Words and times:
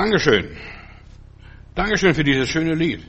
Dankeschön. 0.00 0.48
Dankeschön 1.74 2.14
für 2.14 2.24
dieses 2.24 2.48
schöne 2.48 2.74
Lied. 2.74 3.02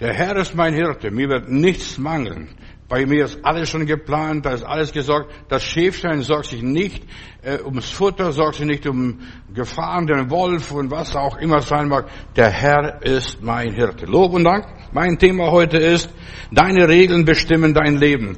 Der 0.00 0.14
Herr 0.14 0.34
ist 0.36 0.54
mein 0.54 0.72
Hirte, 0.72 1.10
mir 1.10 1.28
wird 1.28 1.50
nichts 1.50 1.98
mangeln. 1.98 2.48
Bei 2.88 3.04
mir 3.04 3.26
ist 3.26 3.44
alles 3.44 3.68
schon 3.68 3.84
geplant, 3.84 4.46
da 4.46 4.52
ist 4.52 4.62
alles 4.62 4.90
gesorgt. 4.90 5.30
Das 5.50 5.62
Schäfstein 5.62 6.22
sorgt 6.22 6.46
sich 6.46 6.62
nicht 6.62 7.04
äh, 7.42 7.58
ums 7.62 7.90
Futter, 7.90 8.32
sorgt 8.32 8.54
sich 8.54 8.64
nicht 8.64 8.86
um 8.86 9.20
Gefahren, 9.52 10.06
den 10.06 10.30
Wolf 10.30 10.72
und 10.72 10.90
was 10.90 11.14
auch 11.14 11.36
immer 11.36 11.60
sein 11.60 11.88
mag. 11.88 12.08
Der 12.36 12.48
Herr 12.48 13.02
ist 13.02 13.42
mein 13.42 13.74
Hirte. 13.74 14.06
Lob 14.06 14.32
und 14.32 14.44
Dank. 14.44 14.64
Mein 14.92 15.18
Thema 15.18 15.50
heute 15.50 15.76
ist, 15.76 16.08
deine 16.50 16.88
Regeln 16.88 17.26
bestimmen 17.26 17.74
dein 17.74 17.98
Leben. 17.98 18.34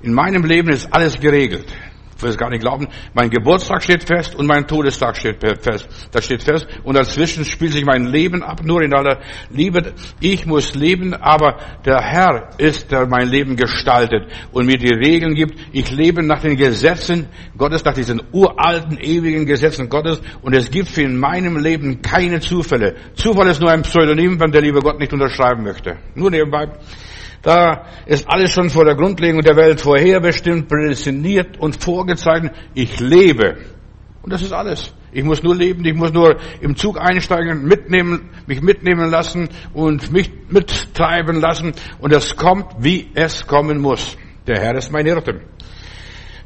In 0.00 0.14
meinem 0.14 0.44
Leben 0.46 0.70
ist 0.70 0.90
alles 0.94 1.20
geregelt. 1.20 1.66
Will 2.20 2.30
es 2.30 2.36
gar 2.36 2.50
nicht 2.50 2.62
glauben. 2.62 2.88
Mein 3.14 3.30
Geburtstag 3.30 3.82
steht 3.82 4.02
fest 4.02 4.34
und 4.34 4.46
mein 4.46 4.66
Todestag 4.66 5.16
steht 5.16 5.40
fest. 5.40 5.88
Das 6.10 6.24
steht 6.24 6.42
fest. 6.42 6.66
Und 6.82 6.96
dazwischen 6.96 7.44
spielt 7.44 7.72
sich 7.72 7.84
mein 7.84 8.06
Leben 8.06 8.42
ab, 8.42 8.62
nur 8.64 8.82
in 8.82 8.92
aller 8.92 9.20
Liebe. 9.50 9.92
Ich 10.20 10.44
muss 10.44 10.74
leben, 10.74 11.14
aber 11.14 11.58
der 11.84 12.00
Herr 12.00 12.50
ist, 12.58 12.90
der 12.90 13.06
mein 13.06 13.28
Leben 13.28 13.54
gestaltet 13.54 14.32
und 14.50 14.66
mir 14.66 14.78
die 14.78 14.92
Regeln 14.92 15.34
gibt. 15.34 15.60
Ich 15.72 15.92
lebe 15.92 16.24
nach 16.24 16.40
den 16.40 16.56
Gesetzen 16.56 17.28
Gottes, 17.56 17.84
nach 17.84 17.94
diesen 17.94 18.20
uralten, 18.32 18.98
ewigen 18.98 19.46
Gesetzen 19.46 19.88
Gottes. 19.88 20.20
Und 20.42 20.56
es 20.56 20.70
gibt 20.70 20.98
in 20.98 21.18
meinem 21.18 21.56
Leben 21.56 22.02
keine 22.02 22.40
Zufälle. 22.40 22.96
Zufall 23.14 23.46
ist 23.46 23.60
nur 23.60 23.70
ein 23.70 23.82
Pseudonym, 23.82 24.40
wenn 24.40 24.50
der 24.50 24.62
liebe 24.62 24.80
Gott 24.80 24.98
nicht 24.98 25.12
unterschreiben 25.12 25.62
möchte. 25.62 25.98
Nur 26.16 26.30
nebenbei. 26.30 26.68
Da 27.42 27.86
ist 28.06 28.28
alles 28.28 28.52
schon 28.52 28.70
vor 28.70 28.84
der 28.84 28.96
Grundlegung 28.96 29.42
der 29.42 29.56
Welt 29.56 29.80
vorherbestimmt, 29.80 30.68
prädestiniert 30.68 31.58
und 31.58 31.82
vorgezeichnet. 31.82 32.52
Ich 32.74 32.98
lebe. 33.00 33.58
Und 34.22 34.32
das 34.32 34.42
ist 34.42 34.52
alles. 34.52 34.92
Ich 35.10 35.24
muss 35.24 35.42
nur 35.42 35.56
leben, 35.56 35.84
ich 35.84 35.94
muss 35.94 36.12
nur 36.12 36.36
im 36.60 36.76
Zug 36.76 37.00
einsteigen, 37.00 37.64
mitnehmen, 37.64 38.30
mich 38.46 38.60
mitnehmen 38.60 39.10
lassen 39.10 39.48
und 39.72 40.12
mich 40.12 40.30
mittreiben 40.50 41.40
lassen. 41.40 41.72
Und 41.98 42.12
es 42.12 42.36
kommt, 42.36 42.66
wie 42.80 43.10
es 43.14 43.46
kommen 43.46 43.80
muss. 43.80 44.18
Der 44.46 44.60
Herr 44.60 44.74
ist 44.76 44.92
mein 44.92 45.06
Hirte. 45.06 45.40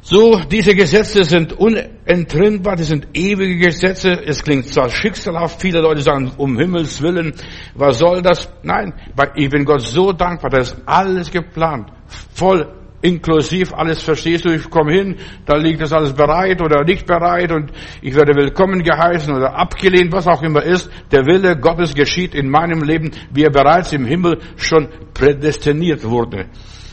So, 0.05 0.37
diese 0.51 0.75
Gesetze 0.75 1.23
sind 1.23 1.53
unentrinnbar, 1.53 2.75
die 2.75 2.83
sind 2.83 3.07
ewige 3.13 3.67
Gesetze. 3.67 4.11
Es 4.25 4.43
klingt 4.43 4.67
zwar 4.67 4.89
schicksalhaft, 4.89 5.61
viele 5.61 5.79
Leute 5.79 6.01
sagen, 6.01 6.29
um 6.35 6.59
Himmels 6.59 7.01
Willen, 7.01 7.33
was 7.73 7.99
soll 7.99 8.21
das? 8.21 8.51
Nein, 8.63 8.93
ich 9.35 9.49
bin 9.49 9.63
Gott 9.63 9.79
so 9.79 10.11
dankbar, 10.11 10.49
da 10.49 10.57
ist 10.57 10.75
alles 10.85 11.31
geplant, 11.31 11.89
voll 12.33 12.67
inklusiv, 13.01 13.73
alles 13.73 14.01
verstehst 14.01 14.43
du, 14.43 14.49
ich 14.49 14.69
komme 14.69 14.91
hin, 14.91 15.15
da 15.45 15.55
liegt 15.55 15.79
das 15.79 15.93
alles 15.93 16.11
bereit 16.11 16.61
oder 16.61 16.83
nicht 16.83 17.05
bereit 17.05 17.53
und 17.53 17.71
ich 18.01 18.13
werde 18.13 18.35
willkommen 18.35 18.83
geheißen 18.83 19.33
oder 19.33 19.55
abgelehnt, 19.55 20.11
was 20.11 20.27
auch 20.27 20.41
immer 20.41 20.63
ist. 20.63 20.89
Der 21.13 21.25
Wille 21.25 21.57
Gottes 21.57 21.95
geschieht 21.95 22.35
in 22.35 22.49
meinem 22.49 22.83
Leben, 22.83 23.11
wie 23.33 23.43
er 23.43 23.51
bereits 23.51 23.93
im 23.93 24.03
Himmel 24.03 24.39
schon 24.57 24.89
prädestiniert 25.13 26.03
wurde. 26.03 26.47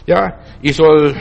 Ja, 0.06 0.38
ich 0.62 0.76
soll 0.76 1.16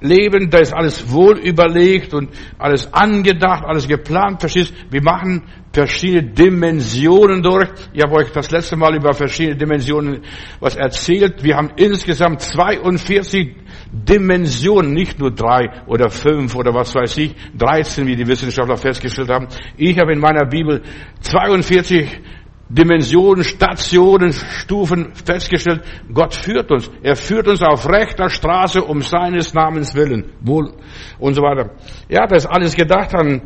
Leben, 0.00 0.48
da 0.48 0.58
ist 0.58 0.72
alles 0.72 1.10
wohl 1.10 1.38
überlegt 1.38 2.14
und 2.14 2.30
alles 2.56 2.92
angedacht, 2.92 3.64
alles 3.64 3.88
geplant, 3.88 4.40
verstehst? 4.40 4.72
Wir 4.90 5.02
machen 5.02 5.42
verschiedene 5.72 6.22
Dimensionen 6.22 7.42
durch. 7.42 7.68
Ich 7.92 8.02
habe 8.02 8.14
euch 8.14 8.30
das 8.30 8.50
letzte 8.50 8.76
Mal 8.76 8.94
über 8.94 9.12
verschiedene 9.12 9.56
Dimensionen 9.56 10.22
was 10.60 10.76
erzählt. 10.76 11.42
Wir 11.42 11.56
haben 11.56 11.72
insgesamt 11.76 12.42
42 12.42 13.56
Dimensionen, 13.92 14.92
nicht 14.92 15.18
nur 15.18 15.32
drei 15.32 15.82
oder 15.86 16.10
fünf 16.10 16.54
oder 16.54 16.72
was 16.72 16.94
weiß 16.94 17.16
ich, 17.18 17.34
13, 17.56 18.06
wie 18.06 18.16
die 18.16 18.26
Wissenschaftler 18.26 18.76
festgestellt 18.76 19.30
haben. 19.30 19.48
Ich 19.76 19.98
habe 19.98 20.12
in 20.12 20.20
meiner 20.20 20.46
Bibel 20.46 20.82
42 21.20 22.20
Dimensionen, 22.68 23.44
Stationen, 23.44 24.32
Stufen 24.32 25.14
festgestellt. 25.14 25.82
Gott 26.12 26.34
führt 26.34 26.70
uns. 26.70 26.90
Er 27.02 27.16
führt 27.16 27.48
uns 27.48 27.62
auf 27.62 27.88
rechter 27.88 28.28
Straße 28.28 28.82
um 28.82 29.00
seines 29.00 29.54
Namens 29.54 29.94
willen. 29.94 30.32
Wohl 30.40 30.74
und 31.18 31.34
so 31.34 31.42
weiter. 31.42 31.70
Ja, 32.08 32.26
das 32.26 32.44
ist 32.44 32.50
alles 32.50 32.76
gedacht 32.76 33.14
an 33.14 33.42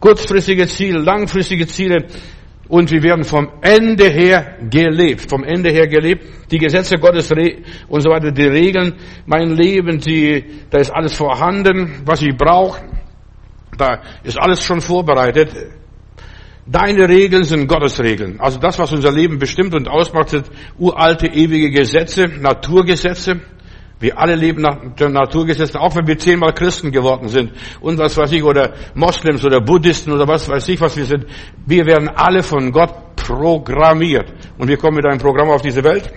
kurzfristige 0.00 0.66
Ziele, 0.66 0.98
langfristige 0.98 1.66
Ziele. 1.66 2.06
Und 2.68 2.90
wir 2.90 3.02
werden 3.02 3.24
vom 3.24 3.48
Ende 3.62 4.10
her 4.10 4.58
gelebt, 4.68 5.30
vom 5.30 5.42
Ende 5.42 5.70
her 5.70 5.86
gelebt. 5.86 6.50
Die 6.50 6.58
Gesetze 6.58 6.96
Gottes 6.98 7.32
und 7.88 8.02
so 8.02 8.10
weiter, 8.10 8.30
die 8.30 8.46
Regeln, 8.46 8.94
mein 9.24 9.56
Leben, 9.56 9.98
die, 9.98 10.44
da 10.68 10.78
ist 10.78 10.90
alles 10.90 11.14
vorhanden, 11.14 12.02
was 12.04 12.20
ich 12.20 12.36
brauche. 12.36 12.82
Da 13.78 14.02
ist 14.22 14.38
alles 14.38 14.62
schon 14.62 14.82
vorbereitet. 14.82 15.50
Deine 16.70 17.08
Regeln 17.08 17.44
sind 17.44 17.66
Gottes 17.66 17.98
Regeln. 17.98 18.38
Also 18.40 18.58
das, 18.58 18.78
was 18.78 18.92
unser 18.92 19.10
Leben 19.10 19.38
bestimmt 19.38 19.74
und 19.74 19.88
ausmacht, 19.88 20.28
sind 20.28 20.50
uralte, 20.76 21.26
ewige 21.26 21.70
Gesetze, 21.70 22.26
Naturgesetze. 22.26 23.40
Wir 24.00 24.18
alle 24.18 24.36
leben 24.36 24.62
nach 24.62 24.94
den 24.94 25.12
Naturgesetzen, 25.12 25.80
auch 25.80 25.96
wenn 25.96 26.06
wir 26.06 26.18
zehnmal 26.18 26.52
Christen 26.52 26.92
geworden 26.92 27.28
sind 27.28 27.52
und 27.80 27.98
was 27.98 28.16
weiß 28.16 28.30
ich, 28.32 28.44
oder 28.44 28.74
Moslems 28.94 29.44
oder 29.44 29.60
Buddhisten 29.60 30.12
oder 30.12 30.28
was 30.28 30.48
weiß 30.48 30.68
ich, 30.68 30.80
was 30.80 30.96
wir 30.96 31.06
sind. 31.06 31.24
Wir 31.66 31.86
werden 31.86 32.08
alle 32.08 32.42
von 32.42 32.70
Gott 32.70 33.16
programmiert. 33.16 34.32
Und 34.58 34.68
wir 34.68 34.76
kommen 34.76 34.96
mit 34.96 35.06
einem 35.06 35.18
Programm 35.18 35.50
auf 35.50 35.62
diese 35.62 35.82
Welt. 35.82 36.12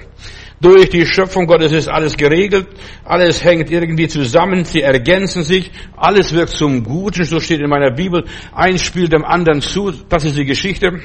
Durch 0.62 0.90
die 0.90 1.08
Schöpfung 1.08 1.48
Gottes 1.48 1.72
ist 1.72 1.88
alles 1.88 2.16
geregelt, 2.16 2.68
alles 3.04 3.44
hängt 3.44 3.72
irgendwie 3.72 4.08
zusammen, 4.08 4.64
sie 4.64 4.82
ergänzen 4.82 5.44
sich, 5.44 5.72
alles 5.98 6.34
wirkt 6.34 6.52
zum 6.52 6.84
Guten, 6.84 7.24
so 7.24 7.40
steht 7.40 7.62
in 7.62 7.70
meiner 7.70 7.90
Bibel, 7.90 8.26
eins 8.54 8.84
spielt 8.84 9.12
dem 9.12 9.26
anderen 9.26 9.62
zu, 9.62 9.92
das 10.08 10.24
ist 10.24 10.38
die 10.38 10.46
Geschichte. 10.46 11.00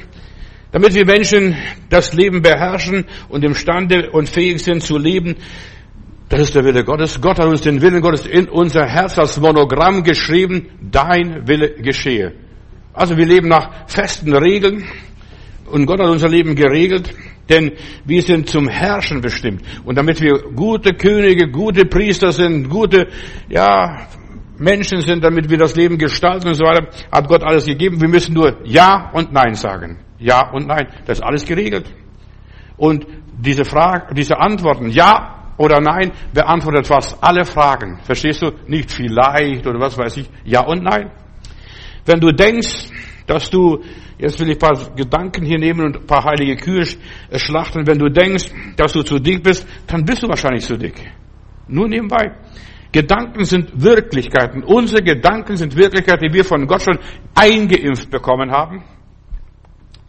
Damit 0.71 0.93
wir 0.93 1.05
Menschen 1.05 1.57
das 1.89 2.13
Leben 2.13 2.43
beherrschen 2.43 3.05
und 3.29 3.43
imstande 3.43 4.11
und 4.11 4.29
fähig 4.29 4.63
sind 4.63 4.83
zu 4.83 4.99
leben, 4.99 5.37
das 6.29 6.41
ist 6.41 6.55
der 6.55 6.63
Wille 6.63 6.83
Gottes. 6.83 7.19
Gott 7.19 7.39
hat 7.39 7.47
uns 7.47 7.61
den 7.61 7.81
Willen 7.81 8.01
Gottes 8.01 8.27
in 8.27 8.47
unser 8.49 8.85
Herz 8.85 9.17
als 9.17 9.39
Monogramm 9.39 10.03
geschrieben, 10.03 10.67
dein 10.81 11.47
Wille 11.47 11.81
geschehe. 11.81 12.33
Also 12.93 13.17
wir 13.17 13.25
leben 13.25 13.47
nach 13.47 13.87
festen 13.87 14.35
Regeln 14.35 14.85
und 15.71 15.87
Gott 15.87 15.99
hat 15.99 16.09
unser 16.09 16.29
Leben 16.29 16.53
geregelt. 16.53 17.11
Denn 17.49 17.71
wir 18.05 18.21
sind 18.21 18.49
zum 18.49 18.67
Herrschen 18.67 19.21
bestimmt. 19.21 19.61
Und 19.85 19.97
damit 19.97 20.21
wir 20.21 20.33
gute 20.55 20.93
Könige, 20.93 21.49
gute 21.49 21.85
Priester 21.85 22.31
sind, 22.31 22.69
gute, 22.69 23.07
ja, 23.47 24.07
Menschen 24.57 25.01
sind, 25.01 25.23
damit 25.23 25.49
wir 25.49 25.57
das 25.57 25.75
Leben 25.75 25.97
gestalten 25.97 26.47
und 26.47 26.55
so 26.55 26.65
weiter, 26.65 26.87
hat 27.11 27.27
Gott 27.27 27.43
alles 27.43 27.65
gegeben. 27.65 28.01
Wir 28.01 28.09
müssen 28.09 28.33
nur 28.33 28.57
Ja 28.65 29.11
und 29.13 29.31
Nein 29.31 29.53
sagen. 29.53 29.99
Ja 30.19 30.51
und 30.51 30.67
Nein. 30.67 30.87
Das 31.05 31.19
ist 31.19 31.23
alles 31.23 31.45
geregelt. 31.45 31.85
Und 32.75 33.05
diese 33.39 33.65
Frage, 33.65 34.13
diese 34.13 34.39
Antworten, 34.39 34.89
Ja 34.89 35.53
oder 35.57 35.79
Nein, 35.79 36.11
beantwortet 36.33 36.87
fast 36.87 37.17
alle 37.21 37.45
Fragen. 37.45 37.99
Verstehst 38.03 38.41
du? 38.41 38.51
Nicht 38.67 38.91
vielleicht 38.91 39.65
oder 39.65 39.79
was 39.79 39.97
weiß 39.97 40.17
ich. 40.17 40.29
Ja 40.43 40.61
und 40.65 40.83
Nein. 40.83 41.11
Wenn 42.05 42.19
du 42.19 42.31
denkst, 42.31 42.89
dass 43.27 43.49
du 43.49 43.83
Jetzt 44.19 44.39
will 44.39 44.49
ich 44.49 44.55
ein 44.55 44.59
paar 44.59 44.95
Gedanken 44.95 45.45
hier 45.45 45.59
nehmen 45.59 45.85
und 45.85 45.97
ein 45.97 46.07
paar 46.07 46.23
heilige 46.23 46.55
Kühe 46.55 46.83
schlachten. 47.35 47.85
Wenn 47.85 47.99
du 47.99 48.09
denkst, 48.09 48.49
dass 48.75 48.93
du 48.93 49.03
zu 49.03 49.19
dick 49.19 49.43
bist, 49.43 49.67
dann 49.85 50.05
bist 50.05 50.23
du 50.23 50.27
wahrscheinlich 50.27 50.65
zu 50.65 50.75
dick. 50.75 50.95
Nur 51.67 51.87
nebenbei. 51.87 52.35
Gedanken 52.91 53.45
sind 53.45 53.79
Wirklichkeiten. 53.79 54.63
Unsere 54.63 55.03
Gedanken 55.03 55.55
sind 55.55 55.75
Wirklichkeiten, 55.75 56.27
die 56.27 56.33
wir 56.33 56.45
von 56.45 56.65
Gott 56.65 56.81
schon 56.81 56.97
eingeimpft 57.35 58.09
bekommen 58.09 58.49
haben. 58.49 58.83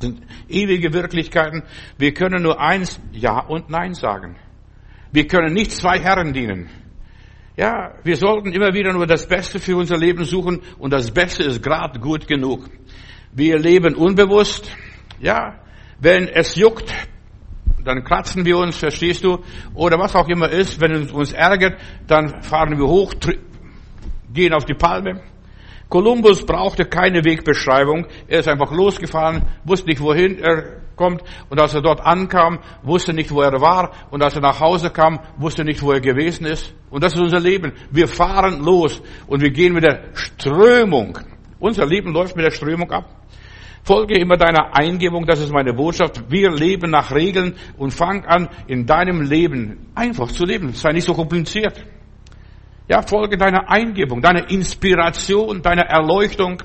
Sind 0.01 0.23
ewige 0.49 0.93
Wirklichkeiten. 0.93 1.65
Wir 1.99 2.15
können 2.15 2.43
nur 2.43 2.59
eins, 2.59 2.99
Ja 3.13 3.41
und 3.41 3.69
Nein 3.69 3.93
sagen. 3.93 4.37
Wir 5.13 5.27
können 5.27 5.53
nicht 5.53 5.73
zwei 5.73 5.99
Herren 5.99 6.33
dienen. 6.33 6.71
Ja, 7.59 7.91
wir 8.05 8.17
sollten 8.17 8.53
immer 8.53 8.73
wieder 8.73 8.93
nur 8.93 9.05
das 9.05 9.27
Beste 9.27 9.59
für 9.59 9.77
unser 9.77 9.99
Leben 9.99 10.23
suchen 10.23 10.63
und 10.79 10.93
das 10.93 11.11
Beste 11.11 11.43
ist 11.43 11.61
gerade 11.61 11.99
gut 11.99 12.29
genug. 12.29 12.71
Wir 13.33 13.59
leben 13.59 13.97
unbewusst. 13.97 14.71
Ja, 15.19 15.59
wenn 15.99 16.29
es 16.29 16.55
juckt, 16.55 16.95
dann 17.85 18.05
kratzen 18.05 18.45
wir 18.45 18.59
uns, 18.59 18.77
verstehst 18.77 19.25
du? 19.25 19.43
Oder 19.75 19.99
was 19.99 20.15
auch 20.15 20.29
immer 20.29 20.49
ist, 20.49 20.81
wenn 20.81 20.93
es 20.93 21.11
uns 21.11 21.33
ärgert, 21.33 21.81
dann 22.07 22.45
fahren 22.45 22.79
wir 22.79 22.87
hoch, 22.87 23.13
gehen 24.33 24.55
auf 24.55 24.65
die 24.65 24.75
Palme. 24.75 25.21
Kolumbus 25.89 26.47
brauchte 26.47 26.85
keine 26.85 27.25
Wegbeschreibung. 27.25 28.07
Er 28.29 28.39
ist 28.39 28.49
einfach 28.49 28.71
losgefahren, 28.71 29.43
wusste 29.65 29.89
nicht, 29.89 30.01
wohin 30.01 30.39
er 30.39 30.81
kommt. 30.99 31.23
Und 31.49 31.59
als 31.59 31.73
er 31.73 31.81
dort 31.81 32.05
ankam, 32.05 32.59
wusste 32.83 33.15
nicht, 33.15 33.31
wo 33.31 33.41
er 33.41 33.59
war. 33.63 33.93
Und 34.11 34.23
als 34.23 34.35
er 34.35 34.43
nach 34.43 34.61
Hause 34.61 34.91
kam, 34.91 35.21
wusste 35.39 35.65
nicht, 35.65 35.81
wo 35.81 35.93
er 35.93 36.01
gewesen 36.01 36.45
ist. 36.45 36.75
Und 36.91 37.03
das 37.03 37.15
ist 37.15 37.21
unser 37.21 37.41
Leben. 37.41 37.73
Wir 37.91 38.09
fahren 38.09 38.63
los 38.63 39.01
und 39.27 39.41
wir 39.41 39.51
gehen 39.51 39.73
mit 39.73 39.85
der 39.85 40.11
Strömung. 40.13 41.19
Unser 41.59 41.87
Leben 41.87 42.13
läuft 42.13 42.37
mit 42.37 42.45
der 42.45 42.51
Strömung 42.51 42.91
ab. 42.93 43.07
Folge 43.83 44.19
immer 44.19 44.37
deiner 44.37 44.77
Eingebung, 44.77 45.25
das 45.25 45.41
ist 45.41 45.51
meine 45.51 45.73
Botschaft. 45.73 46.31
Wir 46.31 46.51
leben 46.51 46.91
nach 46.91 47.11
Regeln 47.11 47.55
und 47.79 47.93
fang 47.93 48.25
an, 48.27 48.51
in 48.67 48.85
deinem 48.85 49.23
Leben 49.23 49.91
einfach 49.95 50.29
zu 50.29 50.45
leben. 50.45 50.75
Sei 50.75 50.93
nicht 50.93 51.07
so 51.07 51.15
kompliziert. 51.15 51.83
Ja, 52.89 53.03
folge 53.03 53.37
deiner 53.37 53.71
Eingebung, 53.71 54.21
deiner 54.21 54.51
Inspiration, 54.51 55.63
deiner 55.63 55.85
Erleuchtung. 55.85 56.63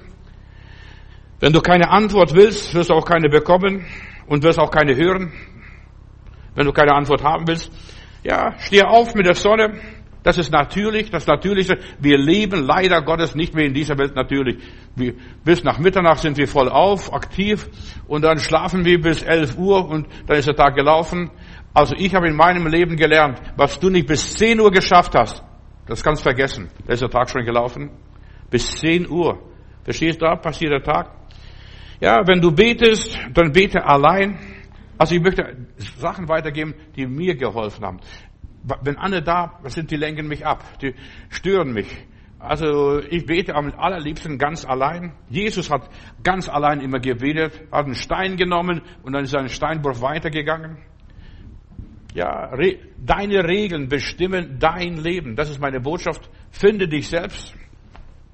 Wenn 1.39 1.53
du 1.53 1.61
keine 1.61 1.89
Antwort 1.89 2.33
willst, 2.33 2.73
wirst 2.73 2.89
du 2.89 2.93
auch 2.93 3.05
keine 3.05 3.29
bekommen 3.29 3.85
und 4.27 4.43
wirst 4.43 4.59
auch 4.59 4.71
keine 4.71 4.95
hören. 4.95 5.31
Wenn 6.55 6.65
du 6.65 6.71
keine 6.71 6.93
Antwort 6.93 7.23
haben 7.23 7.47
willst, 7.47 7.71
ja, 8.23 8.53
steh 8.59 8.83
auf 8.83 9.15
mit 9.15 9.25
der 9.25 9.35
Sonne. 9.35 9.79
Das 10.23 10.37
ist 10.37 10.51
natürlich, 10.51 11.11
das 11.11 11.27
Natürliche. 11.27 11.77
Wir 11.99 12.17
leben 12.17 12.63
leider 12.63 13.01
Gottes 13.01 13.35
nicht 13.35 13.53
mehr 13.53 13.65
in 13.65 13.73
dieser 13.73 13.97
Welt 13.97 14.15
natürlich. 14.15 14.63
Wir, 14.95 15.15
bis 15.43 15.63
nach 15.63 15.79
Mitternacht 15.79 16.19
sind 16.19 16.37
wir 16.37 16.47
voll 16.47 16.69
auf, 16.69 17.13
aktiv 17.13 17.67
und 18.07 18.23
dann 18.23 18.39
schlafen 18.39 18.85
wir 18.85 19.01
bis 19.01 19.21
11 19.21 19.57
Uhr 19.57 19.85
und 19.85 20.07
dann 20.27 20.37
ist 20.37 20.47
der 20.47 20.55
Tag 20.55 20.75
gelaufen. 20.75 21.29
Also 21.73 21.95
ich 21.97 22.15
habe 22.15 22.27
in 22.27 22.35
meinem 22.35 22.67
Leben 22.67 22.95
gelernt, 22.95 23.41
was 23.57 23.79
du 23.79 23.89
nicht 23.89 24.07
bis 24.07 24.35
10 24.35 24.61
Uhr 24.61 24.71
geschafft 24.71 25.13
hast, 25.15 25.43
das 25.87 26.01
kannst 26.03 26.21
du 26.21 26.23
vergessen. 26.23 26.69
Da 26.85 26.93
ist 26.93 27.01
der 27.01 27.09
Tag 27.09 27.29
schon 27.29 27.43
gelaufen. 27.43 27.91
Bis 28.49 28.71
10 28.77 29.09
Uhr. 29.09 29.39
Verstehst 29.83 30.21
du, 30.21 30.25
da 30.25 30.35
passiert 30.35 30.71
der 30.71 30.83
Tag. 30.83 31.11
Ja, 32.03 32.27
wenn 32.27 32.41
du 32.41 32.51
betest, 32.51 33.17
dann 33.33 33.53
bete 33.53 33.85
allein. 33.85 34.37
Also 34.97 35.15
ich 35.15 35.21
möchte 35.21 35.55
Sachen 35.97 36.27
weitergeben, 36.27 36.73
die 36.97 37.07
mir 37.07 37.33
geholfen 37.37 37.85
haben. 37.85 38.01
Wenn 38.81 38.97
andere 38.97 39.23
da 39.23 39.61
sind, 39.67 39.89
die 39.89 39.95
lenken 39.95 40.27
mich 40.27 40.45
ab, 40.45 40.65
die 40.81 40.95
stören 41.29 41.71
mich. 41.71 41.87
Also 42.39 42.99
ich 42.99 43.25
bete 43.25 43.55
am 43.55 43.71
allerliebsten 43.77 44.37
ganz 44.37 44.65
allein. 44.65 45.13
Jesus 45.29 45.71
hat 45.71 45.89
ganz 46.23 46.49
allein 46.49 46.81
immer 46.81 46.99
gebetet, 46.99 47.53
hat 47.71 47.85
einen 47.85 47.95
Stein 47.95 48.35
genommen 48.35 48.81
und 49.03 49.13
dann 49.13 49.23
ist 49.23 49.33
ein 49.33 49.47
Steinbruch 49.47 50.01
weitergegangen. 50.01 50.79
Ja, 52.15 52.47
re 52.47 52.79
deine 52.97 53.45
Regeln 53.45 53.87
bestimmen 53.87 54.57
dein 54.59 54.97
Leben. 54.97 55.37
Das 55.37 55.49
ist 55.49 55.61
meine 55.61 55.79
Botschaft. 55.79 56.29
Finde 56.51 56.89
dich 56.89 57.07
selbst. 57.07 57.55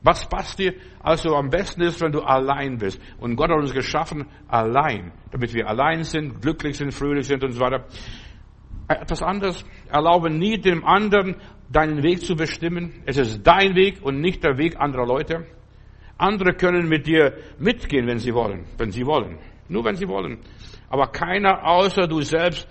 Was 0.01 0.27
passt 0.27 0.59
dir? 0.59 0.75
Also 1.01 1.35
am 1.35 1.49
besten 1.49 1.81
ist, 1.81 2.01
wenn 2.01 2.11
du 2.11 2.21
allein 2.21 2.77
bist. 2.77 3.01
Und 3.19 3.35
Gott 3.35 3.49
hat 3.49 3.57
uns 3.57 3.73
geschaffen 3.73 4.27
allein, 4.47 5.11
damit 5.31 5.53
wir 5.53 5.67
allein 5.67 6.03
sind, 6.03 6.41
glücklich 6.41 6.77
sind, 6.77 6.93
fröhlich 6.93 7.27
sind 7.27 7.43
und 7.43 7.51
so 7.51 7.59
weiter. 7.59 7.85
Etwas 8.87 9.21
anderes. 9.21 9.65
Erlaube 9.89 10.29
nie 10.29 10.57
dem 10.57 10.85
anderen 10.85 11.35
deinen 11.69 12.01
Weg 12.01 12.21
zu 12.21 12.35
bestimmen. 12.35 13.03
Es 13.05 13.17
ist 13.17 13.45
dein 13.45 13.75
Weg 13.75 14.01
und 14.01 14.21
nicht 14.21 14.43
der 14.43 14.57
Weg 14.57 14.79
anderer 14.79 15.05
Leute. 15.05 15.45
Andere 16.17 16.53
können 16.53 16.87
mit 16.87 17.05
dir 17.05 17.33
mitgehen, 17.59 18.07
wenn 18.07 18.19
sie 18.19 18.33
wollen, 18.33 18.65
wenn 18.77 18.91
sie 18.91 19.05
wollen. 19.05 19.37
Nur 19.67 19.85
wenn 19.85 19.95
sie 19.95 20.07
wollen. 20.07 20.39
Aber 20.89 21.07
keiner 21.07 21.65
außer 21.65 22.07
du 22.07 22.21
selbst 22.21 22.67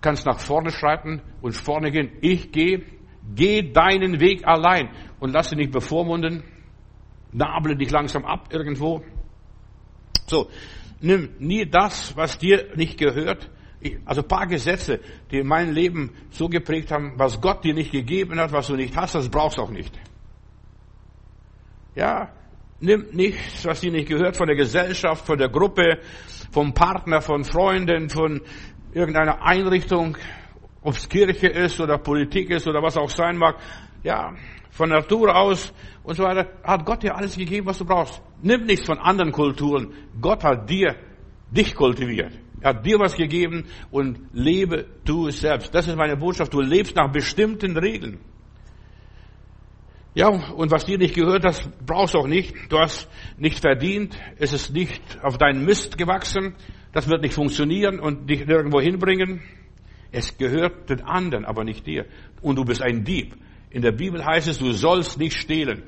kannst 0.00 0.26
nach 0.26 0.40
vorne 0.40 0.70
schreiten 0.70 1.22
und 1.42 1.52
vorne 1.52 1.90
gehen. 1.90 2.10
Ich 2.20 2.50
gehe, 2.50 2.82
geh 3.34 3.70
deinen 3.70 4.18
Weg 4.18 4.46
allein 4.46 4.90
und 5.20 5.32
lass 5.32 5.50
dich 5.50 5.58
nicht 5.58 5.72
bevormunden 5.72 6.42
nabele 7.32 7.76
dich 7.76 7.90
langsam 7.90 8.24
ab 8.24 8.48
irgendwo. 8.52 9.02
So, 10.26 10.48
nimm 11.00 11.30
nie 11.38 11.66
das, 11.66 12.16
was 12.16 12.38
dir 12.38 12.68
nicht 12.76 12.98
gehört. 12.98 13.50
Also 14.04 14.22
paar 14.22 14.46
Gesetze, 14.46 15.00
die 15.30 15.42
mein 15.42 15.72
Leben 15.72 16.12
so 16.30 16.48
geprägt 16.48 16.90
haben, 16.92 17.14
was 17.16 17.40
Gott 17.40 17.64
dir 17.64 17.72
nicht 17.72 17.92
gegeben 17.92 18.38
hat, 18.38 18.52
was 18.52 18.66
du 18.66 18.76
nicht 18.76 18.94
hast, 18.96 19.14
das 19.14 19.30
brauchst 19.30 19.56
du 19.56 19.62
auch 19.62 19.70
nicht. 19.70 19.98
Ja, 21.94 22.30
nimm 22.80 23.06
nichts, 23.12 23.64
was 23.64 23.80
dir 23.80 23.90
nicht 23.90 24.08
gehört, 24.08 24.36
von 24.36 24.46
der 24.46 24.56
Gesellschaft, 24.56 25.26
von 25.26 25.38
der 25.38 25.48
Gruppe, 25.48 25.98
vom 26.52 26.74
Partner, 26.74 27.22
von 27.22 27.44
Freunden, 27.44 28.10
von 28.10 28.42
irgendeiner 28.92 29.42
Einrichtung, 29.42 30.16
ob 30.82 30.94
es 30.94 31.08
Kirche 31.08 31.48
ist 31.48 31.80
oder 31.80 31.98
Politik 31.98 32.50
ist 32.50 32.68
oder 32.68 32.82
was 32.82 32.96
auch 32.96 33.10
sein 33.10 33.36
mag. 33.36 33.56
Ja, 34.02 34.34
von 34.70 34.88
Natur 34.88 35.36
aus 35.36 35.72
und 36.02 36.16
so 36.16 36.24
weiter, 36.24 36.48
hat 36.62 36.84
Gott 36.86 37.02
dir 37.02 37.16
alles 37.16 37.36
gegeben, 37.36 37.66
was 37.66 37.78
du 37.78 37.84
brauchst. 37.84 38.22
Nimm 38.42 38.64
nichts 38.64 38.86
von 38.86 38.98
anderen 38.98 39.32
Kulturen. 39.32 39.92
Gott 40.20 40.44
hat 40.44 40.68
dir, 40.70 40.96
dich 41.50 41.74
kultiviert. 41.74 42.32
Er 42.60 42.70
hat 42.70 42.86
dir 42.86 42.98
was 42.98 43.16
gegeben 43.16 43.66
und 43.90 44.20
lebe 44.32 44.86
du 45.04 45.28
es 45.28 45.40
selbst. 45.40 45.74
Das 45.74 45.88
ist 45.88 45.96
meine 45.96 46.16
Botschaft. 46.16 46.52
Du 46.52 46.60
lebst 46.60 46.94
nach 46.94 47.10
bestimmten 47.10 47.76
Regeln. 47.76 48.20
Ja, 50.12 50.28
und 50.28 50.70
was 50.70 50.84
dir 50.84 50.98
nicht 50.98 51.14
gehört, 51.14 51.44
das 51.44 51.68
brauchst 51.86 52.14
du 52.14 52.18
auch 52.18 52.26
nicht. 52.26 52.54
Du 52.68 52.78
hast 52.78 53.08
nicht 53.38 53.60
verdient. 53.60 54.18
Es 54.38 54.52
ist 54.52 54.72
nicht 54.74 55.00
auf 55.22 55.38
deinen 55.38 55.64
Mist 55.64 55.96
gewachsen. 55.96 56.54
Das 56.92 57.08
wird 57.08 57.22
nicht 57.22 57.34
funktionieren 57.34 58.00
und 58.00 58.28
dich 58.28 58.44
nirgendwo 58.44 58.80
hinbringen. 58.80 59.40
Es 60.10 60.36
gehört 60.36 60.90
den 60.90 61.02
anderen, 61.02 61.44
aber 61.44 61.64
nicht 61.64 61.86
dir. 61.86 62.06
Und 62.42 62.56
du 62.56 62.64
bist 62.64 62.82
ein 62.82 63.04
Dieb. 63.04 63.36
In 63.70 63.82
der 63.82 63.92
Bibel 63.92 64.24
heißt 64.24 64.48
es, 64.48 64.58
du 64.58 64.72
sollst 64.72 65.18
nicht 65.18 65.36
stehlen. 65.36 65.84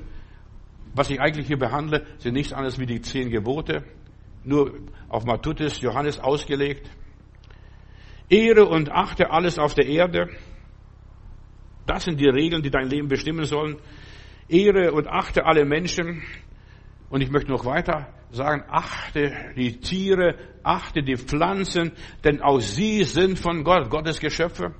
Was 0.95 1.09
ich 1.09 1.19
eigentlich 1.19 1.47
hier 1.47 1.57
behandle, 1.57 2.05
sind 2.17 2.33
nichts 2.33 2.53
anderes 2.53 2.79
wie 2.79 2.85
die 2.85 3.01
zehn 3.01 3.29
Gebote, 3.29 3.83
nur 4.43 4.73
auf 5.09 5.25
Matthäus, 5.25 5.81
Johannes 5.81 6.19
ausgelegt. 6.19 6.89
Ehre 8.29 8.65
und 8.65 8.91
achte 8.91 9.31
alles 9.31 9.59
auf 9.59 9.73
der 9.73 9.87
Erde. 9.87 10.29
Das 11.85 12.05
sind 12.05 12.19
die 12.19 12.29
Regeln, 12.29 12.61
die 12.61 12.69
dein 12.69 12.89
Leben 12.89 13.07
bestimmen 13.07 13.45
sollen. 13.45 13.77
Ehre 14.47 14.93
und 14.93 15.07
achte 15.07 15.45
alle 15.45 15.65
Menschen. 15.65 16.23
Und 17.09 17.21
ich 17.21 17.29
möchte 17.29 17.51
noch 17.51 17.65
weiter 17.65 18.13
sagen, 18.31 18.63
achte 18.69 19.53
die 19.55 19.79
Tiere, 19.79 20.35
achte 20.63 21.03
die 21.03 21.17
Pflanzen, 21.17 21.91
denn 22.23 22.41
auch 22.41 22.59
sie 22.59 23.03
sind 23.03 23.37
von 23.37 23.63
Gott, 23.63 23.89
Gottes 23.89 24.19
Geschöpfe. 24.19 24.73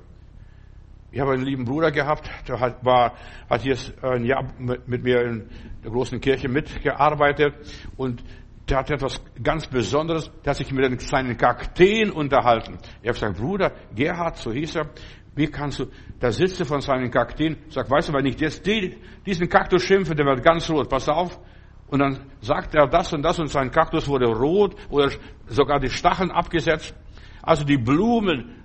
Ich 1.13 1.19
habe 1.19 1.33
einen 1.33 1.45
lieben 1.45 1.63
Bruder 1.63 1.91
gehabt, 1.91 2.27
der 2.47 2.59
hat, 2.59 2.83
war, 2.83 3.13
hat 3.47 3.61
hier 3.61 3.77
ein 4.01 4.25
Jahr 4.25 4.45
mit 4.57 5.03
mir 5.03 5.21
in 5.21 5.47
der 5.83 5.91
großen 5.91 6.19
Kirche 6.19 6.49
mitgearbeitet 6.49 7.53
und 7.97 8.23
der 8.67 8.77
hat 8.77 8.89
etwas 8.89 9.21
ganz 9.43 9.67
Besonderes, 9.67 10.31
der 10.43 10.49
hat 10.49 10.57
sich 10.57 10.71
mit 10.71 10.83
den 10.83 10.97
kleinen 10.97 11.37
Kakteen 11.37 12.09
unterhalten. 12.09 12.79
Ich 13.03 13.09
habe 13.09 13.13
gesagt, 13.13 13.37
Bruder, 13.37 13.73
Gerhard, 13.93 14.37
so 14.37 14.51
hieß 14.51 14.77
er, 14.77 14.89
wie 15.35 15.45
kannst 15.45 15.81
du, 15.81 15.85
da 16.19 16.31
sitzt 16.31 16.59
du 16.59 16.65
von 16.65 16.81
seinen 16.81 17.11
Kakteen, 17.11 17.57
sag, 17.69 17.91
weißt 17.91 18.09
du, 18.09 18.13
wenn 18.13 18.25
ich 18.25 18.39
jetzt 18.39 18.65
die, 18.65 18.97
diesen 19.23 19.47
Kaktus 19.47 19.83
schimpfe, 19.83 20.15
der 20.15 20.25
wird 20.25 20.43
ganz 20.43 20.67
rot, 20.67 20.89
pass 20.89 21.07
auf. 21.07 21.39
Und 21.85 21.99
dann 21.99 22.21
sagt 22.41 22.73
er 22.73 22.87
das 22.87 23.13
und 23.13 23.21
das 23.21 23.37
und 23.37 23.49
sein 23.49 23.69
Kaktus 23.69 24.07
wurde 24.07 24.25
rot 24.25 24.75
oder 24.89 25.11
sogar 25.45 25.79
die 25.79 25.89
Stacheln 25.91 26.31
abgesetzt. 26.31 26.95
Also 27.43 27.65
die 27.65 27.77
Blumen 27.77 28.62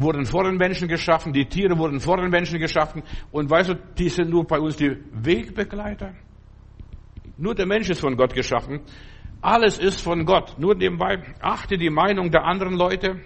wurden 0.00 0.24
vor 0.24 0.44
den 0.44 0.56
Menschen 0.56 0.88
geschaffen, 0.88 1.32
die 1.32 1.46
Tiere 1.46 1.76
wurden 1.76 2.00
vor 2.00 2.16
den 2.16 2.30
Menschen 2.30 2.58
geschaffen. 2.58 3.02
Und 3.30 3.50
weißt 3.50 3.68
du, 3.70 3.74
die 3.98 4.08
sind 4.08 4.30
nur 4.30 4.46
bei 4.46 4.58
uns 4.58 4.76
die 4.76 4.96
Wegbegleiter. 5.12 6.14
Nur 7.36 7.54
der 7.54 7.66
Mensch 7.66 7.88
ist 7.90 8.00
von 8.00 8.16
Gott 8.16 8.34
geschaffen. 8.34 8.80
Alles 9.42 9.78
ist 9.78 10.00
von 10.00 10.24
Gott. 10.24 10.58
Nur 10.58 10.74
nebenbei, 10.74 11.22
achte 11.40 11.76
die 11.76 11.90
Meinung 11.90 12.30
der 12.30 12.44
anderen 12.44 12.74
Leute. 12.74 13.20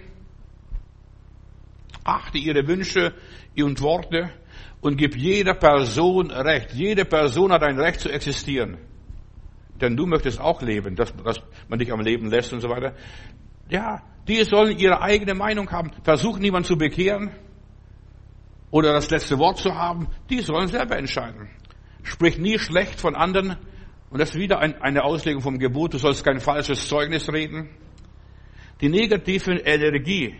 Achte 2.03 2.37
ihre 2.37 2.67
Wünsche 2.67 3.13
und 3.57 3.81
Worte 3.81 4.31
und 4.81 4.97
gib 4.97 5.15
jeder 5.15 5.55
Person 5.55 6.29
Recht. 6.29 6.73
Jede 6.73 7.05
Person 7.05 7.51
hat 7.51 7.63
ein 7.63 7.79
Recht 7.79 8.01
zu 8.01 8.09
existieren. 8.09 8.77
Denn 9.81 9.95
du 9.95 10.05
möchtest 10.05 10.39
auch 10.39 10.61
leben, 10.61 10.95
dass, 10.95 11.13
dass 11.17 11.41
man 11.67 11.79
dich 11.79 11.91
am 11.91 12.01
Leben 12.01 12.29
lässt 12.29 12.53
und 12.53 12.61
so 12.61 12.69
weiter. 12.69 12.93
Ja, 13.69 14.01
die 14.27 14.43
sollen 14.43 14.77
ihre 14.77 15.01
eigene 15.01 15.33
Meinung 15.33 15.69
haben. 15.71 15.91
Versuchen 16.03 16.41
niemand 16.41 16.65
zu 16.65 16.77
bekehren 16.77 17.31
oder 18.71 18.93
das 18.93 19.09
letzte 19.09 19.37
Wort 19.39 19.57
zu 19.57 19.75
haben. 19.75 20.07
Die 20.29 20.41
sollen 20.41 20.67
selber 20.67 20.97
entscheiden. 20.97 21.49
Sprich 22.03 22.37
nie 22.37 22.59
schlecht 22.59 22.99
von 22.99 23.15
anderen. 23.15 23.57
Und 24.09 24.19
das 24.19 24.31
ist 24.31 24.39
wieder 24.39 24.59
ein, 24.59 24.81
eine 24.81 25.03
Auslegung 25.03 25.41
vom 25.41 25.59
Gebot. 25.59 25.93
Du 25.93 25.97
sollst 25.97 26.23
kein 26.23 26.39
falsches 26.39 26.87
Zeugnis 26.87 27.31
reden. 27.31 27.69
Die 28.81 28.89
negative 28.89 29.53
Energie, 29.53 30.35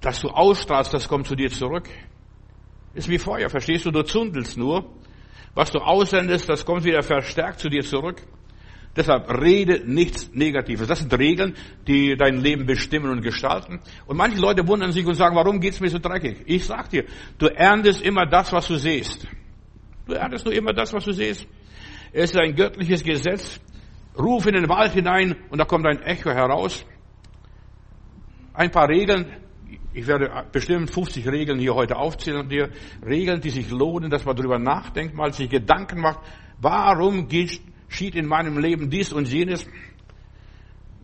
das 0.00 0.20
du 0.20 0.28
ausstrahlst, 0.28 0.94
das 0.94 1.08
kommt 1.08 1.26
zu 1.26 1.34
dir 1.34 1.50
zurück. 1.50 1.88
Ist 2.94 3.08
wie 3.08 3.18
Feuer, 3.18 3.50
verstehst 3.50 3.84
du? 3.84 3.90
Du 3.90 4.02
zundelst 4.02 4.56
nur. 4.56 4.90
Was 5.54 5.70
du 5.70 5.78
aussendest, 5.78 6.48
das 6.48 6.64
kommt 6.64 6.84
wieder 6.84 7.02
verstärkt 7.02 7.60
zu 7.60 7.68
dir 7.68 7.82
zurück. 7.82 8.22
Deshalb 8.96 9.30
rede 9.30 9.82
nichts 9.84 10.30
Negatives. 10.32 10.88
Das 10.88 10.98
sind 11.00 11.16
Regeln, 11.16 11.54
die 11.86 12.16
dein 12.16 12.38
Leben 12.38 12.66
bestimmen 12.66 13.10
und 13.10 13.22
gestalten. 13.22 13.80
Und 14.06 14.16
manche 14.16 14.40
Leute 14.40 14.66
wundern 14.66 14.92
sich 14.92 15.06
und 15.06 15.14
sagen, 15.14 15.36
warum 15.36 15.60
geht's 15.60 15.80
mir 15.80 15.88
so 15.88 15.98
dreckig? 15.98 16.42
Ich 16.46 16.66
sag 16.66 16.90
dir, 16.90 17.04
du 17.38 17.46
erntest 17.46 18.02
immer 18.02 18.26
das, 18.26 18.52
was 18.52 18.66
du 18.66 18.76
siehst. 18.76 19.26
Du 20.06 20.14
erntest 20.14 20.44
nur 20.44 20.54
immer 20.54 20.72
das, 20.72 20.92
was 20.92 21.04
du 21.04 21.12
siehst. 21.12 21.46
Es 22.12 22.30
ist 22.30 22.38
ein 22.38 22.54
göttliches 22.56 23.04
Gesetz. 23.04 23.60
Ruf 24.18 24.46
in 24.46 24.54
den 24.54 24.68
Wald 24.68 24.92
hinein 24.92 25.36
und 25.50 25.58
da 25.58 25.64
kommt 25.64 25.86
ein 25.86 26.02
Echo 26.02 26.30
heraus. 26.30 26.84
Ein 28.52 28.70
paar 28.70 28.88
Regeln. 28.88 29.26
Ich 29.92 30.06
werde 30.06 30.30
bestimmt 30.50 30.90
50 30.90 31.28
Regeln 31.28 31.58
hier 31.58 31.74
heute 31.74 31.96
aufzählen 31.96 32.40
und 32.40 32.50
dir 32.50 32.70
Regeln, 33.06 33.40
die 33.40 33.50
sich 33.50 33.70
lohnen, 33.70 34.10
dass 34.10 34.24
man 34.24 34.34
darüber 34.34 34.58
nachdenkt, 34.58 35.14
mal 35.14 35.32
sich 35.32 35.48
Gedanken 35.48 36.00
macht. 36.00 36.20
Warum 36.60 37.28
geht 37.28 37.60
geschieht 37.88 38.14
in 38.14 38.26
meinem 38.26 38.58
Leben 38.58 38.90
dies 38.90 39.12
und 39.12 39.28
jenes. 39.28 39.66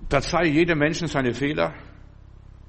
Verzeih 0.09 0.47
jedem 0.47 0.79
Menschen 0.79 1.09
seine 1.09 1.35
Fehler. 1.35 1.75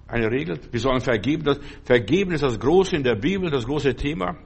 Eine 0.08 0.32
Regel. 0.32 0.60
Wir 0.72 0.80
sollen 0.80 1.02
vergeben. 1.02 1.44
Das, 1.44 1.60
vergeben 1.84 2.32
ist 2.32 2.44
das 2.44 2.60
Große 2.60 2.96
in 2.96 3.04
der 3.04 3.16
Bibel, 3.16 3.50
das 3.50 3.66
große 3.66 3.96
Thema. 3.96 4.38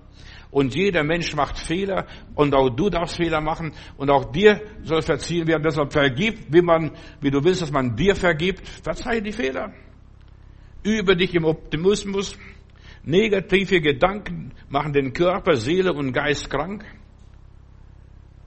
Und 0.51 0.73
jeder 0.73 1.03
Mensch 1.03 1.35
macht 1.35 1.59
Fehler 1.59 2.07
und 2.33 2.55
auch 2.55 2.69
du 2.69 2.89
darfst 2.89 3.17
Fehler 3.17 3.39
machen 3.39 3.73
und 3.97 4.09
auch 4.09 4.31
dir 4.31 4.61
soll 4.81 5.03
verziehen 5.03 5.47
werden. 5.47 5.61
Deshalb 5.63 5.93
vergib, 5.93 6.51
wie 6.51 6.61
man, 6.61 6.91
wie 7.21 7.29
du 7.29 7.43
willst, 7.43 7.61
dass 7.61 7.71
man 7.71 7.95
dir 7.95 8.15
vergibt. 8.15 8.67
Verzeih 8.67 9.21
die 9.21 9.31
Fehler. 9.31 9.73
Übe 10.83 11.15
dich 11.15 11.35
im 11.35 11.45
Optimismus. 11.45 12.37
Negative 13.03 13.79
Gedanken 13.79 14.53
machen 14.69 14.91
den 14.91 15.13
Körper, 15.13 15.55
Seele 15.55 15.93
und 15.93 16.13
Geist 16.13 16.49
krank. 16.49 16.83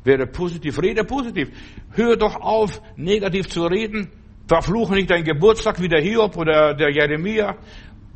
Werde 0.05 0.27
positiv, 0.27 0.81
rede 0.83 1.05
positiv. 1.05 1.51
Hör 1.93 2.17
doch 2.17 2.37
auf, 2.37 2.83
negativ 2.97 3.49
zu 3.49 3.65
reden. 3.65 4.11
Verfluche 4.49 4.95
nicht 4.95 5.11
deinen 5.11 5.25
Geburtstag 5.25 5.81
wie 5.81 5.89
der 5.89 6.01
Hiob 6.01 6.37
oder 6.37 6.75
der 6.75 6.91
Jeremia. 6.91 7.57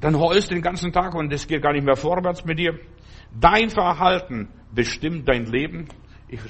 Dann 0.01 0.19
heulst 0.19 0.51
den 0.51 0.63
ganzen 0.63 0.93
Tag 0.93 1.15
und 1.15 1.33
es 1.33 1.47
geht 1.47 1.63
gar 1.63 1.73
nicht 1.73 1.85
mehr 1.85 1.97
vorwärts 1.97 2.45
mit 2.45 2.59
dir. 2.59 2.79
Dein 3.39 3.71
Verhalten 3.71 4.49
bestimmt 4.75 5.29
dein 5.29 5.47
Leben. 5.47 5.87
Ich 6.29 6.41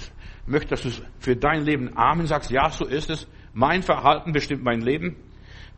möchte, 0.46 0.70
dass 0.70 0.82
du 0.82 0.90
für 1.18 1.36
dein 1.36 1.64
Leben 1.64 1.96
Amen 1.96 2.26
sagst. 2.26 2.50
Ja, 2.50 2.70
so 2.70 2.86
ist 2.86 3.10
es. 3.10 3.28
Mein 3.52 3.82
Verhalten 3.82 4.32
bestimmt 4.32 4.64
mein 4.64 4.80
Leben. 4.80 5.16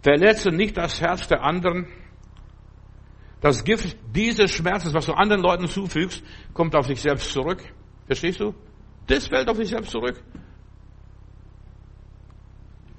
Verletze 0.02 0.50
nicht 0.50 0.76
das 0.76 1.00
Herz 1.00 1.26
der 1.26 1.42
anderen. 1.42 1.86
Das 3.40 3.64
Gift 3.64 3.96
dieses 4.14 4.50
Schmerzes, 4.50 4.94
was 4.94 5.06
du 5.06 5.12
anderen 5.12 5.42
Leuten 5.42 5.66
zufügst, 5.66 6.22
kommt 6.54 6.74
auf 6.74 6.86
dich 6.86 7.00
selbst 7.00 7.32
zurück. 7.32 7.62
Verstehst 8.06 8.40
du? 8.40 8.54
Das 9.08 9.26
fällt 9.26 9.48
auf 9.48 9.58
dich 9.58 9.70
selbst 9.70 9.90
zurück. 9.90 10.22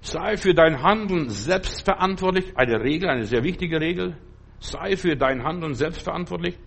Sei 0.01 0.37
für 0.37 0.53
dein 0.53 0.81
Handeln 0.81 1.29
selbstverantwortlich. 1.29 2.57
Eine 2.57 2.81
Regel, 2.81 3.09
eine 3.09 3.25
sehr 3.25 3.43
wichtige 3.43 3.79
Regel. 3.79 4.17
Sei 4.59 4.97
für 4.97 5.15
dein 5.15 5.43
Handeln 5.43 5.75
selbstverantwortlich. 5.75 6.57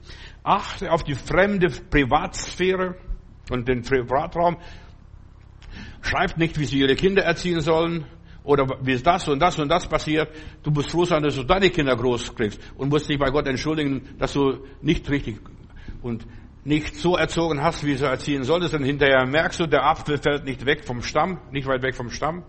Achte 0.45 0.91
auf 0.93 1.03
die 1.03 1.15
fremde 1.15 1.69
Privatsphäre 1.91 2.95
und 3.51 3.69
den 3.69 3.83
Privatraum. 3.83 4.59
Schreibt 6.03 6.39
nicht, 6.39 6.59
wie 6.59 6.65
sie 6.65 6.79
ihre 6.79 6.95
Kinder 6.95 7.23
erziehen 7.23 7.61
sollen 7.61 8.07
oder 8.45 8.67
wie 8.83 8.97
das 8.97 9.29
und 9.29 9.41
das 9.41 9.59
und 9.59 9.69
das 9.69 9.89
passiert. 9.89 10.29
Du 10.63 10.71
musst 10.71 10.91
froh 10.91 11.05
sein, 11.05 11.23
dass 11.23 11.35
du 11.35 11.43
deine 11.43 11.71
Kinder 11.71 11.97
groß 11.97 12.35
kriegst 12.35 12.61
und 12.77 12.91
musst 12.91 13.09
dich 13.09 13.19
bei 13.19 13.31
Gott 13.31 13.49
entschuldigen, 13.49 14.17
dass 14.19 14.33
du 14.35 14.65
nicht 14.83 15.09
richtig 15.11 15.41
und 16.03 16.27
nicht 16.65 16.97
so 16.97 17.17
erzogen 17.17 17.63
hast, 17.63 17.85
wie 17.85 17.97
du 17.97 18.05
erziehen 18.05 18.45
solltest. 18.45 18.75
Und 18.75 18.85
hinterher 18.85 19.27
merkst 19.27 19.61
du, 19.61 19.67
der 19.67 19.85
Apfel 19.85 20.19
fällt 20.19 20.45
nicht 20.45 20.65
weg 20.65 20.85
vom 20.85 21.03
Stamm, 21.03 21.41
nicht 21.51 21.67
weit 21.67 21.83
weg 21.83 21.95
vom 21.95 22.11
Stamm. 22.11 22.45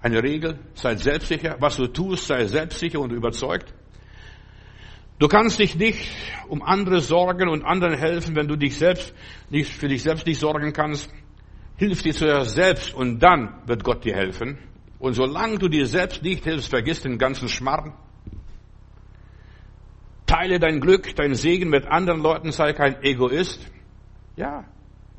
Eine 0.00 0.22
Regel, 0.22 0.58
sei 0.74 0.96
selbstsicher. 0.96 1.56
Was 1.60 1.76
du 1.76 1.86
tust, 1.88 2.26
sei 2.26 2.46
selbstsicher 2.46 3.00
und 3.00 3.12
überzeugt. 3.12 3.74
Du 5.18 5.26
kannst 5.26 5.58
dich 5.58 5.74
nicht 5.74 6.08
um 6.48 6.62
andere 6.62 7.00
sorgen 7.00 7.48
und 7.48 7.64
anderen 7.64 7.96
helfen, 7.98 8.36
wenn 8.36 8.46
du 8.46 8.54
dich 8.54 8.76
selbst 8.76 9.12
nicht, 9.50 9.72
für 9.72 9.88
dich 9.88 10.02
selbst 10.02 10.26
nicht 10.26 10.38
sorgen 10.38 10.72
kannst. 10.72 11.10
Hilf 11.76 12.02
dir 12.02 12.14
zuerst 12.14 12.54
selbst 12.54 12.94
und 12.94 13.18
dann 13.18 13.62
wird 13.66 13.82
Gott 13.82 14.04
dir 14.04 14.14
helfen. 14.14 14.58
Und 15.00 15.14
solange 15.14 15.58
du 15.58 15.68
dir 15.68 15.86
selbst 15.86 16.22
nicht 16.22 16.44
hilfst, 16.44 16.70
vergiss 16.70 17.02
den 17.02 17.18
ganzen 17.18 17.48
Schmarrn. 17.48 17.94
Teile 20.28 20.60
dein 20.60 20.80
Glück, 20.80 21.16
dein 21.16 21.34
Segen 21.34 21.70
mit 21.70 21.86
anderen 21.86 22.20
Leuten, 22.20 22.52
sei 22.52 22.74
kein 22.74 23.02
Egoist. 23.02 23.60
Ja, 24.36 24.64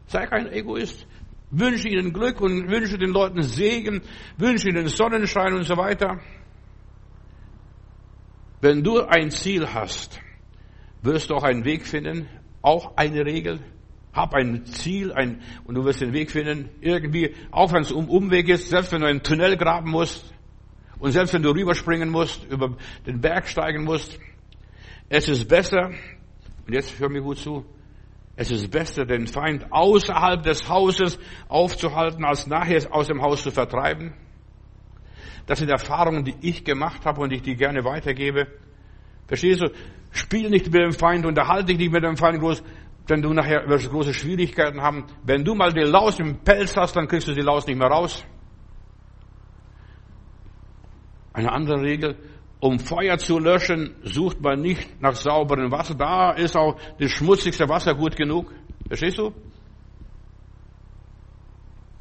sei 0.06 0.28
kein 0.28 0.52
Egoist. 0.54 1.06
Wünsche 1.52 1.90
ihnen 1.90 2.14
Glück 2.14 2.40
und 2.40 2.70
wünsche 2.70 2.98
den 3.00 3.10
Leuten 3.10 3.42
Segen, 3.42 4.02
wünsche 4.38 4.70
ihnen 4.70 4.88
Sonnenschein 4.88 5.54
und 5.54 5.64
so 5.64 5.76
weiter. 5.78 6.20
Wenn 8.62 8.84
du 8.84 9.02
ein 9.02 9.32
Ziel 9.32 9.74
hast, 9.74 10.22
wirst 11.02 11.32
du 11.32 11.36
auch 11.36 11.44
einen 11.44 11.66
Weg 11.66 11.88
finden, 11.88 12.28
auch 12.62 12.96
eine 12.96 13.26
Regel. 13.26 13.60
Hab 14.14 14.36
ein 14.36 14.66
Ziel, 14.66 15.12
ein, 15.12 15.42
und 15.66 15.74
du 15.74 15.86
wirst 15.86 16.02
den 16.02 16.14
Weg 16.14 16.30
finden, 16.30 16.70
irgendwie, 16.82 17.34
auch 17.50 17.74
wenn 17.74 17.82
es 17.82 17.92
um 17.92 18.10
Umweg 18.10 18.48
ist, 18.48 18.70
selbst 18.70 18.92
wenn 18.92 19.02
du 19.02 19.08
einen 19.08 19.24
Tunnel 19.24 19.58
graben 19.58 19.90
musst, 19.90 20.34
und 21.00 21.14
selbst 21.14 21.34
wenn 21.34 21.42
du 21.42 21.52
rüberspringen 21.52 22.10
musst, 22.10 22.44
über 22.46 22.76
den 23.08 23.22
Berg 23.22 23.48
steigen 23.48 23.86
musst, 23.86 24.20
es 25.10 25.28
ist 25.28 25.48
besser, 25.48 25.92
und 26.68 26.74
jetzt 26.74 27.00
hör 27.00 27.10
mir 27.10 27.22
gut 27.22 27.38
zu, 27.38 27.66
es 28.36 28.52
ist 28.52 28.72
besser, 28.72 29.06
den 29.06 29.28
Feind 29.28 29.66
außerhalb 29.70 30.44
des 30.44 30.70
Hauses 30.70 31.20
aufzuhalten, 31.50 32.24
als 32.24 32.48
nachher 32.48 32.80
aus 32.92 33.08
dem 33.08 33.22
Haus 33.22 33.44
zu 33.44 33.52
vertreiben. 33.52 34.14
Das 35.46 35.60
sind 35.60 35.70
Erfahrungen, 35.70 36.24
die 36.24 36.36
ich 36.42 36.64
gemacht 36.64 37.06
habe 37.06 37.22
und 37.22 37.34
ich 37.34 37.42
die 37.42 37.56
gerne 37.56 37.84
weitergebe. 37.84 38.48
Verstehst 39.28 39.62
du? 39.62 39.72
Spiel 40.12 40.50
nicht 40.50 40.72
mit 40.72 40.82
dem 40.82 40.94
Feind, 40.94 41.26
unterhalte 41.26 41.66
dich 41.66 41.80
nicht 41.80 41.92
mit 41.92 42.04
dem 42.04 42.16
Feind 42.18 42.40
groß, 42.40 42.64
wenn 43.08 43.22
du 43.22 43.34
nachher 43.34 43.66
große 43.66 44.14
Schwierigkeiten 44.14 44.82
haben. 44.82 45.06
Wenn 45.24 45.44
du 45.44 45.56
mal 45.56 45.74
die 45.74 45.82
Laus 45.82 46.20
im 46.20 46.38
Pelz 46.44 46.78
hast, 46.78 46.96
dann 46.96 47.08
kriegst 47.08 47.28
du 47.28 47.34
die 47.34 47.42
Laus 47.42 47.68
nicht 47.68 47.78
mehr 47.78 47.90
raus. 47.90 48.24
Eine 51.34 51.52
andere 51.52 51.82
Regel, 51.82 52.16
um 52.60 52.80
Feuer 52.80 53.18
zu 53.18 53.40
löschen, 53.40 53.96
sucht 54.04 54.42
man 54.42 54.62
nicht 54.62 55.02
nach 55.02 55.16
sauberem 55.16 55.72
Wasser. 55.72 55.96
Da 55.96 56.32
ist 56.32 56.58
auch 56.58 56.78
das 57.00 57.12
schmutzigste 57.12 57.70
Wasser 57.70 57.96
gut 57.96 58.16
genug. 58.16 58.52
Verstehst 58.88 59.18
du? 59.18 59.34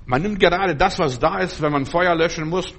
Man 0.06 0.22
nimmt 0.22 0.40
gerade 0.40 0.74
das, 0.74 0.98
was 0.98 1.18
da 1.18 1.38
ist, 1.38 1.60
wenn 1.60 1.70
man 1.70 1.86
Feuer 1.86 2.14
löschen 2.16 2.48
muss. 2.48 2.74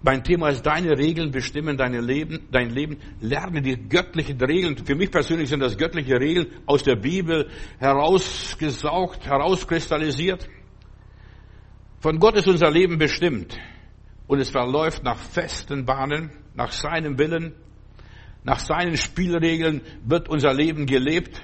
Mein 0.00 0.22
Thema 0.22 0.48
ist, 0.48 0.64
deine 0.64 0.96
Regeln 0.96 1.30
bestimmen 1.30 1.76
dein 1.76 1.92
Leben, 1.92 2.46
dein 2.50 2.70
Leben. 2.70 2.98
Lerne 3.20 3.60
die 3.60 3.76
göttlichen 3.76 4.40
Regeln. 4.40 4.76
Für 4.76 4.94
mich 4.94 5.10
persönlich 5.10 5.48
sind 5.48 5.60
das 5.60 5.76
göttliche 5.76 6.18
Regeln 6.18 6.46
aus 6.66 6.84
der 6.84 6.96
Bibel 6.96 7.48
herausgesaugt, 7.78 9.26
herauskristallisiert. 9.26 10.48
Von 12.00 12.18
Gott 12.20 12.36
ist 12.36 12.46
unser 12.46 12.70
Leben 12.70 12.96
bestimmt. 12.96 13.58
Und 14.28 14.38
es 14.40 14.50
verläuft 14.50 15.02
nach 15.02 15.18
festen 15.18 15.84
Bahnen, 15.86 16.30
nach 16.54 16.70
seinem 16.70 17.18
Willen, 17.18 17.54
nach 18.44 18.60
seinen 18.60 18.96
Spielregeln 18.96 19.80
wird 20.04 20.28
unser 20.28 20.54
Leben 20.54 20.86
gelebt. 20.86 21.40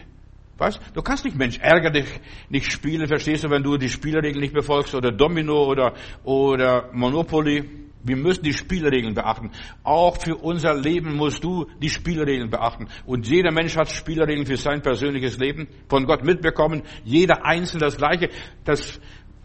Was? 0.59 0.79
Du 0.93 1.03
kannst 1.03 1.25
nicht, 1.25 1.37
Mensch, 1.37 1.59
ärger 1.59 1.91
dich 1.91 2.07
nicht 2.49 2.71
spielen, 2.71 3.09
verstehst 3.09 3.43
du, 3.43 3.51
wenn 3.51 3.63
du 3.63 3.77
die 3.77 3.89
Spielregeln 3.89 4.41
nicht 4.41 4.55
befolgst 4.55 4.95
oder 4.95 5.11
Domino 5.11 5.65
oder, 5.65 5.95
oder 6.23 6.91
Monopoly. 6.93 7.65
Wir 8.07 8.17
müssen 8.17 8.45
die 8.45 8.53
Spielregeln 8.53 9.15
beachten. 9.15 9.51
Auch 9.83 10.21
für 10.21 10.37
unser 10.37 10.75
Leben 10.75 11.17
musst 11.17 11.43
du 11.43 11.67
die 11.81 11.89
Spielregeln 11.89 12.51
beachten. 12.51 12.87
Und 13.07 13.27
jeder 13.27 13.51
Mensch 13.51 13.77
hat 13.77 13.91
Spielregeln 13.91 14.45
für 14.45 14.59
sein 14.59 14.83
persönliches 14.83 15.39
Leben 15.39 15.69
von 15.89 16.05
Gott 16.05 16.23
mitbekommen. 16.23 16.83
Jeder 17.03 17.47
Einzelne 17.47 17.87
das 17.87 17.97
Gleiche. 17.97 18.29
Das, 18.65 19.01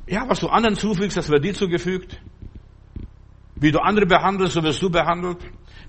ja, 0.07 0.25
was 0.27 0.41
du 0.41 0.49
anderen 0.49 0.75
zufügst, 0.75 1.15
das 1.15 1.29
wird 1.29 1.45
dir 1.45 1.53
zugefügt. 1.53 2.19
Wie 3.59 3.71
du 3.71 3.79
andere 3.79 4.05
behandelst, 4.05 4.53
so 4.53 4.63
wirst 4.63 4.81
du 4.81 4.89
behandelt. 4.89 5.37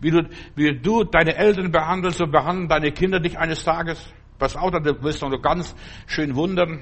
Wie 0.00 0.10
du, 0.10 0.28
wie 0.54 0.78
du 0.78 1.04
deine 1.04 1.36
Eltern 1.36 1.70
behandelst, 1.70 2.18
so 2.18 2.26
behandeln 2.26 2.68
deine 2.68 2.92
Kinder 2.92 3.20
dich 3.20 3.38
eines 3.38 3.62
Tages. 3.64 4.12
Pass 4.38 4.56
auf, 4.56 4.70
da 4.70 4.82
wirst 5.02 5.22
du 5.22 5.28
ganz 5.40 5.74
schön 6.06 6.34
wundern. 6.34 6.80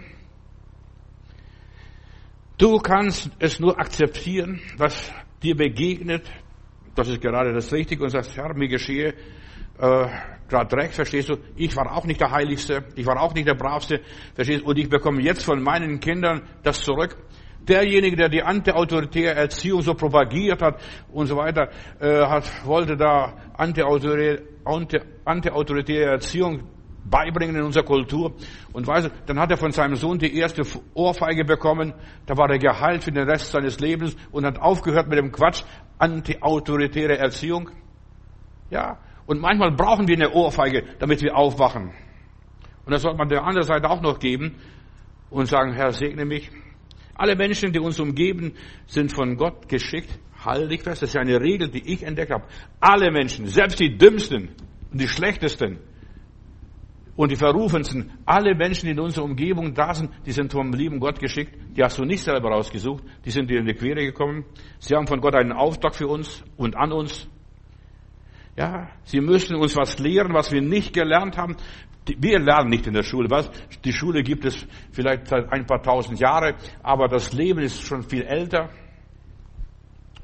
Du 2.56 2.78
kannst 2.78 3.30
es 3.38 3.60
nur 3.60 3.78
akzeptieren, 3.78 4.60
was 4.76 5.12
dir 5.42 5.56
begegnet, 5.56 6.28
das 6.94 7.08
ist 7.08 7.20
gerade 7.20 7.52
das 7.52 7.72
Richtige 7.72 8.02
und 8.02 8.10
sagst, 8.10 8.36
Herr, 8.36 8.52
mir 8.54 8.66
geschehe 8.66 9.14
äh, 9.78 10.06
gerade 10.48 10.76
recht, 10.76 10.94
verstehst 10.94 11.28
du? 11.28 11.36
Ich 11.54 11.76
war 11.76 11.94
auch 11.94 12.04
nicht 12.04 12.20
der 12.20 12.32
Heiligste, 12.32 12.84
ich 12.96 13.06
war 13.06 13.20
auch 13.20 13.34
nicht 13.34 13.46
der 13.46 13.54
Bravste, 13.54 14.00
verstehst 14.34 14.62
du? 14.62 14.66
Und 14.66 14.78
ich 14.78 14.88
bekomme 14.88 15.22
jetzt 15.22 15.44
von 15.44 15.62
meinen 15.62 16.00
Kindern 16.00 16.42
das 16.64 16.80
zurück. 16.80 17.16
Derjenige, 17.68 18.16
der 18.16 18.28
die 18.28 18.42
antiautoritäre 18.42 19.34
Erziehung 19.34 19.82
so 19.82 19.94
propagiert 19.94 20.62
hat 20.62 20.80
und 21.12 21.26
so 21.26 21.36
weiter, 21.36 21.68
äh, 22.00 22.24
hat, 22.24 22.44
wollte 22.64 22.96
da 22.96 23.34
antiautoritäre 23.54 24.42
anti, 25.24 25.94
Erziehung 25.94 26.62
beibringen 27.04 27.56
in 27.56 27.62
unserer 27.62 27.84
Kultur. 27.84 28.34
Und 28.72 28.86
weißt 28.86 29.06
du, 29.06 29.10
dann 29.26 29.38
hat 29.38 29.50
er 29.50 29.56
von 29.56 29.72
seinem 29.72 29.96
Sohn 29.96 30.18
die 30.18 30.36
erste 30.36 30.62
Ohrfeige 30.94 31.44
bekommen. 31.44 31.94
Da 32.26 32.36
war 32.36 32.50
er 32.50 32.58
geheilt 32.58 33.04
für 33.04 33.12
den 33.12 33.28
Rest 33.28 33.50
seines 33.50 33.80
Lebens 33.80 34.16
und 34.30 34.44
hat 34.44 34.58
aufgehört 34.58 35.08
mit 35.08 35.18
dem 35.18 35.32
Quatsch, 35.32 35.62
anti-autoritäre 35.98 37.18
Erziehung. 37.18 37.70
Ja. 38.70 38.98
Und 39.26 39.40
manchmal 39.40 39.72
brauchen 39.72 40.08
wir 40.08 40.16
eine 40.16 40.30
Ohrfeige, 40.32 40.84
damit 40.98 41.22
wir 41.22 41.36
aufwachen. 41.36 41.92
Und 42.86 42.92
das 42.92 43.02
sollte 43.02 43.18
man 43.18 43.28
der 43.28 43.44
anderen 43.44 43.66
Seite 43.66 43.90
auch 43.90 44.00
noch 44.00 44.18
geben 44.18 44.56
und 45.28 45.46
sagen, 45.46 45.74
Herr, 45.74 45.92
segne 45.92 46.24
mich. 46.24 46.50
Alle 47.18 47.36
Menschen, 47.36 47.72
die 47.72 47.78
uns 47.78 48.00
umgeben, 48.00 48.54
sind 48.86 49.12
von 49.12 49.36
Gott 49.36 49.68
geschickt. 49.68 50.18
Halte 50.42 50.68
dich 50.68 50.82
fest. 50.82 51.02
Das 51.02 51.10
ist 51.10 51.16
eine 51.16 51.38
Regel, 51.38 51.68
die 51.68 51.92
ich 51.92 52.02
entdeckt 52.02 52.32
habe. 52.32 52.44
Alle 52.80 53.10
Menschen, 53.10 53.46
selbst 53.46 53.78
die 53.78 53.98
dümmsten 53.98 54.48
und 54.90 55.00
die 55.00 55.08
schlechtesten, 55.08 55.80
und 57.18 57.32
die 57.32 57.36
Verrufensten, 57.36 58.12
alle 58.24 58.54
Menschen, 58.54 58.86
die 58.86 58.92
in 58.92 59.00
unserer 59.00 59.24
Umgebung 59.24 59.74
da 59.74 59.92
sind, 59.92 60.12
die 60.24 60.30
sind 60.30 60.52
vom 60.52 60.72
lieben 60.72 61.00
Gott 61.00 61.18
geschickt. 61.18 61.52
Die 61.76 61.82
hast 61.82 61.98
du 61.98 62.04
nicht 62.04 62.22
selber 62.22 62.50
rausgesucht. 62.50 63.02
Die 63.24 63.32
sind 63.32 63.50
dir 63.50 63.58
in 63.58 63.66
die 63.66 63.74
Quere 63.74 64.04
gekommen. 64.04 64.44
Sie 64.78 64.94
haben 64.94 65.08
von 65.08 65.20
Gott 65.20 65.34
einen 65.34 65.50
Auftrag 65.50 65.96
für 65.96 66.06
uns 66.06 66.44
und 66.56 66.76
an 66.76 66.92
uns. 66.92 67.28
Ja, 68.56 68.88
sie 69.02 69.20
müssen 69.20 69.56
uns 69.56 69.74
was 69.74 69.98
lehren, 69.98 70.32
was 70.32 70.52
wir 70.52 70.62
nicht 70.62 70.92
gelernt 70.92 71.36
haben. 71.36 71.56
Wir 72.18 72.38
lernen 72.38 72.70
nicht 72.70 72.86
in 72.86 72.94
der 72.94 73.02
Schule, 73.02 73.30
was? 73.30 73.50
Die 73.84 73.92
Schule 73.92 74.22
gibt 74.22 74.44
es 74.44 74.66
vielleicht 74.92 75.28
seit 75.28 75.52
ein 75.52 75.66
paar 75.66 75.82
tausend 75.82 76.18
Jahre, 76.18 76.54
aber 76.82 77.08
das 77.08 77.32
Leben 77.32 77.60
ist 77.60 77.82
schon 77.82 78.02
viel 78.02 78.22
älter. 78.22 78.70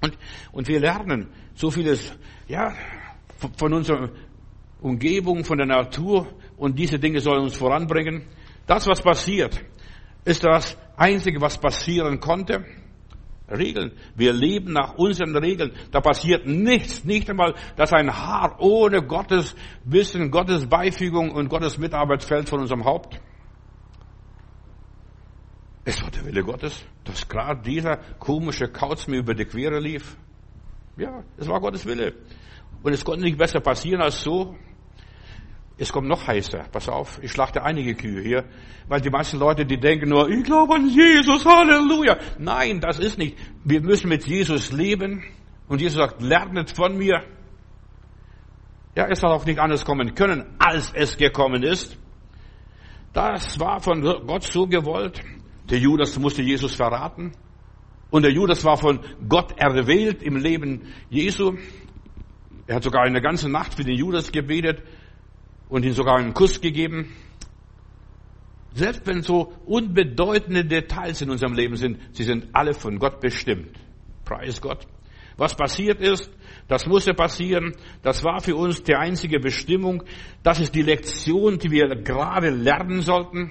Und, 0.00 0.18
und 0.52 0.68
wir 0.68 0.80
lernen 0.80 1.28
so 1.54 1.70
vieles, 1.70 2.16
ja, 2.48 2.74
von 3.56 3.72
unserer 3.72 4.10
Umgebung, 4.80 5.44
von 5.44 5.58
der 5.58 5.66
Natur 5.66 6.28
und 6.56 6.78
diese 6.78 6.98
Dinge 6.98 7.20
sollen 7.20 7.44
uns 7.44 7.56
voranbringen. 7.56 8.26
Das, 8.66 8.86
was 8.86 9.02
passiert, 9.02 9.64
ist 10.24 10.44
das 10.44 10.76
Einzige, 10.96 11.40
was 11.40 11.58
passieren 11.58 12.20
konnte. 12.20 12.64
Regeln. 13.48 13.92
Wir 14.14 14.32
leben 14.32 14.72
nach 14.72 14.94
unseren 14.94 15.36
Regeln. 15.36 15.72
Da 15.90 16.00
passiert 16.00 16.46
nichts. 16.46 17.04
Nicht 17.04 17.28
einmal, 17.28 17.54
dass 17.76 17.92
ein 17.92 18.10
Haar 18.10 18.56
ohne 18.60 19.02
Gottes 19.02 19.54
Wissen, 19.84 20.30
Gottes 20.30 20.66
Beifügung 20.66 21.30
und 21.30 21.48
Gottes 21.48 21.78
Mitarbeit 21.78 22.24
fällt 22.24 22.48
von 22.48 22.60
unserem 22.60 22.84
Haupt. 22.84 23.20
Es 25.84 26.02
war 26.02 26.10
der 26.10 26.24
Wille 26.24 26.42
Gottes, 26.42 26.82
dass 27.04 27.28
gerade 27.28 27.60
dieser 27.60 27.98
komische 28.18 28.68
Kauz 28.68 29.06
mir 29.06 29.18
über 29.18 29.34
die 29.34 29.44
Quere 29.44 29.78
lief. 29.78 30.16
Ja, 30.96 31.22
es 31.36 31.46
war 31.46 31.60
Gottes 31.60 31.84
Wille. 31.84 32.14
Und 32.82 32.92
es 32.92 33.04
konnte 33.04 33.24
nicht 33.24 33.36
besser 33.36 33.60
passieren 33.60 34.00
als 34.00 34.22
so. 34.22 34.56
Es 35.76 35.92
kommt 35.92 36.06
noch 36.08 36.26
heißer. 36.26 36.66
Pass 36.70 36.88
auf, 36.88 37.18
ich 37.22 37.32
schlachte 37.32 37.62
einige 37.62 37.94
Kühe 37.94 38.22
hier, 38.22 38.44
weil 38.86 39.00
die 39.00 39.10
meisten 39.10 39.38
Leute, 39.38 39.66
die 39.66 39.78
denken 39.78 40.08
nur, 40.08 40.28
ich 40.28 40.44
glaube 40.44 40.74
an 40.74 40.88
Jesus, 40.88 41.44
Halleluja. 41.44 42.16
Nein, 42.38 42.80
das 42.80 42.98
ist 43.00 43.18
nicht. 43.18 43.36
Wir 43.64 43.80
müssen 43.80 44.08
mit 44.08 44.26
Jesus 44.26 44.70
leben. 44.70 45.24
Und 45.66 45.80
Jesus 45.80 45.96
sagt, 45.96 46.22
lernet 46.22 46.70
von 46.70 46.96
mir. 46.96 47.24
Ja, 48.94 49.06
es 49.08 49.22
hat 49.22 49.30
auch 49.30 49.44
nicht 49.44 49.58
anders 49.58 49.84
kommen 49.84 50.14
können, 50.14 50.44
als 50.58 50.92
es 50.94 51.16
gekommen 51.16 51.62
ist. 51.64 51.98
Das 53.12 53.58
war 53.58 53.80
von 53.80 54.02
Gott 54.02 54.44
so 54.44 54.66
gewollt. 54.66 55.20
Der 55.70 55.78
Judas 55.78 56.16
musste 56.18 56.42
Jesus 56.42 56.74
verraten. 56.74 57.32
Und 58.10 58.22
der 58.22 58.32
Judas 58.32 58.64
war 58.64 58.76
von 58.76 59.00
Gott 59.28 59.58
erwählt 59.58 60.22
im 60.22 60.36
Leben 60.36 60.92
Jesu. 61.10 61.56
Er 62.66 62.76
hat 62.76 62.84
sogar 62.84 63.02
eine 63.02 63.20
ganze 63.20 63.48
Nacht 63.48 63.74
für 63.74 63.82
den 63.82 63.96
Judas 63.96 64.30
gebetet 64.30 64.82
und 65.74 65.84
ihm 65.84 65.92
sogar 65.92 66.18
einen 66.18 66.34
Kuss 66.34 66.60
gegeben. 66.60 67.12
Selbst 68.74 69.04
wenn 69.08 69.22
so 69.22 69.52
unbedeutende 69.66 70.64
Details 70.64 71.20
in 71.20 71.30
unserem 71.30 71.54
Leben 71.54 71.74
sind, 71.74 71.98
sie 72.12 72.22
sind 72.22 72.46
alle 72.52 72.74
von 72.74 73.00
Gott 73.00 73.18
bestimmt. 73.20 73.76
Preis 74.24 74.60
Gott. 74.60 74.86
Was 75.36 75.56
passiert 75.56 76.00
ist, 76.00 76.30
das 76.68 76.86
musste 76.86 77.12
passieren. 77.12 77.74
Das 78.02 78.22
war 78.22 78.40
für 78.40 78.54
uns 78.54 78.84
die 78.84 78.94
einzige 78.94 79.40
Bestimmung. 79.40 80.04
Das 80.44 80.60
ist 80.60 80.76
die 80.76 80.82
Lektion, 80.82 81.58
die 81.58 81.72
wir 81.72 81.88
gerade 82.04 82.50
lernen 82.50 83.00
sollten 83.00 83.50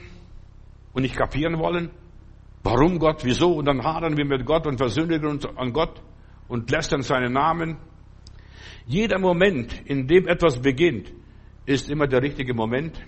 und 0.94 1.02
nicht 1.02 1.18
kapieren 1.18 1.60
wollen. 1.60 1.92
Warum 2.64 3.00
Gott? 3.00 3.26
Wieso? 3.26 3.52
Und 3.52 3.66
dann 3.66 3.84
hadern 3.84 4.16
wir 4.16 4.24
mit 4.24 4.46
Gott 4.46 4.66
und 4.66 4.78
versündigen 4.78 5.28
uns 5.28 5.46
an 5.46 5.74
Gott 5.74 6.02
und 6.48 6.72
lästern 6.72 7.02
seinen 7.02 7.34
Namen. 7.34 7.80
Jeder 8.86 9.20
Moment, 9.20 9.82
in 9.84 10.08
dem 10.08 10.26
etwas 10.30 10.62
beginnt, 10.62 11.12
ist 11.66 11.90
immer 11.90 12.08
der 12.08 12.22
richtige 12.22 12.54
Moment. 12.54 13.02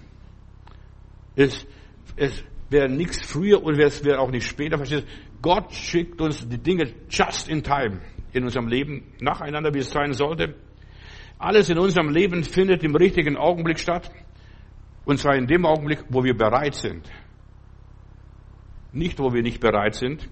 Es, 1.36 1.68
es 2.16 2.44
wäre 2.70 2.90
nichts 2.90 3.22
früher 3.22 3.64
und 3.64 3.80
es 3.80 4.04
wäre 4.04 4.20
auch 4.20 4.32
nicht 4.32 4.48
später. 4.48 4.78
Verstehst? 4.78 5.08
Gott 5.42 5.74
schickt 5.74 6.22
uns 6.22 6.48
die 6.48 6.58
Dinge 6.58 6.94
just 7.10 7.48
in 7.50 7.64
time 7.64 8.02
in 8.34 8.44
unserem 8.44 8.68
Leben 8.68 9.14
nacheinander, 9.20 9.74
wie 9.74 9.80
es 9.80 9.92
sein 9.92 10.14
sollte. 10.14 10.56
Alles 11.38 11.70
in 11.70 11.78
unserem 11.78 12.10
Leben 12.10 12.44
findet 12.44 12.84
im 12.84 12.96
richtigen 12.96 13.38
Augenblick 13.38 13.80
statt. 13.80 14.10
Und 15.06 15.20
zwar 15.20 15.36
in 15.36 15.48
dem 15.48 15.66
Augenblick, 15.66 16.04
wo 16.10 16.24
wir 16.24 16.36
bereit 16.36 16.74
sind. 16.76 17.10
Nicht, 18.92 19.20
wo 19.20 19.34
wir 19.34 19.42
nicht 19.42 19.60
bereit 19.60 19.96
sind. 19.96 20.28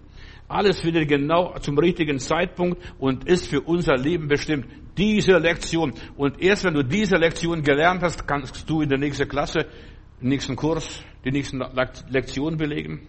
Alles 0.47 0.81
findet 0.81 1.07
genau 1.07 1.57
zum 1.59 1.77
richtigen 1.77 2.19
Zeitpunkt 2.19 2.81
und 2.99 3.25
ist 3.25 3.47
für 3.47 3.61
unser 3.61 3.95
Leben 3.95 4.27
bestimmt. 4.27 4.65
Diese 4.97 5.37
Lektion. 5.37 5.93
Und 6.15 6.41
erst 6.41 6.63
wenn 6.65 6.73
du 6.73 6.83
diese 6.83 7.15
Lektion 7.15 7.63
gelernt 7.63 8.03
hast, 8.03 8.27
kannst 8.27 8.69
du 8.69 8.81
in 8.81 8.89
der 8.89 8.99
nächsten 8.99 9.27
Klasse, 9.27 9.67
im 10.21 10.29
nächsten 10.29 10.55
Kurs, 10.55 11.03
die 11.25 11.31
nächsten 11.31 11.61
Lektionen 12.09 12.57
belegen. 12.57 13.07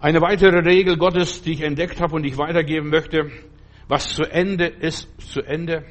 Eine 0.00 0.20
weitere 0.20 0.58
Regel 0.60 0.96
Gottes, 0.96 1.42
die 1.42 1.52
ich 1.52 1.62
entdeckt 1.62 2.00
habe 2.00 2.14
und 2.14 2.24
ich 2.24 2.36
weitergeben 2.36 2.90
möchte, 2.90 3.30
was 3.88 4.14
zu 4.14 4.24
Ende 4.24 4.66
ist, 4.66 5.08
zu 5.18 5.40
Ende. 5.42 5.84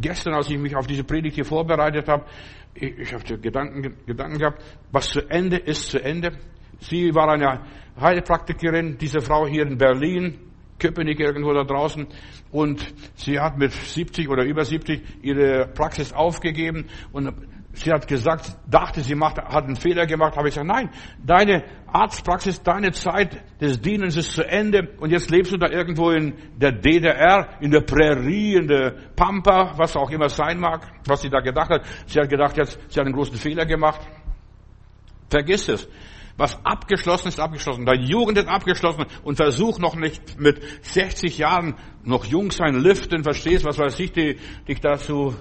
Gestern, 0.00 0.34
als 0.34 0.50
ich 0.50 0.58
mich 0.58 0.76
auf 0.76 0.86
diese 0.86 1.04
Predigt 1.04 1.36
hier 1.36 1.44
vorbereitet 1.44 2.08
habe, 2.08 2.26
ich, 2.74 2.98
ich 2.98 3.14
habe 3.14 3.38
Gedanken, 3.38 3.96
Gedanken 4.06 4.38
gehabt, 4.38 4.62
was 4.92 5.08
zu 5.08 5.20
Ende 5.30 5.56
ist, 5.56 5.90
zu 5.90 6.02
Ende. 6.02 6.38
Sie 6.80 7.14
war 7.14 7.30
eine 7.30 7.62
Heilpraktikerin, 7.98 8.98
diese 8.98 9.20
Frau 9.20 9.46
hier 9.46 9.66
in 9.66 9.78
Berlin, 9.78 10.38
Köpenick 10.78 11.20
irgendwo 11.20 11.52
da 11.52 11.64
draußen. 11.64 12.06
Und 12.50 12.94
sie 13.14 13.40
hat 13.40 13.58
mit 13.58 13.72
70 13.72 14.28
oder 14.28 14.44
über 14.44 14.64
70 14.64 15.02
ihre 15.22 15.66
Praxis 15.68 16.12
aufgegeben 16.12 16.86
und 17.12 17.32
sie 17.76 17.92
hat 17.92 18.08
gesagt, 18.08 18.56
dachte, 18.68 19.00
sie 19.00 19.14
macht, 19.14 19.38
hat 19.38 19.64
einen 19.64 19.76
Fehler 19.76 20.06
gemacht. 20.06 20.36
Habe 20.36 20.48
ich 20.48 20.54
gesagt, 20.54 20.68
nein, 20.68 20.90
deine 21.24 21.64
Arztpraxis, 21.86 22.62
deine 22.62 22.92
Zeit 22.92 23.42
des 23.60 23.80
Dienens 23.80 24.16
ist 24.16 24.32
zu 24.32 24.42
Ende 24.42 24.94
und 24.98 25.10
jetzt 25.10 25.30
lebst 25.30 25.52
du 25.52 25.56
da 25.56 25.68
irgendwo 25.68 26.10
in 26.10 26.34
der 26.56 26.72
DDR, 26.72 27.58
in 27.60 27.70
der 27.70 27.80
Prärie, 27.80 28.54
in 28.54 28.66
der 28.66 28.94
Pampa, 29.14 29.74
was 29.76 29.96
auch 29.96 30.10
immer 30.10 30.28
sein 30.28 30.58
mag, 30.58 30.86
was 31.06 31.22
sie 31.22 31.30
da 31.30 31.40
gedacht 31.40 31.70
hat. 31.70 31.86
Sie 32.06 32.18
hat 32.18 32.28
gedacht, 32.28 32.56
jetzt, 32.56 32.78
sie 32.88 32.98
hat 32.98 33.06
einen 33.06 33.14
großen 33.14 33.36
Fehler 33.36 33.66
gemacht. 33.66 34.00
Vergiss 35.30 35.68
es. 35.68 35.88
Was 36.36 36.58
abgeschlossen 36.64 37.28
ist, 37.28 37.40
abgeschlossen. 37.40 37.86
Deine 37.86 38.04
Jugend 38.04 38.36
ist 38.36 38.48
abgeschlossen 38.48 39.06
und 39.24 39.36
versuch 39.36 39.78
noch 39.78 39.96
nicht 39.96 40.38
mit 40.38 40.60
60 40.82 41.38
Jahren 41.38 41.76
noch 42.04 42.26
jung 42.26 42.50
sein, 42.50 42.74
liften, 42.74 43.22
verstehst, 43.22 43.64
was 43.64 43.78
weiß 43.78 43.98
ich, 44.00 44.12
die, 44.12 44.36
dich 44.68 44.80
dazu 44.80 45.34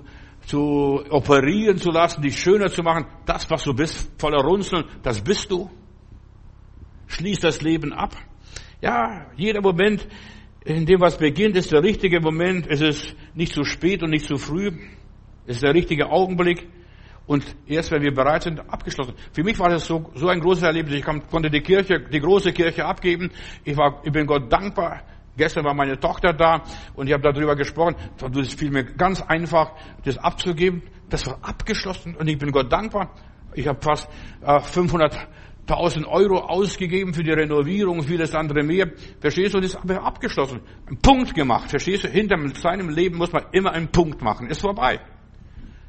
zu 0.45 1.03
operieren 1.09 1.77
zu 1.77 1.89
lassen, 1.89 2.21
dich 2.21 2.39
schöner 2.39 2.69
zu 2.69 2.81
machen. 2.83 3.05
Das, 3.25 3.49
was 3.49 3.63
du 3.63 3.73
bist, 3.73 4.09
voller 4.17 4.41
Runzeln, 4.41 4.85
das 5.03 5.21
bist 5.21 5.51
du. 5.51 5.69
Schließ 7.07 7.39
das 7.39 7.61
Leben 7.61 7.91
ab. 7.91 8.15
Ja, 8.81 9.27
jeder 9.35 9.61
Moment, 9.61 10.07
in 10.63 10.85
dem 10.85 11.01
was 11.01 11.17
beginnt, 11.17 11.55
ist 11.55 11.71
der 11.71 11.83
richtige 11.83 12.19
Moment. 12.21 12.67
Es 12.67 12.81
ist 12.81 13.15
nicht 13.33 13.53
zu 13.53 13.63
spät 13.63 14.01
und 14.01 14.11
nicht 14.11 14.25
zu 14.25 14.37
früh. 14.37 14.71
Es 15.45 15.57
ist 15.57 15.63
der 15.63 15.73
richtige 15.73 16.09
Augenblick. 16.09 16.67
Und 17.27 17.43
erst 17.65 17.91
wenn 17.91 18.03
wir 18.03 18.13
bereit 18.13 18.43
sind, 18.43 18.59
abgeschlossen. 18.71 19.15
Für 19.31 19.43
mich 19.43 19.57
war 19.57 19.69
das 19.69 19.85
so, 19.85 20.11
so 20.13 20.27
ein 20.27 20.39
großes 20.39 20.63
Erlebnis. 20.63 20.99
Ich 20.99 21.05
konnte 21.05 21.49
die 21.49 21.61
Kirche, 21.61 21.99
die 21.99 22.19
große 22.19 22.53
Kirche 22.53 22.85
abgeben. 22.85 23.31
Ich 23.63 23.75
war, 23.75 24.01
ich 24.03 24.11
bin 24.11 24.27
Gott 24.27 24.51
dankbar. 24.51 25.01
Gestern 25.37 25.65
war 25.65 25.73
meine 25.73 25.99
Tochter 25.99 26.31
da 26.33 26.63
und 26.93 27.07
ich 27.07 27.13
habe 27.13 27.23
darüber 27.23 27.55
gesprochen. 27.55 27.95
Es 28.39 28.53
fiel 28.53 28.71
mir 28.71 28.85
ganz 28.85 29.21
einfach, 29.21 29.73
das 30.03 30.17
abzugeben. 30.17 30.83
Das 31.09 31.25
war 31.27 31.39
abgeschlossen 31.41 32.15
und 32.15 32.27
ich 32.27 32.37
bin 32.37 32.51
Gott 32.51 32.71
dankbar. 32.71 33.11
Ich 33.53 33.67
habe 33.67 33.79
fast 33.81 34.07
äh, 34.41 34.57
500.000 34.57 36.05
Euro 36.07 36.39
ausgegeben 36.39 37.13
für 37.13 37.23
die 37.23 37.31
Renovierung 37.31 38.03
vieles 38.03 38.33
andere 38.33 38.63
mehr. 38.63 38.91
Verstehst 39.19 39.53
du? 39.53 39.57
Und 39.57 39.65
das 39.65 39.73
ist 39.73 39.81
aber 39.81 40.03
abgeschlossen. 40.03 40.61
Ein 40.89 40.97
Punkt 40.97 41.33
gemacht. 41.33 41.69
Verstehst 41.69 42.05
du? 42.05 42.07
Hinter 42.07 42.37
seinem 42.55 42.89
Leben 42.89 43.17
muss 43.17 43.31
man 43.31 43.45
immer 43.51 43.71
einen 43.71 43.89
Punkt 43.89 44.21
machen. 44.21 44.47
Ist 44.47 44.61
vorbei. 44.61 44.99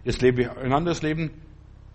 Jetzt 0.06 0.22
lebe 0.22 0.42
ich 0.42 0.48
ein 0.48 0.72
anderes 0.72 1.02
Leben. 1.02 1.32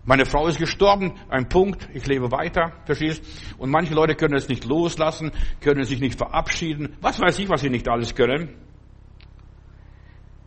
Meine 0.04 0.26
Frau 0.26 0.46
ist 0.46 0.58
gestorben, 0.58 1.14
ein 1.30 1.48
Punkt, 1.48 1.88
ich 1.94 2.06
lebe 2.06 2.30
weiter, 2.30 2.72
verstehst? 2.84 3.24
Und 3.56 3.70
manche 3.70 3.94
Leute 3.94 4.14
können 4.16 4.34
es 4.34 4.50
nicht 4.50 4.66
loslassen, 4.66 5.30
können 5.62 5.84
sich 5.84 5.98
nicht 5.98 6.18
verabschieden, 6.18 6.94
was 7.00 7.18
weiß 7.18 7.38
ich, 7.38 7.48
was 7.48 7.62
sie 7.62 7.70
nicht 7.70 7.88
alles 7.88 8.14
können. 8.14 8.50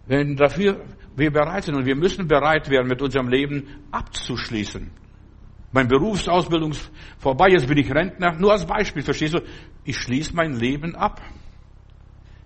Wenn 0.05 0.35
dafür 0.35 0.85
wir 1.15 1.31
bereit 1.31 1.63
sind 1.63 1.75
und 1.75 1.87
wir 1.87 1.95
müssen 1.95 2.27
bereit 2.27 2.69
werden, 2.69 2.87
mit 2.87 3.01
unserem 3.01 3.29
Leben 3.29 3.67
abzuschließen. 3.89 4.91
Mein 5.71 5.87
Berufsausbildung 5.87 6.73
vorbei, 7.17 7.49
jetzt 7.49 7.67
bin 7.67 7.79
ich 7.79 7.91
Rentner. 7.91 8.33
Nur 8.33 8.51
als 8.51 8.67
Beispiel, 8.67 9.01
verstehst 9.01 9.33
du? 9.33 9.39
Ich 9.83 9.97
schließe 9.97 10.35
mein 10.35 10.53
Leben 10.53 10.95
ab. 10.95 11.19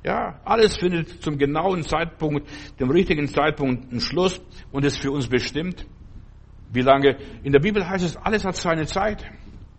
Ja, 0.04 0.40
alles 0.46 0.78
findet 0.78 1.22
zum 1.22 1.38
genauen 1.38 1.84
Zeitpunkt, 1.84 2.48
dem 2.80 2.90
richtigen 2.90 3.28
Zeitpunkt 3.28 3.92
einen 3.92 4.00
Schluss 4.00 4.42
und 4.72 4.86
ist 4.86 5.00
für 5.02 5.12
uns 5.12 5.28
bestimmt. 5.28 5.86
Wie 6.72 6.82
lange? 6.82 7.18
In 7.44 7.52
der 7.52 7.60
Bibel 7.60 7.88
heißt 7.88 8.06
es, 8.06 8.16
alles 8.16 8.46
hat 8.46 8.56
seine 8.56 8.86
Zeit. 8.86 9.26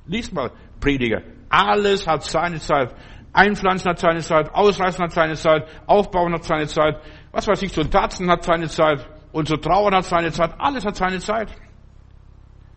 Lies 0.06 0.30
mal, 0.32 0.50
Prediger. 0.80 1.22
Alles 1.48 2.06
hat 2.06 2.22
seine 2.24 2.58
Zeit. 2.58 2.94
Einpflanzen 3.32 3.90
hat 3.90 3.98
seine 3.98 4.20
Zeit, 4.20 4.52
ausreißen 4.52 5.04
hat 5.04 5.12
seine 5.12 5.34
Zeit, 5.36 5.68
aufbauen 5.86 6.32
hat 6.32 6.44
seine 6.44 6.66
Zeit, 6.66 7.00
was 7.30 7.46
weiß 7.46 7.62
ich, 7.62 7.72
zu 7.72 7.84
Tatzen 7.84 8.28
hat 8.28 8.42
seine 8.42 8.68
Zeit 8.68 9.06
und 9.30 9.46
zu 9.46 9.56
trauern 9.56 9.94
hat 9.94 10.04
seine 10.04 10.32
Zeit. 10.32 10.52
Alles 10.58 10.84
hat 10.84 10.96
seine 10.96 11.20
Zeit. 11.20 11.48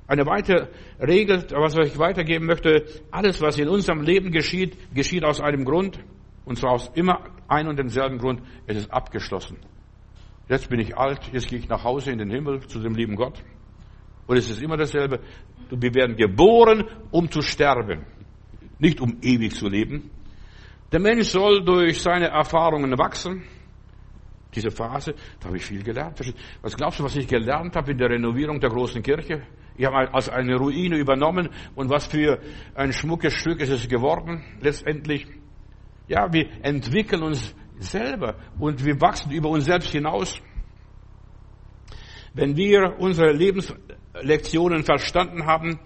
Eine 0.08 0.26
weitere 0.26 0.68
Regel, 1.00 1.44
was 1.56 1.76
ich 1.78 1.98
weitergeben 1.98 2.46
möchte, 2.46 2.86
alles, 3.10 3.42
was 3.42 3.58
in 3.58 3.68
unserem 3.68 4.02
Leben 4.02 4.32
geschieht, 4.32 4.94
geschieht 4.94 5.24
aus 5.24 5.42
einem 5.42 5.66
Grund. 5.66 5.98
Und 6.46 6.58
zwar 6.58 6.72
aus 6.72 6.92
immer 6.96 7.22
ein 7.48 7.68
und 7.68 7.78
demselben 7.78 8.18
Grund, 8.18 8.42
es 8.68 8.78
ist 8.78 8.92
abgeschlossen. 8.92 9.58
Jetzt 10.50 10.70
bin 10.70 10.80
ich 10.80 10.98
alt, 10.98 11.32
jetzt 11.32 11.48
gehe 11.48 11.60
ich 11.60 11.70
nach 11.70 11.84
Hause 11.84 12.12
in 12.12 12.18
den 12.18 12.30
Himmel 12.30 12.62
zu 12.68 12.80
dem 12.80 12.96
lieben 12.96 13.16
Gott. 13.16 13.42
Und 14.28 14.38
es 14.38 14.50
ist 14.50 14.62
immer 14.62 14.78
dasselbe. 14.78 15.20
Wir 15.70 15.94
werden 15.94 16.16
geboren, 16.16 16.84
um 17.12 17.30
zu 17.32 17.42
sterben, 17.42 18.06
nicht 18.80 19.00
um 19.00 19.18
ewig 19.22 19.56
zu 19.56 19.68
leben. 19.68 20.12
Der 20.92 21.00
Mensch 21.00 21.30
soll 21.30 21.64
durch 21.64 22.02
seine 22.02 22.28
Erfahrungen 22.28 22.98
wachsen. 22.98 23.44
Diese 24.54 24.70
Phase, 24.70 25.16
da 25.40 25.48
habe 25.48 25.58
ich 25.58 25.66
viel 25.66 25.82
gelernt. 25.82 26.20
Was 26.62 26.78
glaubst 26.78 27.00
du, 27.00 27.04
was 27.04 27.16
ich 27.16 27.28
gelernt 27.28 27.76
habe 27.76 27.92
in 27.92 27.98
der 27.98 28.12
Renovierung 28.12 28.60
der 28.60 28.70
großen 28.70 29.02
Kirche? 29.02 29.42
Ich 29.76 29.86
habe 29.86 30.14
als 30.14 30.30
eine 30.30 30.56
Ruine 30.56 30.98
übernommen 30.98 31.50
und 31.74 31.90
was 31.90 32.06
für 32.06 32.40
ein 32.76 32.94
schmuckes 32.94 33.34
Stück 33.34 33.60
ist 33.62 33.70
es 33.70 33.88
geworden 33.88 34.44
letztendlich. 34.62 35.26
Ja, 36.14 36.32
wir 36.32 36.48
entwickeln 36.62 37.24
uns 37.24 37.56
selber 37.80 38.36
und 38.60 38.86
wir 38.86 39.02
wachsen 39.02 39.32
über 39.32 39.50
uns 39.50 39.66
selbst 39.66 39.90
hinaus. 39.90 40.40
Wenn 42.36 42.56
wir 42.56 42.98
unsere 43.00 43.32
Lebenslektionen 43.32 44.84
verstanden 44.84 45.48
haben 45.48 45.80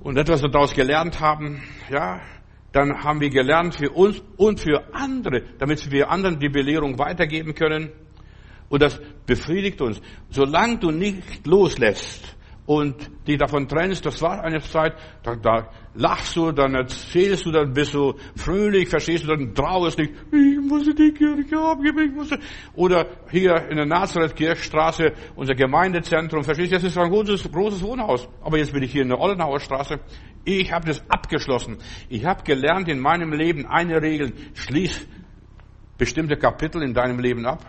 und 0.00 0.18
etwas 0.18 0.42
daraus 0.42 0.74
gelernt 0.74 1.20
haben, 1.20 1.62
ja, 1.88 2.20
dann 2.72 3.02
haben 3.02 3.22
wir 3.22 3.30
gelernt 3.30 3.76
für 3.76 3.88
uns 3.88 4.22
und 4.36 4.60
für 4.60 4.94
andere, 4.94 5.44
damit 5.58 5.90
wir 5.90 6.10
anderen 6.10 6.38
die 6.38 6.50
Belehrung 6.50 6.98
weitergeben 6.98 7.54
können. 7.54 7.92
Und 8.68 8.82
das 8.82 9.00
befriedigt 9.24 9.80
uns. 9.80 10.02
Solange 10.28 10.80
du 10.80 10.90
nicht 10.90 11.46
loslässt 11.46 12.36
und 12.66 13.10
dich 13.26 13.38
davon 13.38 13.66
trennst, 13.66 14.06
das 14.06 14.20
war 14.22 14.44
eine 14.44 14.60
Zeit, 14.60 14.94
da, 15.22 15.34
da 15.34 15.70
lachst 15.94 16.36
du, 16.36 16.52
dann 16.52 16.74
erzählst 16.74 17.44
du, 17.44 17.50
dann 17.50 17.72
bist 17.72 17.94
du 17.94 18.14
fröhlich, 18.36 18.88
verstehst 18.88 19.24
du, 19.24 19.28
dann 19.28 19.54
trauerst 19.54 19.98
nicht, 19.98 20.12
ich 20.30 20.58
muss 20.60 20.84
die 20.84 21.12
Kirche 21.12 21.58
abgeben, 21.58 21.98
ich 21.98 22.12
muss, 22.12 22.30
oder 22.74 23.06
hier 23.30 23.68
in 23.70 23.76
der 23.76 23.86
Nazareth-Kirchstraße, 23.86 25.12
unser 25.34 25.54
Gemeindezentrum, 25.54 26.44
verstehst 26.44 26.72
du, 26.72 26.76
das 26.76 26.84
ist 26.84 26.98
ein 26.98 27.10
großes, 27.10 27.50
großes 27.50 27.82
Wohnhaus, 27.82 28.28
aber 28.42 28.58
jetzt 28.58 28.72
bin 28.72 28.82
ich 28.82 28.92
hier 28.92 29.02
in 29.02 29.08
der 29.08 29.18
Ollenauer 29.18 29.60
Straße, 29.60 29.98
ich 30.44 30.72
habe 30.72 30.86
das 30.86 31.02
abgeschlossen, 31.10 31.78
ich 32.08 32.24
habe 32.24 32.44
gelernt 32.44 32.88
in 32.88 33.00
meinem 33.00 33.32
Leben 33.32 33.66
eine 33.66 34.00
Regel, 34.00 34.32
schließ 34.54 35.08
bestimmte 35.98 36.36
Kapitel 36.36 36.82
in 36.82 36.94
deinem 36.94 37.18
Leben 37.18 37.46
ab, 37.46 37.64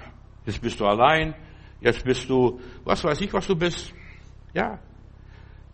jetzt 0.45 0.61
bist 0.61 0.79
du 0.79 0.85
allein, 0.85 1.33
jetzt 1.81 2.03
bist 2.03 2.29
du, 2.29 2.59
was 2.83 3.03
weiß 3.03 3.19
ich, 3.21 3.33
was 3.33 3.47
du 3.47 3.55
bist, 3.55 3.93
ja, 4.53 4.79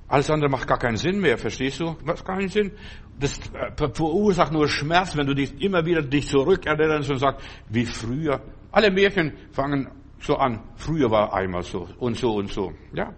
alles 0.08 0.30
andere 0.30 0.50
macht 0.50 0.68
gar 0.68 0.80
keinen 0.80 0.96
Sinn 0.96 1.20
mehr, 1.20 1.38
verstehst 1.38 1.82
du? 1.82 1.98
Macht 2.06 2.26
keinen 2.26 2.48
Sinn. 2.48 2.72
Das 3.20 3.40
äh, 3.54 3.72
verursacht 3.94 4.54
nur 4.54 4.68
Schmerz, 4.68 5.18
wenn 5.18 5.28
du 5.28 5.34
dich 5.34 5.62
immer 5.62 5.86
wieder 5.86 6.02
dich 6.02 6.28
zurückerinnerst 6.28 7.10
und 7.10 7.18
sagst, 7.18 7.46
wie 7.70 7.86
früher. 7.86 8.42
Alle 8.72 8.90
Märchen 8.90 9.34
fangen 9.52 9.90
so 10.20 10.36
an. 10.38 10.62
Früher 10.76 11.12
war 11.12 11.34
einmal 11.34 11.64
so 11.64 11.88
und 12.00 12.16
so 12.16 12.36
und 12.36 12.52
so. 12.52 12.72
Ja. 12.94 13.14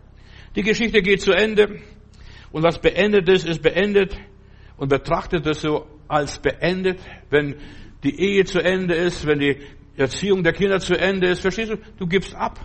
Die 0.56 0.64
Geschichte 0.64 1.02
geht 1.02 1.22
zu 1.22 1.32
Ende. 1.32 1.80
Und 2.52 2.64
was 2.64 2.80
beendet 2.80 3.30
ist, 3.30 3.46
ist 3.46 3.62
beendet. 3.62 4.20
Und 4.78 4.90
betrachtet 4.90 5.46
es 5.46 5.62
so 5.62 5.86
als 6.08 6.40
beendet, 6.40 7.00
wenn 7.30 7.56
die 8.04 8.20
Ehe 8.20 8.46
zu 8.46 8.60
Ende 8.60 8.96
ist, 8.96 9.28
wenn 9.28 9.40
die 9.40 9.58
Erziehung 9.96 10.44
der 10.44 10.54
Kinder 10.54 10.80
zu 10.80 10.96
Ende 10.96 11.28
ist. 11.28 11.42
Verstehst 11.42 11.72
du? 11.72 11.78
Du 11.98 12.08
gibst 12.08 12.34
ab 12.34 12.60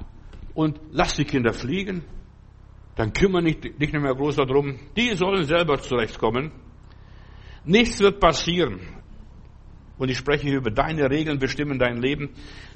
und 0.54 0.80
lass 0.92 1.14
die 1.14 1.24
Kinder 1.24 1.52
fliegen. 1.52 2.04
Dann 2.96 3.12
kümmere 3.12 3.42
dich 3.42 3.78
nicht 3.78 3.92
mehr 3.92 4.14
groß 4.14 4.37
darum. 4.37 4.78
Die 4.96 5.14
sollen 5.16 5.44
selber 5.44 5.78
zurechtkommen. 5.78 6.52
Nichts 7.64 8.00
wird 8.00 8.20
passieren. 8.20 8.80
Und 9.96 10.11
ich 10.11 10.18
spreche 10.18 10.50
über 10.50 10.70
deine 10.70 11.09
Regeln 11.09 11.38
bestimmen 11.38 11.78
dein 11.78 11.98
Leben. 11.98 12.30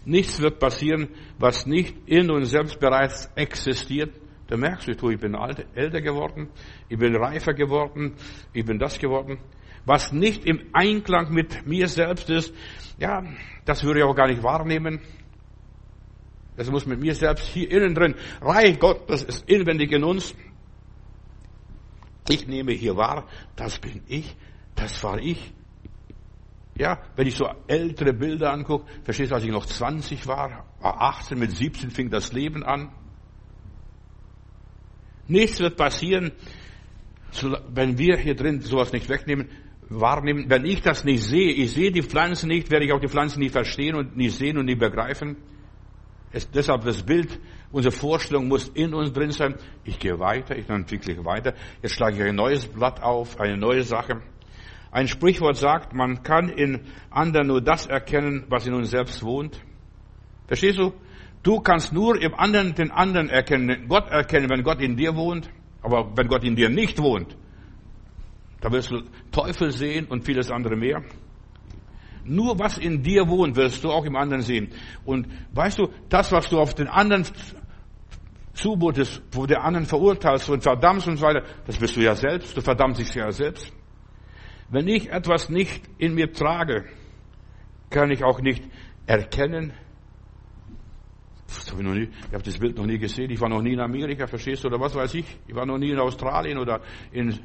Nichts 0.04 0.40
wird 0.40 0.58
passieren, 0.58 1.08
was 1.38 1.66
nicht 1.66 1.96
in 2.06 2.30
uns 2.30 2.50
selbst 2.50 2.78
bereits 2.78 3.30
existiert. 3.34 4.12
Da 4.46 4.56
merkst 4.56 4.88
du, 4.88 5.10
ich 5.10 5.20
bin 5.20 5.36
älter 5.74 6.00
geworden, 6.00 6.48
ich 6.88 6.96
bin 6.96 7.14
reifer 7.16 7.52
geworden, 7.52 8.14
ich 8.54 8.64
bin 8.64 8.78
das 8.78 8.98
geworden. 8.98 9.38
Was 9.84 10.12
nicht 10.12 10.46
im 10.46 10.70
Einklang 10.72 11.32
mit 11.32 11.66
mir 11.66 11.86
selbst 11.86 12.30
ist, 12.30 12.54
ja, 12.98 13.22
das 13.64 13.84
würde 13.84 14.00
ich 14.00 14.06
auch 14.06 14.14
gar 14.14 14.28
nicht 14.28 14.42
wahrnehmen. 14.42 15.00
Das 16.58 16.68
muss 16.70 16.86
mit 16.86 16.98
mir 16.98 17.14
selbst 17.14 17.46
hier 17.46 17.70
innen 17.70 17.94
drin. 17.94 18.16
Reich 18.42 18.80
Gott, 18.80 19.08
das 19.08 19.22
ist 19.22 19.48
inwendig 19.48 19.92
in 19.92 20.02
uns. 20.02 20.34
Ich 22.28 22.48
nehme 22.48 22.72
hier 22.72 22.96
wahr, 22.96 23.28
das 23.54 23.78
bin 23.78 24.02
ich, 24.08 24.36
das 24.74 25.02
war 25.04 25.18
ich. 25.18 25.54
Ja, 26.76 27.00
wenn 27.14 27.28
ich 27.28 27.36
so 27.36 27.48
ältere 27.68 28.12
Bilder 28.12 28.52
angucke, 28.52 28.86
verstehst 29.04 29.30
du, 29.30 29.36
als 29.36 29.44
ich 29.44 29.52
noch 29.52 29.66
20 29.66 30.26
war, 30.26 30.66
war 30.80 31.00
18, 31.00 31.38
mit 31.38 31.52
17 31.52 31.90
fing 31.90 32.10
das 32.10 32.32
Leben 32.32 32.64
an. 32.64 32.90
Nichts 35.28 35.60
wird 35.60 35.76
passieren, 35.76 36.32
wenn 37.68 37.98
wir 37.98 38.16
hier 38.16 38.34
drin 38.34 38.60
sowas 38.62 38.92
nicht 38.92 39.08
wegnehmen, 39.08 39.48
wahrnehmen. 39.88 40.50
Wenn 40.50 40.64
ich 40.64 40.82
das 40.82 41.04
nicht 41.04 41.22
sehe, 41.22 41.52
ich 41.52 41.72
sehe 41.72 41.92
die 41.92 42.02
Pflanzen 42.02 42.48
nicht, 42.48 42.70
werde 42.70 42.84
ich 42.84 42.92
auch 42.92 43.00
die 43.00 43.08
Pflanzen 43.08 43.38
nicht 43.38 43.52
verstehen 43.52 43.94
und 43.94 44.16
nicht 44.16 44.36
sehen 44.36 44.58
und 44.58 44.64
nicht 44.64 44.80
begreifen. 44.80 45.36
Es, 46.32 46.50
deshalb 46.50 46.84
das 46.84 47.02
Bild, 47.02 47.40
unsere 47.72 47.92
Vorstellung 47.92 48.48
muss 48.48 48.68
in 48.68 48.94
uns 48.94 49.12
drin 49.12 49.30
sein. 49.30 49.54
Ich 49.84 49.98
gehe 49.98 50.18
weiter, 50.18 50.56
ich 50.56 50.68
entwickle 50.68 51.24
weiter. 51.24 51.54
Jetzt 51.82 51.94
schlage 51.94 52.16
ich 52.16 52.22
ein 52.22 52.34
neues 52.36 52.66
Blatt 52.66 53.02
auf, 53.02 53.40
eine 53.40 53.56
neue 53.56 53.82
Sache. 53.82 54.22
Ein 54.90 55.08
Sprichwort 55.08 55.56
sagt, 55.56 55.94
man 55.94 56.22
kann 56.22 56.48
in 56.48 56.80
anderen 57.10 57.48
nur 57.48 57.60
das 57.60 57.86
erkennen, 57.86 58.44
was 58.48 58.66
in 58.66 58.74
uns 58.74 58.90
selbst 58.90 59.22
wohnt. 59.22 59.60
Verstehst 60.46 60.78
du? 60.78 60.92
Du 61.42 61.60
kannst 61.60 61.92
nur 61.92 62.20
im 62.20 62.34
anderen 62.34 62.74
den 62.74 62.90
anderen 62.90 63.28
erkennen, 63.28 63.86
Gott 63.88 64.10
erkennen, 64.10 64.50
wenn 64.50 64.62
Gott 64.62 64.80
in 64.80 64.96
dir 64.96 65.14
wohnt. 65.14 65.50
Aber 65.82 66.16
wenn 66.16 66.26
Gott 66.26 66.44
in 66.44 66.56
dir 66.56 66.68
nicht 66.68 67.00
wohnt, 67.00 67.36
da 68.60 68.72
wirst 68.72 68.90
du 68.90 69.02
Teufel 69.30 69.70
sehen 69.70 70.06
und 70.06 70.24
vieles 70.24 70.50
andere 70.50 70.76
mehr. 70.76 71.02
Nur 72.28 72.58
was 72.58 72.78
in 72.78 73.02
dir 73.02 73.28
wohnt, 73.28 73.56
wirst 73.56 73.82
du 73.84 73.90
auch 73.90 74.04
im 74.04 74.16
anderen 74.16 74.42
sehen. 74.42 74.70
Und 75.04 75.26
weißt 75.52 75.78
du, 75.78 75.88
das, 76.08 76.30
was 76.32 76.48
du 76.48 76.58
auf 76.58 76.74
den 76.74 76.88
anderen 76.88 77.24
zumutest, 78.52 79.22
wo 79.32 79.46
der 79.46 79.64
anderen 79.64 79.86
verurteilst 79.86 80.50
und 80.50 80.62
verdammst 80.62 81.08
und 81.08 81.16
so 81.16 81.26
weiter, 81.26 81.44
das 81.66 81.78
bist 81.78 81.96
du 81.96 82.00
ja 82.00 82.14
selbst. 82.14 82.56
Du 82.56 82.60
verdammst 82.60 83.00
dich 83.00 83.14
ja 83.14 83.30
selbst. 83.30 83.72
Wenn 84.68 84.88
ich 84.88 85.10
etwas 85.10 85.48
nicht 85.48 85.82
in 85.98 86.14
mir 86.14 86.32
trage, 86.32 86.84
kann 87.90 88.10
ich 88.10 88.22
auch 88.22 88.40
nicht 88.40 88.62
erkennen. 89.06 89.72
Ich, 91.48 91.72
habe 91.72 92.42
das 92.42 92.58
Bild 92.58 92.76
noch 92.76 92.84
nie 92.84 92.98
gesehen. 92.98 93.30
Ich 93.30 93.40
war 93.40 93.48
noch 93.48 93.62
nie 93.62 93.72
in 93.72 93.80
Amerika, 93.80 94.26
verstehst 94.26 94.64
du, 94.64 94.68
oder 94.68 94.78
was 94.78 94.94
weiß 94.94 95.14
ich. 95.14 95.38
Ich 95.46 95.54
war 95.54 95.64
noch 95.64 95.78
nie 95.78 95.90
in 95.90 95.98
Australien 95.98 96.58
oder 96.58 96.82
in 97.10 97.38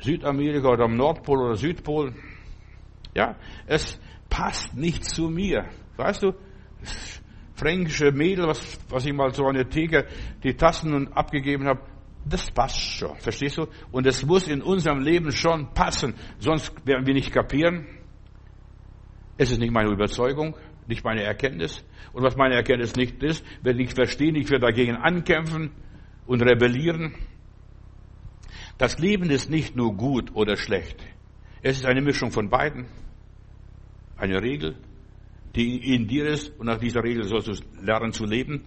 Südamerika 0.00 0.68
oder 0.68 0.84
am 0.84 0.96
Nordpol 0.96 1.38
oder 1.38 1.54
Südpol. 1.54 2.14
Ja, 3.14 3.36
es 3.66 3.98
passt 4.28 4.76
nicht 4.76 5.04
zu 5.04 5.28
mir. 5.28 5.68
Weißt 5.96 6.22
du, 6.22 6.32
fränkische 7.54 8.12
Mädel, 8.12 8.46
was, 8.46 8.78
was 8.88 9.04
ich 9.04 9.12
mal 9.12 9.32
so 9.34 9.46
an 9.46 9.54
der 9.54 9.68
Theke 9.68 10.06
die 10.42 10.54
Tassen 10.54 10.94
und 10.94 11.12
abgegeben 11.12 11.66
habe, 11.66 11.80
das 12.24 12.50
passt 12.50 12.78
schon, 12.78 13.16
verstehst 13.18 13.58
du? 13.58 13.66
Und 13.90 14.06
es 14.06 14.24
muss 14.24 14.48
in 14.48 14.62
unserem 14.62 15.00
Leben 15.00 15.32
schon 15.32 15.72
passen, 15.72 16.14
sonst 16.38 16.72
werden 16.86 17.06
wir 17.06 17.14
nicht 17.14 17.32
kapieren. 17.32 17.86
Es 19.38 19.50
ist 19.50 19.58
nicht 19.58 19.72
meine 19.72 19.90
Überzeugung, 19.90 20.56
nicht 20.86 21.04
meine 21.04 21.22
Erkenntnis. 21.22 21.84
Und 22.12 22.22
was 22.22 22.36
meine 22.36 22.54
Erkenntnis 22.54 22.96
nicht 22.96 23.22
ist, 23.22 23.44
werde 23.62 23.82
ich 23.82 23.94
verstehen, 23.94 24.34
ich 24.34 24.50
werde 24.50 24.66
dagegen 24.66 24.96
ankämpfen 24.96 25.70
und 26.26 26.42
rebellieren. 26.42 27.14
Das 28.78 28.98
Leben 28.98 29.30
ist 29.30 29.50
nicht 29.50 29.74
nur 29.74 29.96
gut 29.96 30.34
oder 30.34 30.56
schlecht. 30.56 31.04
Es 31.62 31.78
ist 31.78 31.86
eine 31.86 32.02
Mischung 32.02 32.30
von 32.30 32.48
beiden 32.48 32.86
eine 34.18 34.42
Regel, 34.42 34.76
die 35.54 35.94
in 35.94 36.06
dir 36.06 36.26
ist 36.26 36.52
und 36.58 36.66
nach 36.66 36.78
dieser 36.78 37.02
Regel 37.02 37.24
sollst 37.24 37.48
du 37.48 37.54
lernen 37.82 38.12
zu 38.12 38.24
leben. 38.24 38.64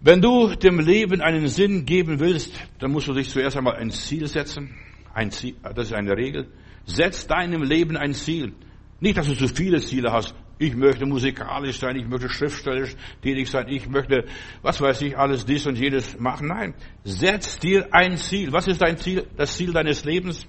Wenn 0.00 0.20
du 0.20 0.54
dem 0.54 0.80
Leben 0.80 1.20
einen 1.20 1.46
Sinn 1.48 1.84
geben 1.84 2.18
willst, 2.18 2.52
dann 2.80 2.90
musst 2.90 3.06
du 3.08 3.12
dich 3.12 3.28
zuerst 3.28 3.56
einmal 3.56 3.76
ein 3.76 3.90
Ziel 3.90 4.26
setzen. 4.26 4.74
Ein 5.14 5.30
Ziel, 5.30 5.54
das 5.62 5.88
ist 5.88 5.92
eine 5.92 6.16
Regel. 6.16 6.48
Setz 6.86 7.26
deinem 7.26 7.62
Leben 7.62 7.96
ein 7.96 8.12
Ziel. 8.14 8.52
Nicht, 8.98 9.16
dass 9.16 9.28
du 9.28 9.34
zu 9.34 9.46
viele 9.46 9.80
Ziele 9.80 10.10
hast. 10.12 10.34
Ich 10.58 10.74
möchte 10.76 11.06
musikalisch 11.06 11.78
sein, 11.78 11.96
ich 11.96 12.06
möchte 12.06 12.28
schriftstellerisch 12.28 12.94
tätig 13.20 13.50
sein, 13.50 13.66
ich 13.68 13.88
möchte, 13.88 14.26
was 14.62 14.80
weiß 14.80 15.02
ich, 15.02 15.18
alles 15.18 15.44
dies 15.44 15.66
und 15.66 15.76
jenes 15.76 16.18
machen. 16.18 16.48
Nein, 16.48 16.74
setz 17.04 17.58
dir 17.58 17.92
ein 17.92 18.16
Ziel. 18.16 18.52
Was 18.52 18.68
ist 18.68 18.80
dein 18.80 18.96
Ziel? 18.96 19.26
Das 19.36 19.56
Ziel 19.56 19.72
deines 19.72 20.04
Lebens? 20.04 20.46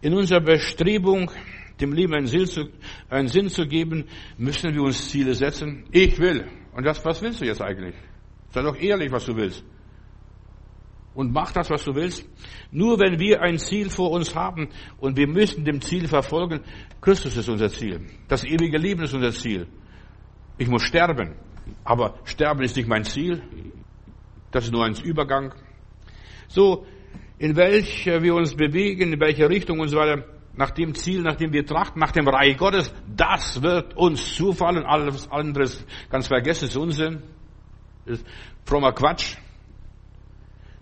In 0.00 0.14
unserer 0.14 0.40
Bestrebung, 0.40 1.30
dem 1.80 1.92
Leben 1.92 2.14
einen 2.14 2.26
Sinn, 2.26 2.46
zu, 2.46 2.68
einen 3.08 3.28
Sinn 3.28 3.48
zu 3.48 3.66
geben, 3.66 4.04
müssen 4.38 4.74
wir 4.74 4.82
uns 4.82 5.08
Ziele 5.08 5.34
setzen. 5.34 5.84
Ich 5.90 6.18
will. 6.18 6.46
Und 6.74 6.84
das, 6.84 7.04
was 7.04 7.20
willst 7.22 7.40
du 7.40 7.44
jetzt 7.44 7.62
eigentlich? 7.62 7.94
Sei 8.50 8.62
doch 8.62 8.76
ehrlich, 8.76 9.10
was 9.10 9.26
du 9.26 9.36
willst. 9.36 9.64
Und 11.14 11.32
mach 11.32 11.52
das, 11.52 11.70
was 11.70 11.84
du 11.84 11.94
willst. 11.94 12.28
Nur 12.72 12.98
wenn 12.98 13.20
wir 13.20 13.40
ein 13.40 13.58
Ziel 13.58 13.88
vor 13.88 14.10
uns 14.10 14.34
haben 14.34 14.68
und 14.98 15.16
wir 15.16 15.28
müssen 15.28 15.64
dem 15.64 15.80
Ziel 15.80 16.08
verfolgen, 16.08 16.60
Christus 17.00 17.36
ist 17.36 17.48
unser 17.48 17.68
Ziel. 17.68 18.00
Das 18.28 18.44
ewige 18.44 18.78
Leben 18.78 19.02
ist 19.02 19.14
unser 19.14 19.30
Ziel. 19.30 19.68
Ich 20.58 20.68
muss 20.68 20.82
sterben. 20.82 21.36
Aber 21.84 22.18
Sterben 22.24 22.62
ist 22.62 22.76
nicht 22.76 22.88
mein 22.88 23.04
Ziel. 23.04 23.42
Das 24.50 24.64
ist 24.64 24.72
nur 24.72 24.84
ein 24.84 24.94
Übergang. 25.02 25.54
So, 26.48 26.86
in 27.38 27.56
welcher 27.56 28.22
wir 28.22 28.34
uns 28.34 28.54
bewegen, 28.54 29.12
in 29.12 29.20
welche 29.20 29.48
Richtung 29.48 29.80
und 29.80 29.88
so 29.88 29.96
weiter, 29.96 30.24
nach 30.56 30.70
dem 30.70 30.94
Ziel, 30.94 31.22
nach 31.22 31.36
dem 31.36 31.52
wir 31.52 31.66
trachten, 31.66 32.00
nach 32.00 32.12
dem 32.12 32.28
Reich 32.28 32.56
Gottes, 32.56 32.92
das 33.14 33.62
wird 33.62 33.96
uns 33.96 34.34
zufallen. 34.34 34.84
Alles 34.84 35.30
anderes 35.30 35.84
ganz 36.10 36.28
vergessen, 36.28 36.66
ist 36.66 36.76
Unsinn. 36.76 37.22
Ist 38.06 38.24
frommer 38.64 38.92
Quatsch. 38.92 39.36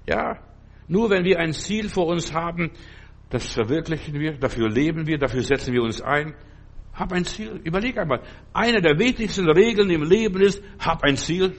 Ja, 0.07 0.39
nur 0.89 1.11
wenn 1.11 1.25
wir 1.25 1.39
ein 1.39 1.53
Ziel 1.53 1.89
vor 1.89 2.07
uns 2.07 2.35
haben, 2.35 2.71
das 3.31 3.47
verwirklichen 3.47 4.19
wir, 4.19 4.33
dafür 4.33 4.69
leben 4.69 5.07
wir, 5.07 5.17
dafür 5.19 5.43
setzen 5.43 5.73
wir 5.73 5.83
uns 5.83 6.03
ein. 6.03 6.35
Hab 6.93 7.13
ein 7.13 7.25
Ziel. 7.25 7.61
Überleg 7.65 7.97
einmal. 7.97 8.21
Eine 8.53 8.83
der 8.83 8.99
wichtigsten 8.99 9.49
Regeln 9.49 9.89
im 9.89 10.03
Leben 10.03 10.43
ist, 10.43 10.63
hab 10.79 11.03
ein 11.03 11.17
Ziel. 11.17 11.55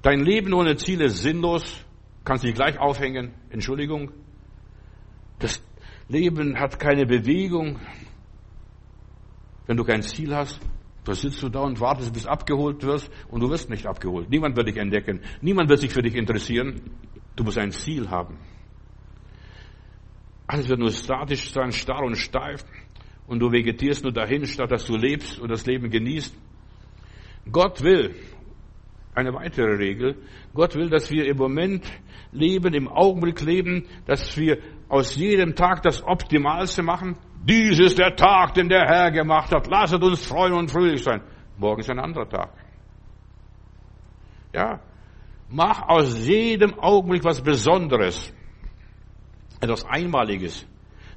Dein 0.00 0.20
Leben 0.20 0.54
ohne 0.54 0.76
Ziel 0.76 1.02
ist 1.02 1.18
sinnlos. 1.18 1.84
Kannst 2.24 2.44
dich 2.44 2.54
gleich 2.54 2.78
aufhängen. 2.78 3.34
Entschuldigung. 3.50 4.12
Das 5.38 5.62
Leben 6.08 6.58
hat 6.58 6.78
keine 6.78 7.06
Bewegung. 7.06 7.80
Wenn 9.66 9.76
du 9.76 9.84
kein 9.84 10.02
Ziel 10.02 10.34
hast, 10.34 10.60
da 11.04 11.14
sitzt 11.14 11.42
du 11.42 11.48
da 11.48 11.60
und 11.60 11.80
wartest, 11.80 12.12
bis 12.12 12.26
abgeholt 12.26 12.82
wirst 12.82 13.10
und 13.28 13.40
du 13.40 13.50
wirst 13.50 13.70
nicht 13.70 13.86
abgeholt. 13.86 14.28
Niemand 14.30 14.56
wird 14.56 14.68
dich 14.68 14.76
entdecken. 14.76 15.20
Niemand 15.40 15.68
wird 15.68 15.80
sich 15.80 15.92
für 15.92 16.02
dich 16.02 16.14
interessieren. 16.14 16.80
Du 17.36 17.44
musst 17.44 17.58
ein 17.58 17.72
Ziel 17.72 18.10
haben. 18.10 18.38
Alles 20.46 20.68
wird 20.68 20.78
nur 20.78 20.90
statisch 20.90 21.52
sein, 21.52 21.72
starr 21.72 22.02
und 22.04 22.16
steif 22.16 22.64
und 23.26 23.40
du 23.40 23.50
vegetierst 23.50 24.04
nur 24.04 24.12
dahin, 24.12 24.44
statt 24.46 24.70
dass 24.70 24.86
du 24.86 24.96
lebst 24.96 25.38
und 25.38 25.50
das 25.50 25.64
Leben 25.66 25.90
genießt. 25.90 26.36
Gott 27.50 27.82
will, 27.82 28.14
eine 29.14 29.32
weitere 29.32 29.76
Regel, 29.76 30.16
Gott 30.54 30.74
will, 30.74 30.90
dass 30.90 31.10
wir 31.10 31.26
im 31.26 31.36
Moment 31.36 31.84
leben, 32.32 32.74
im 32.74 32.88
Augenblick 32.88 33.40
leben, 33.40 33.86
dass 34.06 34.36
wir 34.36 34.58
aus 34.88 35.14
jedem 35.16 35.54
Tag 35.54 35.82
das 35.82 36.02
Optimalste 36.02 36.82
machen. 36.82 37.16
Dies 37.44 37.78
ist 37.78 37.98
der 37.98 38.16
Tag, 38.16 38.54
den 38.54 38.68
der 38.68 38.86
Herr 38.86 39.10
gemacht 39.10 39.52
hat. 39.52 39.66
Lasset 39.66 40.02
uns 40.02 40.24
freuen 40.24 40.54
und 40.54 40.70
fröhlich 40.70 41.02
sein. 41.02 41.20
Morgen 41.58 41.80
ist 41.80 41.90
ein 41.90 41.98
anderer 41.98 42.28
Tag. 42.28 42.50
Ja, 44.52 44.80
mach 45.48 45.82
aus 45.88 46.26
jedem 46.26 46.78
Augenblick 46.78 47.24
was 47.24 47.42
Besonderes, 47.42 48.32
etwas 49.60 49.84
Einmaliges. 49.84 50.66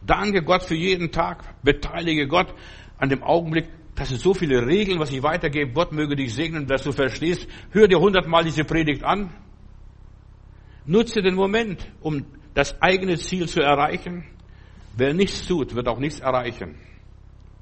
Danke 0.06 0.42
Gott 0.42 0.64
für 0.64 0.76
jeden 0.76 1.12
Tag. 1.12 1.44
Beteilige 1.64 2.28
Gott 2.28 2.54
an 2.98 3.10
dem 3.10 3.24
Augenblick. 3.24 3.70
Das 3.96 4.10
sind 4.10 4.22
so 4.22 4.34
viele 4.34 4.66
Regeln, 4.66 5.00
was 5.00 5.12
ich 5.12 5.24
weitergebe. 5.24 5.72
Gott 5.72 5.92
möge 5.92 6.16
dich 6.16 6.34
segnen, 6.34 6.68
dass 6.68 6.84
du 6.84 6.92
verstehst. 6.92 7.48
Hör 7.72 7.88
dir 7.88 8.00
hundertmal 8.00 8.44
diese 8.44 8.64
Predigt 8.64 9.04
an. 9.04 9.32
Nutze 10.86 11.22
den 11.22 11.36
Moment, 11.36 11.92
um 12.02 12.26
das 12.58 12.82
eigene 12.82 13.18
Ziel 13.18 13.48
zu 13.48 13.62
erreichen. 13.62 14.26
Wer 14.96 15.14
nichts 15.14 15.46
tut, 15.46 15.76
wird 15.76 15.88
auch 15.88 16.00
nichts 16.00 16.22
erreichen. 16.22 16.74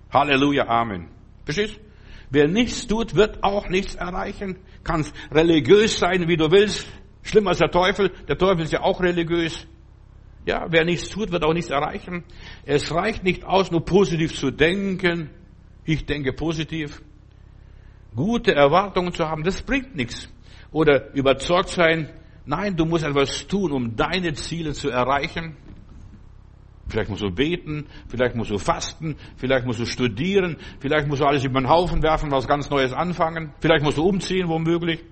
Halleluja, 0.09 0.69
Amen. 0.69 1.09
Verstehst? 1.43 1.81
Wer 2.29 2.47
nichts 2.47 2.87
tut, 2.87 3.13
wird 3.13 3.43
auch 3.43 3.67
nichts 3.67 3.95
erreichen. 3.95 4.57
Kannst 4.85 5.13
religiös 5.33 5.99
sein, 5.99 6.29
wie 6.29 6.37
du 6.37 6.49
willst. 6.49 6.87
Schlimmer 7.23 7.49
als 7.49 7.59
der 7.59 7.71
Teufel. 7.71 8.09
Der 8.29 8.37
Teufel 8.37 8.63
ist 8.63 8.71
ja 8.71 8.83
auch 8.83 9.01
religiös. 9.01 9.67
Ja, 10.45 10.67
wer 10.69 10.85
nichts 10.85 11.09
tut, 11.09 11.29
wird 11.29 11.43
auch 11.43 11.53
nichts 11.53 11.71
erreichen. 11.71 12.23
Es 12.63 12.89
reicht 12.93 13.21
nicht 13.25 13.43
aus, 13.43 13.71
nur 13.71 13.83
positiv 13.83 14.33
zu 14.33 14.49
denken. 14.49 15.29
Ich 15.83 16.05
denke 16.05 16.31
positiv. 16.31 17.01
Gute 18.15 18.55
Erwartungen 18.55 19.11
zu 19.11 19.27
haben, 19.27 19.43
das 19.43 19.61
bringt 19.61 19.93
nichts. 19.93 20.29
Oder 20.71 21.13
überzeugt 21.13 21.67
sein. 21.67 22.13
Nein, 22.45 22.75
du 22.75 22.85
musst 22.85 23.03
etwas 23.03 23.47
tun, 23.47 23.71
um 23.71 23.95
deine 23.95 24.33
Ziele 24.33 24.73
zu 24.73 24.89
erreichen. 24.89 25.57
Vielleicht 26.87 27.09
musst 27.09 27.23
du 27.23 27.31
beten, 27.31 27.87
vielleicht 28.07 28.35
musst 28.35 28.51
du 28.51 28.59
fasten, 28.59 29.15
vielleicht 29.37 29.65
musst 29.65 29.79
du 29.79 29.85
studieren, 29.85 30.57
vielleicht 30.79 31.07
musst 31.07 31.21
du 31.21 31.25
alles 31.25 31.43
über 31.43 31.59
den 31.59 31.67
Haufen 31.67 32.03
werfen, 32.03 32.29
was 32.29 32.47
ganz 32.47 32.69
Neues 32.69 32.93
anfangen, 32.93 33.53
vielleicht 33.59 33.83
musst 33.83 33.97
du 33.97 34.07
umziehen, 34.07 34.47
womöglich. 34.47 35.03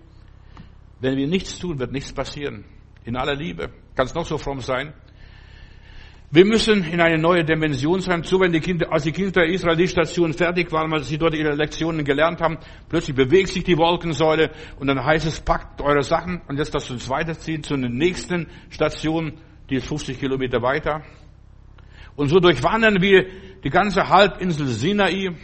Wenn 1.00 1.18
wir 1.18 1.28
nichts 1.28 1.58
tun, 1.58 1.80
wird 1.80 1.92
nichts 1.92 2.14
passieren. 2.14 2.64
In 3.06 3.18
aller 3.18 3.36
Liebe. 3.36 3.72
Kann 3.96 4.06
es 4.06 4.14
noch 4.14 4.26
so 4.26 4.38
fromm 4.38 4.60
sein. 4.62 4.94
Wir 6.36 6.46
müssen 6.46 6.84
in 6.84 7.00
eine 7.00 7.20
neue 7.20 7.46
Dimension 7.46 8.02
sein. 8.02 8.24
So, 8.24 8.40
wenn 8.40 8.52
die 8.52 8.60
Kinder, 8.60 8.92
als 8.92 9.04
die 9.04 9.12
Kinder 9.12 9.46
Israel 9.46 9.76
die 9.76 9.88
fertig 10.34 10.72
waren, 10.72 10.92
als 10.92 11.08
sie 11.08 11.20
dort 11.20 11.36
ihre 11.36 11.54
Lektionen 11.54 12.04
gelernt 12.04 12.42
haben, 12.42 12.58
plötzlich 12.90 13.16
bewegt 13.16 13.50
sich 13.50 13.64
die 13.64 13.78
Wolkensäule 13.78 14.50
und 14.80 14.88
dann 14.88 15.06
heißt 15.06 15.28
es, 15.28 15.40
packt 15.40 15.80
eure 15.80 16.02
Sachen 16.02 16.42
und 16.48 16.58
jetzt 16.58 16.74
lasst 16.74 16.90
uns 16.90 17.08
weiterziehen 17.08 17.62
zu 17.62 17.78
der 17.78 17.92
nächsten 17.92 18.48
Station, 18.72 19.34
die 19.70 19.76
ist 19.76 19.86
50 19.86 20.20
Kilometer 20.20 20.60
weiter. 20.64 21.04
Und 22.16 22.30
so 22.30 22.40
durchwandern 22.40 23.00
wir 23.00 23.28
die 23.64 23.70
ganze 23.70 24.10
Halbinsel 24.10 24.66
Sinai, 24.66 25.36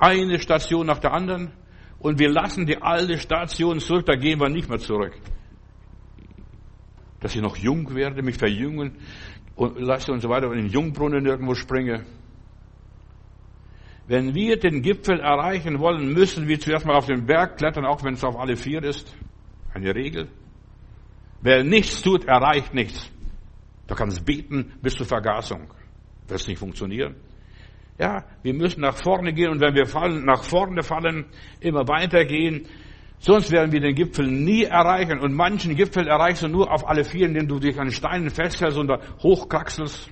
eine 0.00 0.40
Station 0.40 0.84
nach 0.84 0.98
der 0.98 1.12
anderen, 1.12 1.52
und 2.00 2.18
wir 2.18 2.28
lassen 2.28 2.66
die 2.66 2.82
alte 2.82 3.18
Station 3.18 3.78
zurück, 3.78 4.04
da 4.06 4.16
gehen 4.16 4.40
wir 4.40 4.48
nicht 4.48 4.68
mehr 4.68 4.80
zurück. 4.80 5.12
Dass 7.20 7.36
ich 7.36 7.40
noch 7.40 7.56
jung 7.56 7.94
werde, 7.94 8.20
mich 8.20 8.36
verjüngen, 8.36 8.98
und 9.56 9.78
lasse 9.78 10.12
und 10.12 10.20
so 10.20 10.28
weiter 10.28 10.50
in 10.52 10.58
den 10.58 10.68
Jungbrunnen 10.68 11.26
irgendwo 11.26 11.54
springe. 11.54 12.04
Wenn 14.06 14.34
wir 14.34 14.58
den 14.58 14.82
Gipfel 14.82 15.20
erreichen 15.20 15.78
wollen, 15.78 16.12
müssen 16.12 16.46
wir 16.46 16.60
zuerst 16.60 16.84
mal 16.84 16.96
auf 16.96 17.06
den 17.06 17.24
Berg 17.24 17.56
klettern, 17.56 17.86
auch 17.86 18.04
wenn 18.04 18.14
es 18.14 18.24
auf 18.24 18.36
alle 18.36 18.56
vier 18.56 18.82
ist. 18.82 19.16
Eine 19.72 19.94
Regel. 19.94 20.28
Wer 21.40 21.64
nichts 21.64 22.02
tut, 22.02 22.24
erreicht 22.24 22.74
nichts. 22.74 23.10
Du 23.86 23.94
kannst 23.94 24.24
beten 24.24 24.72
bis 24.82 24.94
zur 24.94 25.06
Vergasung. 25.06 25.68
Wird 26.26 26.40
es 26.40 26.46
nicht 26.46 26.58
funktionieren. 26.58 27.16
Ja, 27.98 28.24
wir 28.42 28.54
müssen 28.54 28.80
nach 28.80 28.96
vorne 28.96 29.32
gehen 29.32 29.50
und 29.50 29.60
wenn 29.60 29.74
wir 29.74 29.86
fallen, 29.86 30.24
nach 30.24 30.42
vorne 30.42 30.82
fallen, 30.82 31.26
immer 31.60 31.86
weitergehen, 31.86 32.66
Sonst 33.24 33.50
werden 33.50 33.72
wir 33.72 33.80
den 33.80 33.94
Gipfel 33.94 34.26
nie 34.26 34.64
erreichen. 34.64 35.18
Und 35.18 35.32
manchen 35.32 35.74
Gipfel 35.74 36.06
erreichst 36.08 36.42
du 36.42 36.48
nur 36.48 36.70
auf 36.70 36.86
alle 36.86 37.04
vier, 37.04 37.26
indem 37.26 37.48
du 37.48 37.58
dich 37.58 37.80
an 37.80 37.90
Steinen 37.90 38.28
festhältst 38.28 38.76
und 38.76 38.86
da 38.86 39.00
hochkraxelst. 39.22 40.10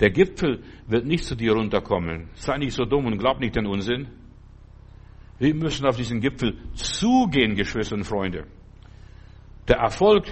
Der 0.00 0.10
Gipfel 0.10 0.64
wird 0.88 1.06
nicht 1.06 1.26
zu 1.26 1.36
dir 1.36 1.52
runterkommen. 1.52 2.28
Sei 2.34 2.58
nicht 2.58 2.74
so 2.74 2.84
dumm 2.86 3.06
und 3.06 3.18
glaub 3.18 3.38
nicht 3.38 3.54
den 3.54 3.66
Unsinn. 3.66 4.08
Wir 5.38 5.54
müssen 5.54 5.86
auf 5.86 5.96
diesen 5.96 6.20
Gipfel 6.20 6.58
zugehen, 6.74 7.54
Geschwister 7.54 7.94
und 7.94 8.02
Freunde. 8.02 8.44
Der 9.68 9.76
Erfolg 9.76 10.24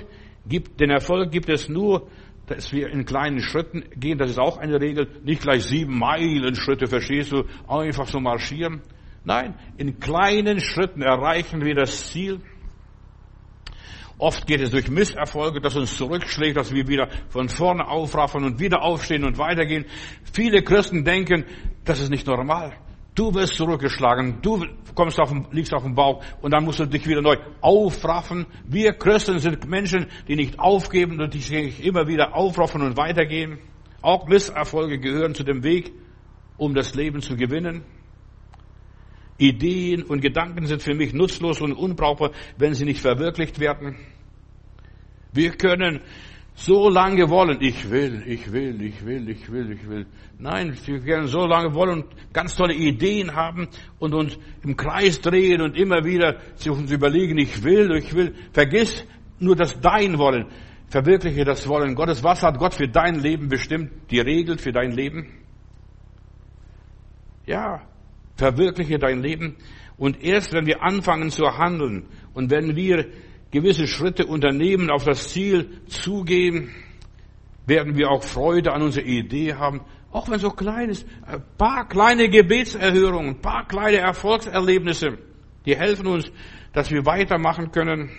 gibt, 0.45 0.81
den 0.81 0.91
Erfolg 0.91 1.31
gibt 1.31 1.51
es 1.51 1.69
nur, 1.69 2.09
dass 2.47 2.73
wir 2.73 2.89
in 2.89 3.05
kleinen 3.05 3.39
Schritten 3.39 3.85
gehen. 3.95 4.19
Das 4.19 4.31
ist 4.31 4.41
auch 4.41 4.59
eine 4.59 4.81
Regel. 4.81 5.07
Nicht 5.23 5.43
gleich 5.43 5.63
sieben 5.63 5.97
Meilen 5.97 6.57
Schritte, 6.57 6.89
verstehst 6.89 7.31
du? 7.31 7.45
Einfach 7.69 8.09
so 8.09 8.19
marschieren. 8.19 8.83
Nein, 9.25 9.55
in 9.77 10.01
kleinen 10.01 10.61
Schritten 10.61 11.03
erreichen 11.03 11.65
wir 11.65 11.75
das 11.75 12.11
Ziel. 12.11 12.41
Oft 14.19 14.47
geht 14.47 14.61
es 14.61 14.71
durch 14.71 14.89
Misserfolge, 14.89 15.61
dass 15.61 15.77
uns 15.77 15.97
zurückschlägt, 15.97 16.57
dass 16.57 16.73
wir 16.73 16.87
wieder 16.87 17.09
von 17.29 17.49
vorne 17.49 17.89
aufraffen 17.89 18.45
und 18.45 18.61
wieder 18.61 18.83
aufstehen 18.83 19.25
und 19.25 19.39
weitergehen. 19.39 19.85
Viele 20.33 20.63
Christen 20.63 21.05
denken, 21.05 21.45
das 21.85 22.01
ist 22.01 22.11
nicht 22.11 22.27
normal. 22.27 22.73
Du 23.15 23.35
wirst 23.35 23.57
zurückgeschlagen, 23.57 24.39
du 24.41 24.65
kommst 24.95 25.21
auf 25.21 25.29
den, 25.29 25.47
liegst 25.51 25.75
auf 25.75 25.83
dem 25.83 25.95
Bauch 25.95 26.25
und 26.41 26.53
dann 26.53 26.65
musst 26.65 26.79
du 26.79 26.87
dich 26.87 27.07
wieder 27.07 27.21
neu 27.21 27.37
aufraffen. 27.61 28.47
Wir 28.65 28.93
Christen 28.93 29.39
sind 29.39 29.69
Menschen, 29.69 30.07
die 30.29 30.37
nicht 30.37 30.59
aufgeben 30.59 31.21
und 31.21 31.35
die 31.35 31.41
sich 31.41 31.85
immer 31.85 32.07
wieder 32.07 32.35
aufraffen 32.35 32.81
und 32.81 32.97
weitergehen. 32.97 33.59
Auch 34.01 34.27
Misserfolge 34.27 34.99
gehören 34.99 35.35
zu 35.35 35.45
dem 35.45 35.63
Weg, 35.63 35.93
um 36.57 36.75
das 36.75 36.95
Leben 36.95 37.21
zu 37.21 37.37
gewinnen. 37.37 37.83
Ideen 39.38 40.03
und 40.03 40.21
Gedanken 40.21 40.66
sind 40.66 40.83
für 40.83 40.95
mich 40.95 41.12
nutzlos 41.12 41.61
und 41.61 41.73
unbrauchbar, 41.73 42.33
wenn 42.59 42.75
sie 42.75 42.85
nicht 42.85 43.01
verwirklicht 43.01 43.59
werden. 43.59 43.97
Wir 45.33 45.53
können 45.53 46.01
so 46.55 46.90
lange 46.90 47.31
wollen, 47.31 47.59
ich 47.61 47.90
will, 47.90 48.23
ich 48.27 48.53
will, 48.53 48.83
ich 48.83 49.05
will, 49.05 49.29
ich 49.29 49.51
will, 49.51 49.73
ich 49.73 49.88
will. 49.88 50.07
Nein, 50.38 50.77
wir 50.85 51.01
können 51.01 51.27
so 51.27 51.47
lange 51.47 51.75
wollen 51.75 52.03
und 52.03 52.33
ganz 52.33 52.57
tolle 52.57 52.75
Ideen 52.75 53.35
haben 53.35 53.68
und 53.99 54.14
uns 54.14 54.38
im 54.62 54.77
Kreis 54.77 55.21
drehen 55.21 55.62
und 55.62 55.77
immer 55.77 56.05
wieder 56.05 56.37
uns 56.68 56.90
überlegen, 56.90 57.38
ich 57.38 57.62
will, 57.64 57.90
ich 57.97 58.14
will. 58.14 58.35
Vergiss 58.53 59.07
nur 59.38 59.57
das 59.57 59.81
Dein 59.81 60.18
Wollen. 60.18 60.47
Verwirkliche 60.88 61.45
das 61.45 61.66
Wollen 61.66 61.95
Gottes. 61.95 62.23
Was 62.23 62.42
hat 62.42 62.59
Gott 62.59 62.75
für 62.75 62.87
dein 62.87 63.21
Leben 63.21 63.49
bestimmt? 63.49 63.90
Die 64.11 64.21
Regel 64.21 64.59
für 64.59 64.73
dein 64.73 64.92
Leben? 64.92 65.33
Ja, 67.47 67.81
Verwirkliche 68.37 68.99
dein 68.99 69.23
Leben. 69.23 69.57
Und 69.97 70.23
erst 70.23 70.53
wenn 70.53 70.66
wir 70.66 70.83
anfangen 70.83 71.31
zu 71.31 71.45
handeln 71.59 72.07
und 72.35 72.51
wenn 72.51 72.77
wir 72.77 73.07
gewisse 73.51 73.87
Schritte 73.87 74.27
unternehmen, 74.27 74.90
auf 74.90 75.05
das 75.05 75.29
Ziel 75.29 75.83
zugehen, 75.87 76.71
werden 77.66 77.97
wir 77.97 78.11
auch 78.11 78.23
Freude 78.23 78.73
an 78.73 78.83
unserer 78.83 79.05
Idee 79.05 79.55
haben. 79.55 79.83
Auch 80.11 80.29
wenn 80.29 80.38
so 80.38 80.51
klein 80.51 80.90
ist, 80.90 81.07
ein 81.25 81.42
paar 81.57 81.88
kleine 81.88 82.29
Gebetserhörungen, 82.29 83.37
ein 83.37 83.40
paar 83.40 83.66
kleine 83.66 83.99
Erfolgserlebnisse, 83.99 85.18
die 85.64 85.77
helfen 85.77 86.07
uns, 86.07 86.31
dass 86.73 86.90
wir 86.90 87.07
weitermachen 87.07 87.71
können. 87.71 88.11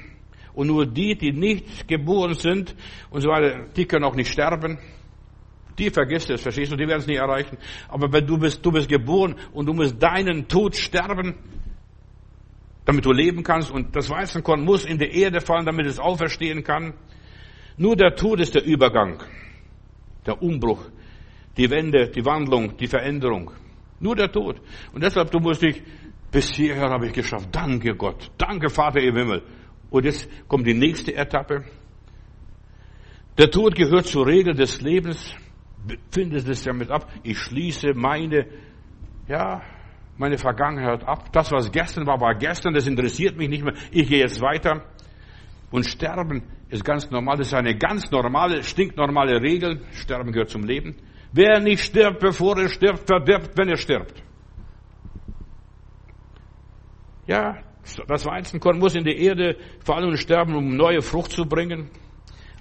Und 0.53 0.67
nur 0.67 0.85
die, 0.85 1.15
die 1.15 1.31
nicht 1.31 1.87
geboren 1.87 2.35
sind 2.35 2.75
und 3.09 3.21
so 3.21 3.29
weiter, 3.29 3.65
die 3.75 3.85
können 3.85 4.05
auch 4.05 4.15
nicht 4.15 4.31
sterben. 4.31 4.77
Die 5.77 5.89
vergisst 5.89 6.29
es, 6.29 6.41
verstehst 6.41 6.71
du, 6.71 6.75
die 6.75 6.87
werden 6.87 6.99
es 6.99 7.07
nicht 7.07 7.17
erreichen. 7.17 7.57
Aber 7.87 8.11
wenn 8.11 8.25
du 8.25 8.37
bist, 8.37 8.63
du 8.65 8.71
bist 8.71 8.87
geboren 8.87 9.35
und 9.53 9.65
du 9.65 9.73
musst 9.73 10.01
deinen 10.01 10.47
Tod 10.47 10.75
sterben, 10.75 11.35
damit 12.85 13.05
du 13.05 13.11
leben 13.11 13.43
kannst 13.43 13.71
und 13.71 13.95
das 13.95 14.09
Weizenkorn 14.09 14.63
muss 14.63 14.85
in 14.85 14.97
die 14.97 15.21
Erde 15.21 15.41
fallen, 15.41 15.65
damit 15.65 15.85
es 15.87 15.99
auferstehen 15.99 16.63
kann. 16.63 16.93
Nur 17.77 17.95
der 17.95 18.15
Tod 18.15 18.39
ist 18.39 18.53
der 18.53 18.63
Übergang, 18.63 19.23
der 20.25 20.41
Umbruch, 20.41 20.83
die 21.57 21.69
Wende, 21.69 22.09
die 22.09 22.23
Wandlung, 22.25 22.77
die 22.77 22.87
Veränderung. 22.87 23.51
Nur 23.99 24.15
der 24.15 24.31
Tod. 24.31 24.61
Und 24.93 25.03
deshalb, 25.03 25.31
du 25.31 25.39
musst 25.39 25.61
dich, 25.61 25.81
bis 26.31 26.53
hierher 26.53 26.89
habe 26.89 27.07
ich 27.07 27.13
geschafft. 27.13 27.49
Danke 27.51 27.95
Gott. 27.95 28.31
Danke 28.37 28.69
Vater 28.69 28.99
im 28.99 29.15
Himmel. 29.15 29.43
Und 29.89 30.05
jetzt 30.05 30.27
kommt 30.47 30.67
die 30.67 30.73
nächste 30.73 31.15
Etappe. 31.15 31.63
Der 33.37 33.49
Tod 33.49 33.75
gehört 33.75 34.07
zur 34.07 34.27
Regel 34.27 34.53
des 34.53 34.81
Lebens. 34.81 35.35
Findet 36.11 36.47
es 36.47 36.63
damit 36.63 36.89
ab. 36.91 37.11
Ich 37.23 37.37
schließe 37.37 37.93
meine, 37.93 38.47
ja, 39.27 39.61
meine 40.17 40.37
Vergangenheit 40.37 41.03
ab. 41.03 41.31
Das, 41.33 41.51
was 41.51 41.71
gestern 41.71 42.05
war, 42.07 42.19
war 42.19 42.35
gestern. 42.35 42.73
Das 42.73 42.87
interessiert 42.87 43.37
mich 43.37 43.49
nicht 43.49 43.63
mehr. 43.63 43.73
Ich 43.91 44.07
gehe 44.07 44.19
jetzt 44.19 44.41
weiter. 44.41 44.85
Und 45.71 45.85
Sterben 45.85 46.43
ist 46.69 46.85
ganz 46.85 47.09
normal. 47.09 47.37
Das 47.37 47.47
ist 47.47 47.53
eine 47.53 47.75
ganz 47.75 48.09
normale, 48.11 48.63
stinknormale 48.63 49.41
Regel. 49.41 49.81
Sterben 49.91 50.31
gehört 50.31 50.49
zum 50.49 50.63
Leben. 50.63 50.95
Wer 51.31 51.59
nicht 51.59 51.83
stirbt, 51.83 52.19
bevor 52.19 52.57
er 52.59 52.69
stirbt, 52.69 53.07
verdirbt, 53.07 53.57
wenn 53.57 53.69
er 53.69 53.77
stirbt. 53.77 54.23
Ja, 57.25 57.57
das 58.07 58.25
Weizenkorn 58.25 58.79
muss 58.79 58.95
in 58.95 59.03
die 59.03 59.17
Erde 59.17 59.57
fallen 59.83 60.09
und 60.09 60.17
sterben, 60.17 60.55
um 60.55 60.75
neue 60.75 61.01
Frucht 61.01 61.31
zu 61.31 61.45
bringen. 61.45 61.89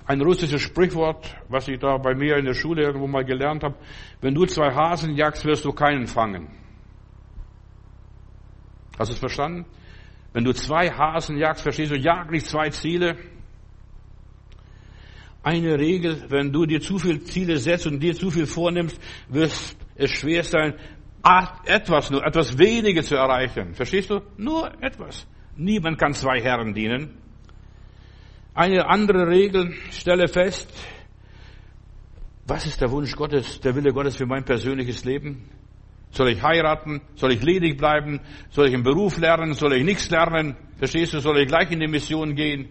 Ein 0.04 0.20
russisches 0.20 0.60
Sprichwort, 0.60 1.34
was 1.48 1.68
ich 1.68 1.78
da 1.78 1.96
bei 1.96 2.14
mir 2.14 2.36
in 2.36 2.44
der 2.44 2.54
Schule 2.54 2.82
irgendwo 2.82 3.06
mal 3.06 3.24
gelernt 3.24 3.62
habe. 3.62 3.76
Wenn 4.20 4.34
du 4.34 4.44
zwei 4.46 4.72
Hasen 4.74 5.14
jagst, 5.14 5.44
wirst 5.44 5.64
du 5.64 5.72
keinen 5.72 6.06
fangen. 6.06 6.48
Hast 8.98 9.10
du 9.10 9.14
es 9.14 9.20
verstanden? 9.20 9.64
Wenn 10.32 10.44
du 10.44 10.52
zwei 10.52 10.90
Hasen 10.90 11.36
jagst, 11.36 11.62
verstehst 11.62 11.92
du, 11.92 11.96
jag 11.96 12.30
nicht 12.30 12.46
zwei 12.46 12.70
Ziele, 12.70 13.16
eine 15.42 15.78
Regel, 15.78 16.24
wenn 16.28 16.52
du 16.52 16.66
dir 16.66 16.80
zu 16.80 16.98
viele 16.98 17.20
Ziele 17.24 17.58
setzt 17.58 17.86
und 17.86 18.00
dir 18.00 18.14
zu 18.14 18.30
viel 18.30 18.46
vornimmst, 18.46 19.00
wird 19.28 19.52
es 19.96 20.10
schwer 20.10 20.44
sein, 20.44 20.74
etwas 21.64 22.10
nur, 22.10 22.24
etwas 22.24 22.58
weniger 22.58 23.02
zu 23.02 23.16
erreichen. 23.16 23.74
Verstehst 23.74 24.10
du? 24.10 24.20
Nur 24.36 24.72
etwas. 24.82 25.26
Niemand 25.56 25.98
kann 25.98 26.14
zwei 26.14 26.40
Herren 26.40 26.74
dienen. 26.74 27.21
Eine 28.54 28.86
andere 28.86 29.28
Regel, 29.28 29.72
stelle 29.90 30.28
fest, 30.28 30.70
was 32.46 32.66
ist 32.66 32.80
der 32.82 32.90
Wunsch 32.90 33.16
Gottes, 33.16 33.60
der 33.60 33.74
Wille 33.74 33.92
Gottes 33.92 34.16
für 34.16 34.26
mein 34.26 34.44
persönliches 34.44 35.04
Leben? 35.04 35.48
Soll 36.10 36.28
ich 36.28 36.42
heiraten? 36.42 37.00
Soll 37.14 37.32
ich 37.32 37.42
ledig 37.42 37.78
bleiben? 37.78 38.20
Soll 38.50 38.68
ich 38.68 38.74
einen 38.74 38.82
Beruf 38.82 39.18
lernen? 39.18 39.54
Soll 39.54 39.72
ich 39.72 39.84
nichts 39.84 40.10
lernen? 40.10 40.56
Verstehst 40.76 41.14
du? 41.14 41.20
Soll 41.20 41.38
ich 41.38 41.48
gleich 41.48 41.70
in 41.70 41.80
die 41.80 41.88
Mission 41.88 42.34
gehen? 42.34 42.68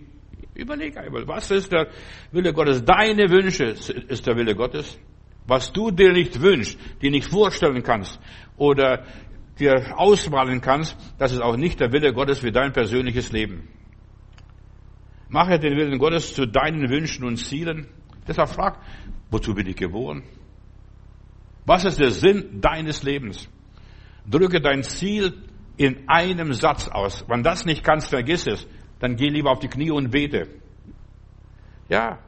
Überleg 0.53 0.95
einmal, 0.97 1.27
was 1.27 1.49
ist 1.49 1.71
der 1.71 1.87
Wille 2.31 2.53
Gottes? 2.53 2.85
Deine 2.85 3.29
Wünsche 3.31 3.63
ist 3.63 4.27
der 4.27 4.35
Wille 4.35 4.53
Gottes. 4.53 4.99
Was 5.47 5.73
du 5.73 5.89
dir 5.89 6.11
nicht 6.11 6.39
wünschst, 6.39 6.77
dir 7.01 7.09
nicht 7.09 7.27
vorstellen 7.27 7.81
kannst 7.81 8.19
oder 8.57 9.05
dir 9.57 9.97
ausmalen 9.97 10.61
kannst, 10.61 10.95
das 11.17 11.31
ist 11.31 11.41
auch 11.41 11.57
nicht 11.57 11.79
der 11.79 11.91
Wille 11.91 12.13
Gottes 12.13 12.39
für 12.39 12.51
dein 12.51 12.71
persönliches 12.71 13.31
Leben. 13.31 13.67
Mache 15.31 15.57
den 15.57 15.75
Willen 15.75 15.97
Gottes 15.97 16.35
zu 16.35 16.45
deinen 16.45 16.89
Wünschen 16.89 17.25
und 17.25 17.37
Zielen. 17.37 17.87
Deshalb 18.27 18.49
frag, 18.49 18.79
wozu 19.31 19.55
bin 19.55 19.65
ich 19.65 19.75
geboren? 19.75 20.23
Was 21.65 21.85
ist 21.85 21.99
der 21.99 22.11
Sinn 22.11 22.61
deines 22.61 23.01
Lebens? 23.01 23.49
Drücke 24.29 24.61
dein 24.61 24.83
Ziel 24.83 25.33
in 25.77 26.07
einem 26.07 26.53
Satz 26.53 26.87
aus. 26.87 27.25
Wenn 27.27 27.41
das 27.41 27.65
nicht 27.65 27.83
kannst, 27.83 28.09
vergiss 28.09 28.45
es 28.45 28.67
dann 29.01 29.15
geh 29.15 29.29
lieber 29.29 29.51
auf 29.51 29.59
die 29.59 29.67
Knie 29.67 29.91
und 29.91 30.11
bete. 30.11 30.47
Ja, 31.89 32.19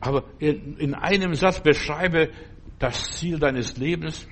aber 0.00 0.24
in, 0.38 0.76
in 0.76 0.94
einem 0.94 1.34
Satz 1.34 1.60
beschreibe 1.60 2.30
das 2.78 3.12
Ziel 3.12 3.38
deines 3.38 3.76
Lebens. 3.76 4.28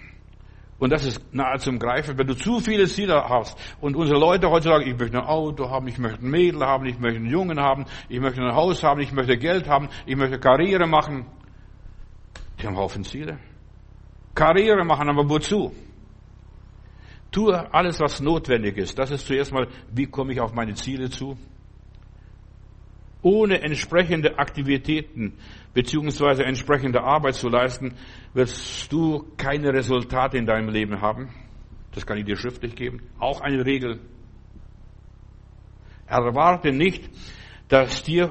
Und 0.78 0.90
das 0.90 1.06
ist 1.06 1.32
nahe 1.32 1.58
zum 1.58 1.78
Greifen. 1.78 2.18
Wenn 2.18 2.26
du 2.26 2.34
zu 2.34 2.60
viele 2.60 2.86
Ziele 2.86 3.28
hast 3.28 3.58
und 3.80 3.96
unsere 3.96 4.20
Leute 4.20 4.50
heute 4.50 4.68
sagen, 4.68 4.86
ich 4.86 4.98
möchte 4.98 5.16
ein 5.16 5.24
Auto 5.24 5.70
haben, 5.70 5.88
ich 5.88 5.98
möchte 5.98 6.24
ein 6.24 6.30
Mädel 6.30 6.60
haben, 6.60 6.84
ich 6.84 6.98
möchte 6.98 7.16
einen 7.16 7.30
Jungen 7.30 7.58
haben, 7.58 7.86
ich 8.08 8.20
möchte 8.20 8.42
ein 8.42 8.54
Haus 8.54 8.82
haben, 8.82 9.00
ich 9.00 9.12
möchte 9.12 9.38
Geld 9.38 9.68
haben, 9.68 9.88
ich 10.04 10.16
möchte 10.16 10.38
Karriere 10.38 10.86
machen. 10.86 11.26
Die 12.60 12.66
haben 12.66 12.76
Haufen 12.76 13.04
Ziele. 13.04 13.38
Karriere 14.34 14.84
machen, 14.84 15.08
aber 15.08 15.28
wozu? 15.28 15.72
Tue 17.30 17.74
alles, 17.74 17.98
was 18.00 18.20
notwendig 18.20 18.76
ist. 18.76 18.98
Das 18.98 19.10
ist 19.10 19.26
zuerst 19.26 19.52
mal, 19.52 19.68
wie 19.92 20.06
komme 20.06 20.32
ich 20.32 20.40
auf 20.40 20.52
meine 20.52 20.74
Ziele 20.74 21.08
zu? 21.08 21.38
Ohne 23.26 23.60
entsprechende 23.60 24.38
Aktivitäten 24.38 25.32
beziehungsweise 25.74 26.44
entsprechende 26.44 27.02
Arbeit 27.02 27.34
zu 27.34 27.48
leisten, 27.48 27.96
wirst 28.34 28.92
du 28.92 29.32
keine 29.36 29.72
Resultate 29.72 30.38
in 30.38 30.46
deinem 30.46 30.68
Leben 30.68 31.00
haben. 31.00 31.30
Das 31.90 32.06
kann 32.06 32.18
ich 32.18 32.24
dir 32.24 32.36
schriftlich 32.36 32.76
geben. 32.76 33.02
Auch 33.18 33.40
eine 33.40 33.66
Regel. 33.66 33.98
Erwarte 36.06 36.70
nicht, 36.70 37.10
dass 37.66 38.04
dir 38.04 38.30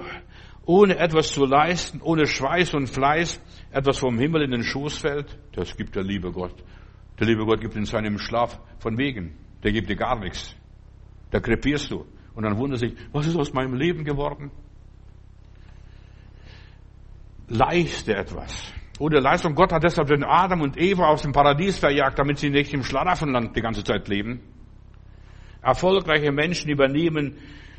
ohne 0.63 0.97
etwas 0.97 1.33
zu 1.33 1.43
leisten, 1.43 1.99
ohne 2.01 2.25
Schweiß 2.25 2.73
und 2.73 2.87
Fleiß 2.87 3.41
etwas 3.71 3.97
vom 3.97 4.17
Himmel 4.17 4.43
in 4.43 4.51
den 4.51 4.63
Schoß 4.63 4.99
fällt. 4.99 5.37
Das 5.51 5.75
gibt 5.75 5.97
der 5.97 6.03
liebe 6.03 6.31
Gott. 6.31 6.55
Der 7.19 7.27
liebe 7.27 7.43
Gott 7.43 7.59
gibt 7.59 7.75
in 7.75 7.83
seinem 7.83 8.17
Schlaf 8.17 8.61
von 8.79 8.97
wegen. 8.97 9.35
Der 9.61 9.73
gibt 9.73 9.89
dir 9.89 9.97
gar 9.97 10.17
nichts. 10.17 10.55
Da 11.31 11.41
krepierst 11.41 11.91
du. 11.91 12.05
Und 12.33 12.43
dann 12.43 12.57
wundert 12.57 12.79
sich, 12.79 12.93
was 13.11 13.27
ist 13.27 13.35
aus 13.35 13.51
meinem 13.51 13.73
Leben 13.73 14.05
geworden? 14.05 14.51
Leiste 17.47 18.15
etwas. 18.15 18.73
Oder 18.99 19.21
Leistung. 19.21 19.55
Gott 19.55 19.71
hat 19.71 19.83
deshalb 19.83 20.07
den 20.07 20.23
Adam 20.23 20.61
und 20.61 20.79
Eva 20.79 21.07
aus 21.07 21.21
dem 21.21 21.31
Paradies 21.31 21.77
verjagt, 21.77 22.17
damit 22.17 22.39
sie 22.39 22.49
nicht 22.49 22.73
im 22.73 22.83
Schlaraffenland 22.83 23.55
die 23.55 23.61
ganze 23.61 23.83
Zeit 23.83 24.07
leben. 24.07 24.41
Erfolgreiche 25.61 26.31
Menschen 26.31 26.69
übernehmen 26.69 27.37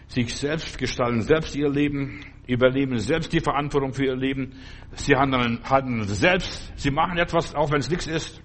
sich 0.08 0.34
selbst, 0.34 0.78
gestalten 0.78 1.22
selbst 1.22 1.56
ihr 1.56 1.68
Leben, 1.68 2.20
übernehmen 2.46 2.98
selbst 2.98 3.32
die 3.32 3.40
Verantwortung 3.40 3.92
für 3.92 4.04
ihr 4.04 4.16
Leben. 4.16 4.54
Sie 4.92 5.16
handeln, 5.16 5.60
handeln 5.64 6.04
selbst, 6.04 6.72
sie 6.76 6.90
machen 6.90 7.18
etwas, 7.18 7.54
auch 7.54 7.70
wenn 7.70 7.80
es 7.80 7.90
nichts 7.90 8.06
ist. 8.06 8.42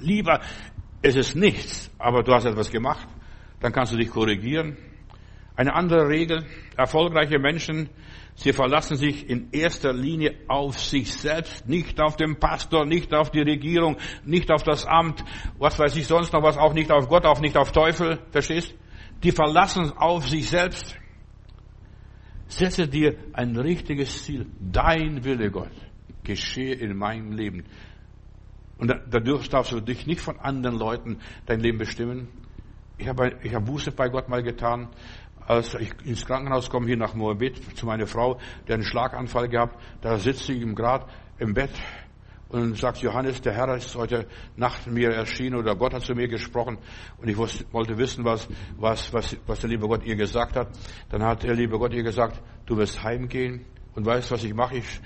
Lieber, 0.00 0.40
es 1.00 1.16
ist 1.16 1.34
nichts, 1.34 1.90
aber 1.98 2.22
du 2.22 2.32
hast 2.32 2.44
etwas 2.44 2.70
gemacht, 2.70 3.06
dann 3.60 3.72
kannst 3.72 3.92
du 3.92 3.96
dich 3.96 4.10
korrigieren. 4.10 4.76
Eine 5.54 5.74
andere 5.74 6.08
Regel, 6.08 6.44
erfolgreiche 6.76 7.38
Menschen, 7.38 7.90
sie 8.34 8.52
verlassen 8.52 8.96
sich 8.96 9.28
in 9.28 9.50
erster 9.52 9.92
Linie 9.92 10.34
auf 10.48 10.78
sich 10.78 11.12
selbst, 11.12 11.68
nicht 11.68 12.00
auf 12.00 12.16
den 12.16 12.38
Pastor, 12.38 12.86
nicht 12.86 13.12
auf 13.12 13.30
die 13.30 13.42
Regierung, 13.42 13.98
nicht 14.24 14.50
auf 14.50 14.62
das 14.62 14.86
Amt, 14.86 15.22
was 15.58 15.78
weiß 15.78 15.94
ich 15.96 16.06
sonst 16.06 16.32
noch 16.32 16.42
was, 16.42 16.56
auch 16.56 16.72
nicht 16.72 16.90
auf 16.90 17.08
Gott, 17.08 17.26
auch 17.26 17.40
nicht 17.40 17.56
auf 17.56 17.72
Teufel, 17.72 18.18
verstehst? 18.30 18.74
Die 19.22 19.32
verlassen 19.32 19.92
auf 19.96 20.26
sich 20.28 20.48
selbst. 20.48 20.96
Setze 22.48 22.88
dir 22.88 23.16
ein 23.32 23.56
richtiges 23.56 24.24
Ziel. 24.24 24.46
Dein 24.58 25.24
Wille, 25.24 25.50
Gott, 25.50 25.72
geschehe 26.24 26.74
in 26.74 26.96
meinem 26.96 27.32
Leben. 27.32 27.64
Und 28.78 28.88
dadurch 28.88 29.48
darfst 29.48 29.72
du 29.72 29.80
dich 29.80 30.06
nicht 30.06 30.20
von 30.20 30.40
anderen 30.40 30.76
Leuten 30.76 31.18
dein 31.46 31.60
Leben 31.60 31.78
bestimmen. 31.78 32.28
Ich 32.98 33.08
habe, 33.08 33.38
ich 33.42 33.54
habe 33.54 33.64
Buße 33.64 33.92
bei 33.92 34.08
Gott 34.08 34.28
mal 34.28 34.42
getan, 34.42 34.88
als 35.46 35.74
ich 35.74 35.92
ins 36.04 36.26
Krankenhaus 36.26 36.70
komme, 36.70 36.86
hier 36.86 36.96
nach 36.96 37.14
Moabit, 37.14 37.76
zu 37.76 37.86
meiner 37.86 38.06
Frau, 38.06 38.38
der 38.68 38.74
einen 38.76 38.84
Schlaganfall 38.84 39.48
gehabt. 39.48 39.78
Da 40.00 40.18
sitzt 40.18 40.46
sie 40.46 40.60
im 40.60 40.74
Grad 40.74 41.06
im 41.38 41.54
Bett 41.54 41.70
und 42.52 42.76
sagt, 42.76 42.98
Johannes, 42.98 43.40
der 43.40 43.54
Herr 43.54 43.74
ist 43.74 43.94
heute 43.96 44.26
Nacht 44.56 44.86
mir 44.86 45.10
erschienen 45.10 45.56
oder 45.56 45.74
Gott 45.74 45.94
hat 45.94 46.02
zu 46.02 46.14
mir 46.14 46.28
gesprochen 46.28 46.78
und 47.18 47.28
ich 47.28 47.36
wollte 47.36 47.96
wissen, 47.96 48.24
was, 48.24 48.46
was, 48.76 49.12
was, 49.12 49.36
was 49.46 49.60
der 49.60 49.70
liebe 49.70 49.88
Gott 49.88 50.04
ihr 50.04 50.16
gesagt 50.16 50.56
hat. 50.56 50.68
Dann 51.08 51.22
hat 51.22 51.42
der 51.42 51.54
liebe 51.54 51.78
Gott 51.78 51.94
ihr 51.94 52.02
gesagt, 52.02 52.40
du 52.66 52.76
wirst 52.76 53.02
heimgehen 53.02 53.64
und 53.94 54.04
weißt, 54.04 54.30
was 54.30 54.44
ich 54.44 54.54
mache? 54.54 54.76
Ich, 54.76 55.00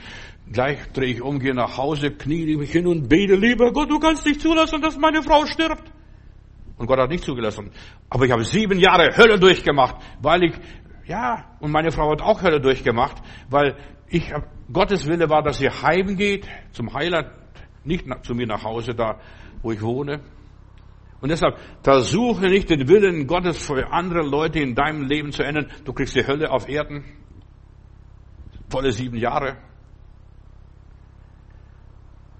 gleich 0.52 0.78
drehe 0.92 1.12
ich 1.12 1.22
um, 1.22 1.38
gehe 1.38 1.54
nach 1.54 1.76
Hause, 1.76 2.10
knie 2.10 2.56
mich 2.56 2.72
hin 2.72 2.86
und 2.86 3.08
bete, 3.08 3.36
lieber 3.36 3.72
Gott, 3.72 3.90
du 3.90 4.00
kannst 4.00 4.26
nicht 4.26 4.40
zulassen, 4.40 4.82
dass 4.82 4.98
meine 4.98 5.22
Frau 5.22 5.46
stirbt. 5.46 5.92
Und 6.78 6.86
Gott 6.86 6.98
hat 6.98 7.10
nicht 7.10 7.24
zugelassen. 7.24 7.70
Aber 8.10 8.26
ich 8.26 8.32
habe 8.32 8.44
sieben 8.44 8.78
Jahre 8.78 9.16
Hölle 9.16 9.38
durchgemacht, 9.38 9.96
weil 10.20 10.44
ich, 10.44 10.54
ja, 11.06 11.56
und 11.60 11.70
meine 11.70 11.90
Frau 11.90 12.10
hat 12.10 12.20
auch 12.20 12.42
Hölle 12.42 12.60
durchgemacht, 12.60 13.16
weil 13.48 13.76
ich 14.08 14.32
Gottes 14.72 15.06
Wille 15.06 15.28
war, 15.30 15.42
dass 15.42 15.60
ihr 15.60 15.82
heimgeht 15.82 16.46
zum 16.72 16.92
Heiland, 16.92 17.30
nicht 17.84 18.06
zu 18.22 18.34
mir 18.34 18.46
nach 18.46 18.62
Hause 18.64 18.94
da, 18.94 19.20
wo 19.62 19.72
ich 19.72 19.80
wohne. 19.80 20.20
Und 21.20 21.30
deshalb 21.30 21.58
versuche 21.82 22.46
nicht 22.46 22.68
den 22.68 22.88
Willen 22.88 23.26
Gottes 23.26 23.64
für 23.64 23.90
andere 23.90 24.22
Leute 24.22 24.60
in 24.60 24.74
deinem 24.74 25.02
Leben 25.02 25.32
zu 25.32 25.42
ändern. 25.42 25.70
Du 25.84 25.92
kriegst 25.92 26.14
die 26.14 26.26
Hölle 26.26 26.50
auf 26.50 26.68
Erden. 26.68 27.04
Volle 28.68 28.92
sieben 28.92 29.16
Jahre. 29.16 29.56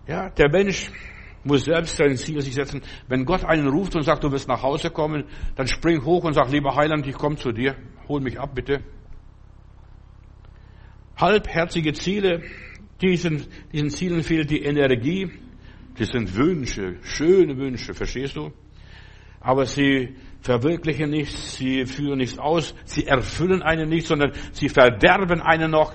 Ja, 0.07 0.28
der 0.30 0.51
Mensch 0.51 0.91
muss 1.47 1.64
selbst 1.64 1.97
sein 1.97 2.16
Ziel 2.16 2.40
sich 2.40 2.55
setzen. 2.55 2.82
Wenn 3.09 3.24
Gott 3.24 3.44
einen 3.44 3.68
ruft 3.68 3.94
und 3.94 4.03
sagt, 4.03 4.24
du 4.24 4.32
wirst 4.32 4.49
nach 4.49 4.62
Hause 4.62 4.90
kommen, 4.90 5.24
dann 5.55 5.68
spring 5.68 6.05
hoch 6.05 6.24
und 6.24 6.34
sag, 6.34 6.51
lieber 6.51 6.74
Heiland, 6.74 7.07
ich 7.07 7.14
komme 7.14 7.36
zu 7.36 7.53
dir. 7.53 7.76
Hol 8.09 8.20
mich 8.20 8.38
ab, 8.38 8.55
bitte. 8.55 8.80
Halbherzige 11.16 11.92
Ziele, 11.94 12.42
diesen, 13.01 13.47
diesen 13.72 13.90
Zielen 13.90 14.22
fehlt 14.22 14.51
die 14.51 14.62
Energie. 14.62 15.30
Das 15.99 16.09
sind 16.09 16.34
Wünsche, 16.34 16.97
schöne 17.03 17.57
Wünsche, 17.57 17.94
verstehst 17.94 18.36
du? 18.36 18.53
Aber 19.40 19.64
sie 19.64 20.16
verwirklichen 20.40 21.11
nichts, 21.11 21.57
sie 21.57 21.86
führen 21.86 22.18
nichts 22.18 22.38
aus, 22.38 22.74
sie 22.84 23.07
erfüllen 23.07 23.62
einen 23.62 23.88
nicht, 23.88 24.07
sondern 24.07 24.32
sie 24.53 24.68
verderben 24.68 25.40
einen 25.40 25.70
noch. 25.70 25.94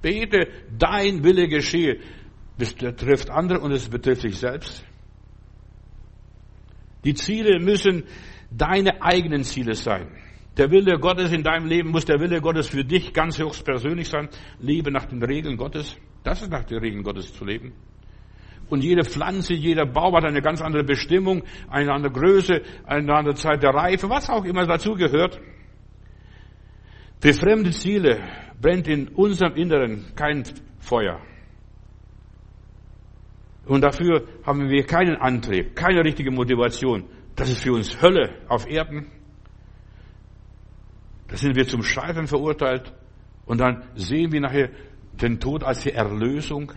Bete, 0.00 0.48
dein 0.78 1.24
Wille 1.24 1.48
geschehe. 1.48 1.98
Das 2.58 2.74
betrifft 2.74 3.30
andere 3.30 3.60
und 3.60 3.72
es 3.72 3.88
betrifft 3.88 4.24
dich 4.24 4.38
selbst. 4.38 4.84
Die 7.04 7.14
Ziele 7.14 7.60
müssen 7.60 8.04
deine 8.50 9.00
eigenen 9.02 9.44
Ziele 9.44 9.74
sein. 9.74 10.08
Der 10.56 10.70
Wille 10.72 10.98
Gottes 10.98 11.32
in 11.32 11.44
deinem 11.44 11.66
Leben 11.66 11.90
muss 11.90 12.04
der 12.04 12.18
Wille 12.18 12.40
Gottes 12.40 12.68
für 12.68 12.84
dich 12.84 13.12
ganz 13.12 13.38
höchstpersönlich 13.38 14.08
sein. 14.08 14.28
Lebe 14.58 14.90
nach 14.90 15.04
den 15.06 15.22
Regeln 15.22 15.56
Gottes. 15.56 15.96
Das 16.24 16.42
ist 16.42 16.50
nach 16.50 16.64
den 16.64 16.78
Regeln 16.78 17.04
Gottes 17.04 17.32
zu 17.32 17.44
leben. 17.44 17.72
Und 18.68 18.82
jede 18.82 19.04
Pflanze, 19.04 19.54
jeder 19.54 19.86
Baum 19.86 20.14
hat 20.16 20.24
eine 20.24 20.42
ganz 20.42 20.60
andere 20.60 20.82
Bestimmung, 20.84 21.44
eine 21.70 21.92
andere 21.92 22.12
Größe, 22.12 22.62
eine 22.84 23.14
andere 23.14 23.34
Zeit 23.36 23.62
der 23.62 23.70
Reife, 23.70 24.10
was 24.10 24.28
auch 24.28 24.44
immer 24.44 24.66
dazu 24.66 24.94
gehört. 24.94 25.40
Für 27.20 27.32
fremde 27.32 27.70
Ziele 27.70 28.20
brennt 28.60 28.88
in 28.88 29.08
unserem 29.08 29.54
Inneren 29.54 30.12
kein 30.16 30.42
Feuer. 30.80 31.20
Und 33.68 33.82
dafür 33.82 34.26
haben 34.44 34.70
wir 34.70 34.84
keinen 34.84 35.16
Antrieb, 35.16 35.76
keine 35.76 36.02
richtige 36.02 36.30
Motivation. 36.30 37.04
Das 37.36 37.50
ist 37.50 37.62
für 37.62 37.72
uns 37.72 38.00
Hölle 38.00 38.34
auf 38.48 38.66
Erden. 38.66 39.06
Da 41.28 41.36
sind 41.36 41.54
wir 41.54 41.68
zum 41.68 41.82
Scheitern 41.82 42.26
verurteilt. 42.26 42.94
Und 43.44 43.60
dann 43.60 43.84
sehen 43.94 44.32
wir 44.32 44.40
nachher 44.40 44.70
den 45.12 45.38
Tod 45.38 45.62
als 45.62 45.82
die 45.82 45.92
Erlösung. 45.92 46.72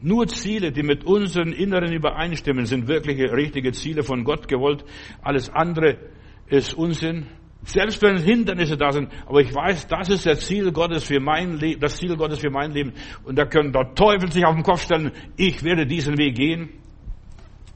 Nur 0.00 0.28
Ziele, 0.28 0.70
die 0.70 0.84
mit 0.84 1.04
unseren 1.04 1.52
Inneren 1.52 1.92
übereinstimmen, 1.92 2.66
sind 2.66 2.86
wirkliche, 2.86 3.32
richtige 3.32 3.72
Ziele 3.72 4.04
von 4.04 4.22
Gott 4.24 4.46
gewollt. 4.46 4.84
Alles 5.22 5.50
andere 5.50 5.98
ist 6.46 6.72
Unsinn. 6.72 7.26
Selbst 7.62 8.00
wenn 8.02 8.16
Hindernisse 8.16 8.76
da 8.76 8.90
sind, 8.90 9.12
aber 9.26 9.40
ich 9.42 9.54
weiß, 9.54 9.86
das 9.86 10.08
ist 10.08 10.24
das 10.24 10.46
Ziel 10.46 10.72
Gottes 10.72 11.04
für 11.04 11.20
mein 11.20 11.58
Leben, 11.58 11.80
das 11.80 11.96
Ziel 11.96 12.16
Gottes 12.16 12.38
für 12.38 12.50
mein 12.50 12.72
Leben. 12.72 12.94
Und 13.24 13.38
da 13.38 13.44
können 13.44 13.72
der 13.72 13.94
Teufel 13.94 14.32
sich 14.32 14.44
auf 14.44 14.54
den 14.54 14.62
Kopf 14.62 14.82
stellen, 14.82 15.12
ich 15.36 15.62
werde 15.62 15.86
diesen 15.86 16.16
Weg 16.16 16.36
gehen. 16.36 16.70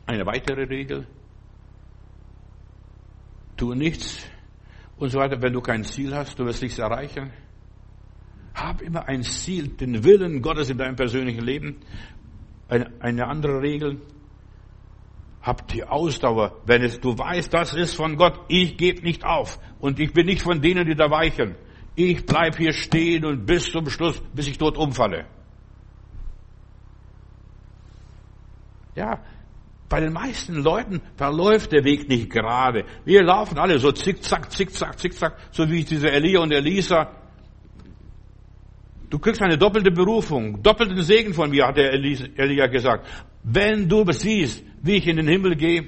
Eine 0.07 0.25
weitere 0.27 0.65
Regel. 0.65 1.07
Tu 3.57 3.75
nichts 3.75 4.27
und 4.97 5.11
so 5.11 5.19
weiter, 5.19 5.41
wenn 5.43 5.53
du 5.53 5.61
kein 5.61 5.85
Ziel 5.85 6.15
hast, 6.15 6.39
du 6.39 6.45
wirst 6.47 6.63
nichts 6.63 6.79
erreichen. 6.79 7.31
Hab 8.55 8.81
immer 8.81 9.07
ein 9.09 9.23
Ziel, 9.23 9.69
den 9.69 10.05
Willen 10.05 10.41
Gottes 10.41 10.71
in 10.71 10.79
deinem 10.79 10.97
persönlichen 10.97 11.45
Leben. 11.45 11.77
Eine, 12.69 12.91
eine 13.01 13.27
andere 13.27 13.61
Regel. 13.61 14.01
Hab 15.45 15.69
die 15.69 15.85
Ausdauer, 15.85 16.63
wenn 16.65 16.83
es, 16.83 16.99
du 17.01 17.19
weißt, 17.19 17.53
das 17.53 17.75
ist 17.75 17.95
von 17.95 18.17
Gott. 18.17 18.41
Ich 18.49 18.79
gebe 18.79 19.03
nicht 19.03 19.27
auf. 19.27 19.59
Und 19.79 20.01
ich 20.01 20.15
bin 20.15 20.25
nicht 20.25 20.41
von 20.41 20.63
denen, 20.63 20.87
die 20.87 20.95
da 20.95 21.11
weichen. 21.11 21.55
Ich 21.95 22.25
bleib 22.25 22.57
hier 22.57 22.73
stehen 22.73 23.27
und 23.27 23.45
bis 23.45 23.71
zum 23.71 23.91
Schluss, 23.91 24.23
bis 24.33 24.49
ich 24.49 24.57
dort 24.57 24.79
umfalle. 24.79 25.27
Ja, 28.97 29.21
bei 29.91 30.01
den 30.01 30.15
meisten 30.15 30.63
Leuten 30.63 31.03
verläuft 31.15 31.73
der 31.73 31.85
Weg 31.85 32.09
nicht 32.09 32.31
gerade. 32.31 32.87
Wir 33.05 33.23
laufen 33.23 33.59
alle 33.59 33.79
so 33.79 33.93
zickzack, 33.93 34.51
zickzack, 34.51 34.99
zickzack, 34.99 35.37
so 35.51 35.71
wie 35.71 35.85
diese 35.85 36.11
Elia 36.11 36.41
und 36.41 36.53
Elisa. 36.53 37.11
Du 39.11 39.19
kriegst 39.19 39.43
eine 39.43 39.59
doppelte 39.59 39.91
Berufung, 39.91 40.63
doppelten 40.63 41.03
Segen 41.03 41.35
von 41.35 41.51
mir, 41.51 41.67
hat 41.67 41.77
der 41.77 41.93
Elia 41.93 42.67
gesagt. 42.67 43.07
Wenn 43.43 43.87
du 43.89 44.11
siehst, 44.11 44.65
wie 44.85 44.97
ich 44.97 45.07
in 45.07 45.17
den 45.17 45.29
Himmel 45.29 45.57
gehe, 45.57 45.85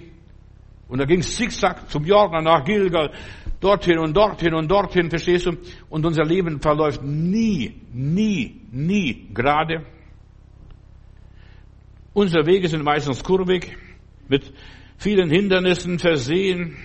und 0.88 0.98
da 0.98 1.04
ging 1.04 1.20
es 1.20 1.36
zickzack 1.36 1.90
zum 1.90 2.04
Jordan 2.04 2.44
nach 2.44 2.64
Gilgal, 2.64 3.12
dorthin 3.60 3.98
und 3.98 4.16
dorthin 4.16 4.54
und 4.54 4.70
dorthin, 4.70 5.10
verstehst 5.10 5.46
du? 5.46 5.56
Und 5.88 6.06
unser 6.06 6.24
Leben 6.24 6.60
verläuft 6.60 7.02
nie, 7.02 7.74
nie, 7.92 8.60
nie 8.70 9.28
gerade. 9.34 9.84
Unsere 12.12 12.46
Wege 12.46 12.68
sind 12.68 12.84
meistens 12.84 13.22
kurvig, 13.22 13.76
mit 14.28 14.52
vielen 14.96 15.28
Hindernissen 15.28 15.98
versehen, 15.98 16.76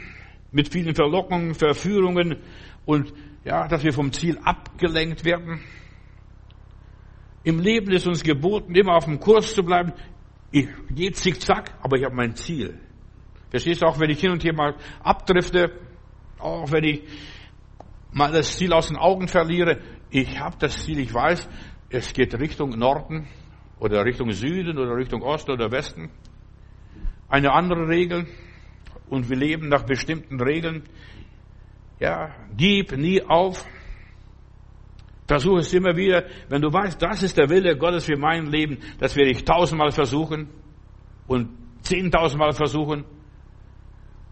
mit 0.52 0.68
vielen 0.70 0.96
Verlockungen, 0.96 1.54
Verführungen 1.54 2.38
und 2.86 3.14
ja, 3.46 3.68
dass 3.68 3.84
wir 3.84 3.94
vom 3.94 4.12
Ziel 4.12 4.38
abgelenkt 4.44 5.24
werden. 5.24 5.62
Im 7.44 7.60
Leben 7.60 7.92
ist 7.92 8.08
uns 8.08 8.24
geboten, 8.24 8.76
immer 8.76 8.96
auf 8.96 9.06
dem 9.06 9.20
Kurs 9.20 9.56
zu 9.56 9.64
bleiben. 9.64 9.94
Ich 10.52 10.68
gehe 10.90 11.12
zickzack, 11.12 11.74
aber 11.82 11.98
ich 11.98 12.04
habe 12.04 12.16
mein 12.16 12.36
Ziel. 12.36 12.78
Verstehst 13.50 13.82
du, 13.82 13.86
auch 13.86 14.00
wenn 14.00 14.10
ich 14.10 14.20
hin 14.20 14.32
und 14.32 14.44
her 14.44 14.54
mal 14.54 14.76
abdrifte, 15.02 15.72
auch 16.40 16.72
wenn 16.72 16.84
ich 16.84 17.04
mal 18.12 18.32
das 18.32 18.58
Ziel 18.58 18.74
aus 18.74 18.88
den 18.88 18.98
Augen 18.98 19.28
verliere, 19.28 19.80
ich 20.10 20.40
habe 20.40 20.58
das 20.60 20.84
Ziel, 20.84 21.00
ich 21.00 21.14
weiß, 21.14 21.48
es 21.90 22.14
geht 22.14 22.38
Richtung 22.40 22.72
Norden 22.72 23.28
oder 23.80 24.06
Richtung 24.06 24.32
Süden 24.32 24.78
oder 24.78 24.96
Richtung 24.96 25.22
Osten 25.22 25.52
oder 25.52 25.72
Westen. 25.72 26.12
Eine 27.28 27.54
andere 27.54 27.88
Regel 27.88 28.28
und 29.10 29.30
wir 29.30 29.38
leben 29.38 29.70
nach 29.70 29.84
bestimmten 29.84 30.42
Regeln. 30.42 30.84
Ja, 32.00 32.36
gib 32.56 32.98
nie 32.98 33.22
auf. 33.22 33.66
Versuche 35.32 35.60
es 35.60 35.74
immer 35.74 35.96
wieder. 35.96 36.26
Wenn 36.50 36.62
du 36.62 36.74
weißt, 36.74 37.02
das 37.02 37.24
ist 37.24 37.38
der 37.38 37.50
Wille 37.50 37.78
Gottes 37.78 38.04
für 38.04 38.18
mein 38.18 38.48
Leben, 38.48 38.80
das 39.00 39.16
werde 39.16 39.32
ich 39.32 39.46
tausendmal 39.46 39.92
versuchen 39.92 40.50
und 41.26 41.48
zehntausendmal 41.84 42.52
versuchen. 42.52 43.06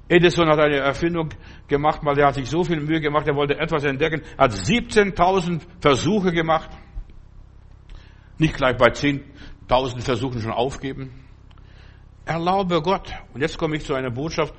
Edison 0.09 0.49
hat 0.49 0.59
eine 0.59 0.75
Erfindung 0.75 1.29
gemacht, 1.69 2.01
weil 2.03 2.19
er 2.19 2.27
hat 2.27 2.35
sich 2.35 2.49
so 2.49 2.65
viel 2.65 2.81
Mühe 2.81 2.99
gemacht, 2.99 3.25
er 3.29 3.35
wollte 3.37 3.57
etwas 3.57 3.85
entdecken, 3.85 4.23
hat 4.37 4.51
17.000 4.51 5.61
Versuche 5.79 6.33
gemacht. 6.33 6.69
Nicht 8.37 8.55
gleich 8.55 8.75
bei 8.75 8.87
10.000 8.87 10.01
Versuchen 10.01 10.41
schon 10.41 10.51
aufgeben. 10.51 11.11
Erlaube 12.25 12.81
Gott, 12.81 13.13
und 13.33 13.39
jetzt 13.39 13.57
komme 13.57 13.77
ich 13.77 13.85
zu 13.85 13.93
einer 13.93 14.11
Botschaft, 14.11 14.53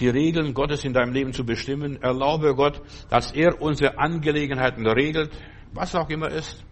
die 0.00 0.08
Regeln 0.08 0.54
Gottes 0.54 0.84
in 0.86 0.94
deinem 0.94 1.12
Leben 1.12 1.34
zu 1.34 1.44
bestimmen. 1.44 2.00
Erlaube 2.00 2.54
Gott, 2.54 2.80
dass 3.10 3.32
er 3.32 3.60
unsere 3.60 3.98
Angelegenheiten 3.98 4.86
regelt, 4.86 5.30
was 5.72 5.94
auch 5.94 6.08
immer 6.08 6.28
ist. 6.28 6.64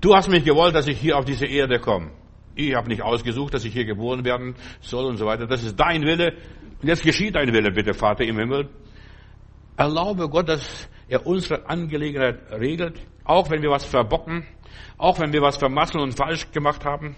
Du 0.00 0.14
hast 0.14 0.28
mich 0.28 0.44
gewollt, 0.44 0.74
dass 0.74 0.86
ich 0.86 0.98
hier 0.98 1.16
auf 1.16 1.24
diese 1.24 1.46
Erde 1.46 1.78
komme. 1.78 2.10
Ich 2.54 2.74
habe 2.74 2.88
nicht 2.88 3.02
ausgesucht, 3.02 3.54
dass 3.54 3.64
ich 3.64 3.72
hier 3.72 3.84
geboren 3.84 4.24
werden 4.24 4.54
soll 4.80 5.04
und 5.04 5.16
so 5.16 5.26
weiter. 5.26 5.46
Das 5.46 5.62
ist 5.62 5.78
dein 5.78 6.02
Wille. 6.02 6.32
Und 6.80 6.88
jetzt 6.88 7.02
geschieht 7.02 7.34
dein 7.34 7.52
Wille, 7.52 7.70
bitte, 7.70 7.94
Vater 7.94 8.24
im 8.24 8.38
Himmel. 8.38 8.68
Erlaube 9.76 10.28
Gott, 10.28 10.48
dass 10.48 10.88
er 11.08 11.26
unsere 11.26 11.68
Angelegenheit 11.68 12.50
regelt, 12.50 13.00
auch 13.24 13.50
wenn 13.50 13.62
wir 13.62 13.70
was 13.70 13.84
verbocken, 13.84 14.46
auch 14.96 15.20
wenn 15.20 15.32
wir 15.32 15.42
was 15.42 15.56
vermasseln 15.56 16.02
und 16.02 16.14
falsch 16.14 16.50
gemacht 16.50 16.84
haben. 16.84 17.16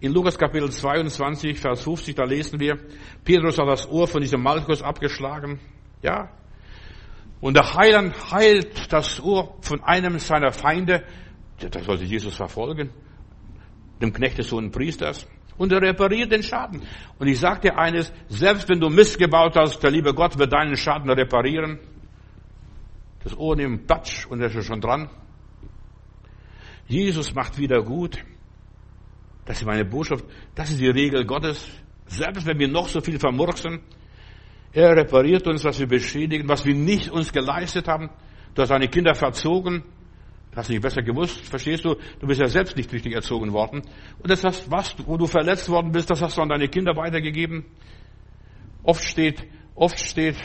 In 0.00 0.12
Lukas 0.12 0.38
Kapitel 0.38 0.70
22, 0.70 1.58
Vers 1.58 1.82
50, 1.82 2.14
da 2.14 2.22
lesen 2.22 2.60
wir, 2.60 2.78
Petrus 3.24 3.58
hat 3.58 3.66
das 3.66 3.88
Ohr 3.90 4.06
von 4.06 4.20
diesem 4.20 4.40
Malchus 4.42 4.80
abgeschlagen. 4.80 5.58
Ja. 6.02 6.30
Und 7.40 7.56
der 7.56 7.74
Heiland 7.74 8.32
heilt 8.32 8.92
das 8.92 9.20
Ohr 9.20 9.56
von 9.60 9.82
einem 9.82 10.18
seiner 10.18 10.52
Feinde. 10.52 11.04
Das 11.58 11.84
sollte 11.84 12.04
Jesus 12.04 12.34
verfolgen. 12.34 12.90
Dem 14.00 14.12
Knecht 14.12 14.38
des 14.38 14.50
hohen 14.52 14.70
Priesters. 14.70 15.26
Und 15.56 15.72
er 15.72 15.82
repariert 15.82 16.30
den 16.30 16.42
Schaden. 16.42 16.82
Und 17.18 17.26
ich 17.26 17.38
sage 17.38 17.60
dir 17.60 17.78
eines, 17.78 18.12
selbst 18.28 18.68
wenn 18.68 18.80
du 18.80 18.88
Mist 18.88 19.18
gebaut 19.18 19.56
hast, 19.56 19.82
der 19.82 19.90
liebe 19.90 20.14
Gott 20.14 20.38
wird 20.38 20.52
deinen 20.52 20.76
Schaden 20.76 21.10
reparieren. 21.10 21.80
Das 23.24 23.36
Ohr 23.36 23.56
nimmt 23.56 23.86
Patsch 23.86 24.26
und 24.26 24.40
er 24.40 24.54
ist 24.54 24.64
schon 24.64 24.80
dran. 24.80 25.10
Jesus 26.86 27.34
macht 27.34 27.58
wieder 27.58 27.82
gut. 27.82 28.24
Das 29.44 29.58
ist 29.58 29.66
meine 29.66 29.84
Botschaft. 29.84 30.24
Das 30.54 30.70
ist 30.70 30.80
die 30.80 30.88
Regel 30.88 31.24
Gottes. 31.26 31.66
Selbst 32.06 32.46
wenn 32.46 32.58
wir 32.58 32.68
noch 32.68 32.88
so 32.88 33.00
viel 33.00 33.18
vermurksen, 33.18 33.80
er 34.78 34.96
repariert 34.96 35.46
uns, 35.48 35.64
was 35.64 35.80
wir 35.80 35.88
beschädigen, 35.88 36.48
was 36.48 36.64
wir 36.64 36.74
nicht 36.74 37.10
uns 37.10 37.32
geleistet 37.32 37.88
haben. 37.88 38.10
Du 38.54 38.62
hast 38.62 38.68
deine 38.68 38.88
Kinder 38.88 39.14
verzogen. 39.14 39.82
Hast 40.54 40.70
nicht 40.70 40.82
besser 40.82 41.02
gewusst, 41.02 41.40
verstehst 41.46 41.84
du? 41.84 41.94
Du 42.18 42.26
bist 42.26 42.40
ja 42.40 42.48
selbst 42.48 42.76
nicht 42.76 42.92
richtig 42.92 43.12
erzogen 43.12 43.52
worden. 43.52 43.82
Und 44.18 44.30
das 44.30 44.42
hast, 44.44 44.70
was, 44.70 44.96
wo 45.06 45.16
du 45.16 45.26
verletzt 45.26 45.68
worden 45.68 45.92
bist, 45.92 46.10
das 46.10 46.20
hast 46.20 46.36
du 46.36 46.42
an 46.42 46.48
deine 46.48 46.68
Kinder 46.68 46.96
weitergegeben. 46.96 47.64
Oft 48.82 49.04
steht, 49.04 49.46
oft 49.76 50.00
steht 50.00 50.36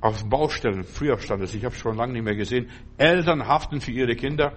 auf 0.00 0.28
Baustellen, 0.28 0.84
früher 0.84 1.18
stand 1.18 1.42
es, 1.42 1.54
ich 1.54 1.64
habe 1.64 1.74
es 1.74 1.80
schon 1.80 1.96
lange 1.96 2.12
nicht 2.12 2.24
mehr 2.24 2.36
gesehen, 2.36 2.68
Eltern 2.98 3.46
haften 3.46 3.80
für 3.80 3.92
ihre 3.92 4.14
Kinder. 4.14 4.52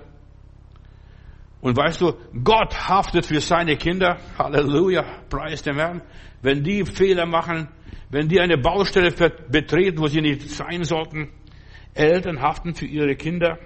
Und 1.62 1.78
weißt 1.78 2.02
du, 2.02 2.14
Gott 2.44 2.90
haftet 2.90 3.26
für 3.26 3.40
seine 3.40 3.78
Kinder. 3.78 4.18
Halleluja, 4.38 5.24
preis 5.30 5.62
dem 5.62 5.78
Herrn. 5.78 6.02
Wenn 6.42 6.64
die 6.64 6.84
Fehler 6.86 7.26
machen, 7.26 7.70
wenn 8.10 8.28
die 8.28 8.40
eine 8.40 8.58
Baustelle 8.58 9.12
betreten, 9.50 10.00
wo 10.00 10.08
sie 10.08 10.22
nicht 10.22 10.50
sein 10.50 10.84
sollten, 10.84 11.30
Eltern 11.94 12.42
haften 12.42 12.74
für 12.74 12.86
ihre 12.86 13.16
Kinder. 13.16 13.60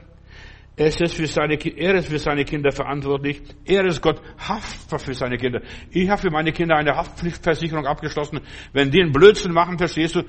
Er 0.77 0.87
ist, 0.87 1.13
für 1.13 1.27
seine, 1.27 1.55
er 1.55 1.95
ist 1.95 2.07
für 2.07 2.17
seine 2.17 2.45
Kinder 2.45 2.71
verantwortlich. 2.71 3.41
Er 3.65 3.85
ist 3.85 4.01
Gott 4.01 4.21
Haftbar 4.37 4.99
für 4.99 5.13
seine 5.13 5.37
Kinder. 5.37 5.61
Ich 5.91 6.09
habe 6.09 6.21
für 6.21 6.31
meine 6.31 6.51
Kinder 6.53 6.75
eine 6.75 6.95
Haftpflichtversicherung 6.95 7.85
abgeschlossen. 7.85 8.39
Wenn 8.71 8.89
die 8.89 9.01
einen 9.01 9.11
Blödsinn 9.11 9.51
machen, 9.51 9.77
verstehst 9.77 10.15
du, 10.15 10.23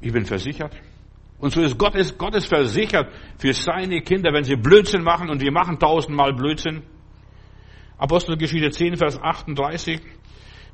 ich 0.00 0.12
bin 0.12 0.24
versichert. 0.24 0.74
Und 1.38 1.50
so 1.52 1.60
ist 1.60 1.76
Gott, 1.76 1.96
ist 1.96 2.16
Gott 2.16 2.34
ist 2.36 2.46
versichert 2.46 3.08
für 3.38 3.52
seine 3.52 4.00
Kinder, 4.00 4.32
wenn 4.32 4.44
sie 4.44 4.56
Blödsinn 4.56 5.02
machen 5.02 5.28
und 5.28 5.42
wir 5.42 5.52
machen 5.52 5.78
tausendmal 5.78 6.32
Blödsinn. 6.32 6.82
Apostelgeschichte 7.98 8.70
10, 8.70 8.96
Vers 8.96 9.20
38. 9.20 10.00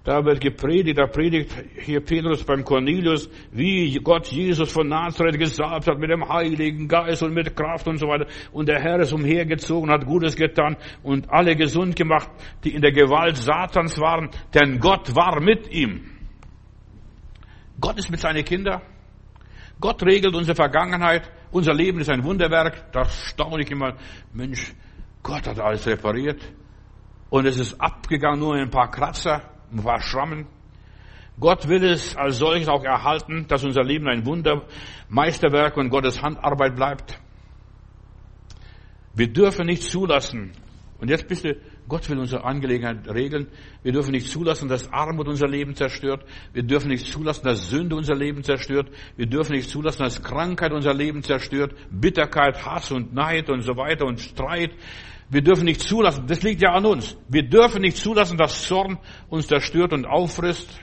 Da 0.03 0.24
wird 0.24 0.40
gepredigt, 0.40 0.96
da 0.96 1.07
predigt 1.07 1.53
hier 1.78 2.01
Petrus 2.01 2.42
beim 2.42 2.64
Cornelius, 2.64 3.28
wie 3.53 3.98
Gott 4.03 4.28
Jesus 4.28 4.72
von 4.72 4.88
Nazareth 4.88 5.38
gesagt 5.38 5.88
hat 5.88 5.98
mit 5.98 6.11
dem 6.11 6.26
Heiligen 6.26 6.88
Geist 6.88 7.22
und 7.22 7.34
mit 7.34 7.55
Kraft 7.55 7.86
und 7.86 7.98
so 7.98 8.07
weiter. 8.07 8.26
Und 8.51 8.68
der 8.68 8.80
Herr 8.80 8.98
ist 9.01 9.12
umhergezogen, 9.12 9.90
hat 9.90 10.07
Gutes 10.07 10.36
getan 10.36 10.78
und 11.03 11.30
alle 11.30 11.55
gesund 11.55 11.96
gemacht, 11.96 12.30
die 12.64 12.74
in 12.74 12.80
der 12.80 12.92
Gewalt 12.92 13.36
Satans 13.36 14.01
waren, 14.01 14.30
denn 14.55 14.78
Gott 14.78 15.14
war 15.14 15.38
mit 15.42 15.70
ihm. 15.70 16.01
Gott 17.78 17.98
ist 17.98 18.11
mit 18.11 18.20
seinen 18.20 18.44
Kindern. 18.44 18.80
Gott 19.80 20.03
regelt 20.03 20.34
unsere 20.34 20.55
Vergangenheit. 20.55 21.30
Unser 21.51 21.74
Leben 21.74 22.01
ist 22.01 22.09
ein 22.09 22.24
Wunderwerk. 22.24 22.90
Da 22.92 23.05
staune 23.05 23.62
ich 23.62 23.70
immer, 23.70 23.96
Mensch, 24.32 24.72
Gott 25.22 25.46
hat 25.46 25.59
alles 25.59 25.86
repariert. 25.86 26.40
Und 27.28 27.46
es 27.46 27.59
ist 27.59 27.78
abgegangen 27.80 28.40
nur 28.40 28.55
ein 28.55 28.70
paar 28.70 28.90
Kratzer 28.90 29.42
ein 29.73 29.83
paar 29.83 30.01
Schrammen. 30.01 30.47
Gott 31.39 31.68
will 31.68 31.85
es 31.85 32.16
als 32.16 32.39
solches 32.39 32.68
auch 32.68 32.85
erhalten, 32.85 33.47
dass 33.49 33.64
unser 33.64 33.83
Leben 33.83 34.09
ein 34.09 34.27
Wunder, 34.27 34.66
Meisterwerk 35.09 35.77
und 35.77 35.89
Gottes 35.89 36.23
Handarbeit 36.23 36.77
bleibt. 36.77 37.18
Wir 39.14 39.33
dürfen 39.33 39.66
nicht 39.66 39.83
zulassen, 39.83 40.53
und 41.01 41.09
jetzt 41.09 41.29
bitte, 41.29 41.57
Gott 41.89 42.09
will 42.11 42.18
unsere 42.18 42.45
Angelegenheit 42.45 43.09
regeln. 43.09 43.49
Wir 43.83 43.93
dürfen 43.93 44.11
nicht 44.11 44.29
zulassen, 44.29 44.68
dass 44.68 44.93
Armut 44.93 45.29
unser 45.29 45.49
Leben 45.49 45.75
zerstört. 45.75 46.27
Wir 46.53 46.62
dürfen 46.62 46.89
nicht 46.89 47.11
zulassen, 47.11 47.45
dass 47.45 47.71
Sünde 47.71 47.97
unser 47.97 48.14
Leben 48.14 48.45
zerstört. 48.45 48.91
Wir 49.16 49.27
dürfen 49.27 49.53
nicht 49.53 49.71
zulassen, 49.71 50.03
dass 50.03 50.23
Krankheit 50.23 50.73
unser 50.73 50.93
Leben 50.93 51.23
zerstört. 51.23 51.75
Bitterkeit, 51.91 52.66
Hass 52.66 52.93
und 52.93 53.14
Neid 53.14 53.49
und 53.49 53.62
so 53.62 53.79
weiter 53.79 54.05
und 54.05 54.21
Streit. 54.21 54.73
Wir 55.31 55.43
dürfen 55.43 55.64
nicht 55.64 55.81
zulassen, 55.81 56.26
das 56.26 56.43
liegt 56.43 56.61
ja 56.61 56.72
an 56.72 56.85
uns. 56.85 57.16
Wir 57.28 57.45
dürfen 57.45 57.83
nicht 57.83 57.97
zulassen, 57.97 58.37
dass 58.37 58.66
Zorn 58.66 58.99
uns 59.28 59.47
zerstört 59.47 59.93
und 59.93 60.05
auffrisst. 60.05 60.81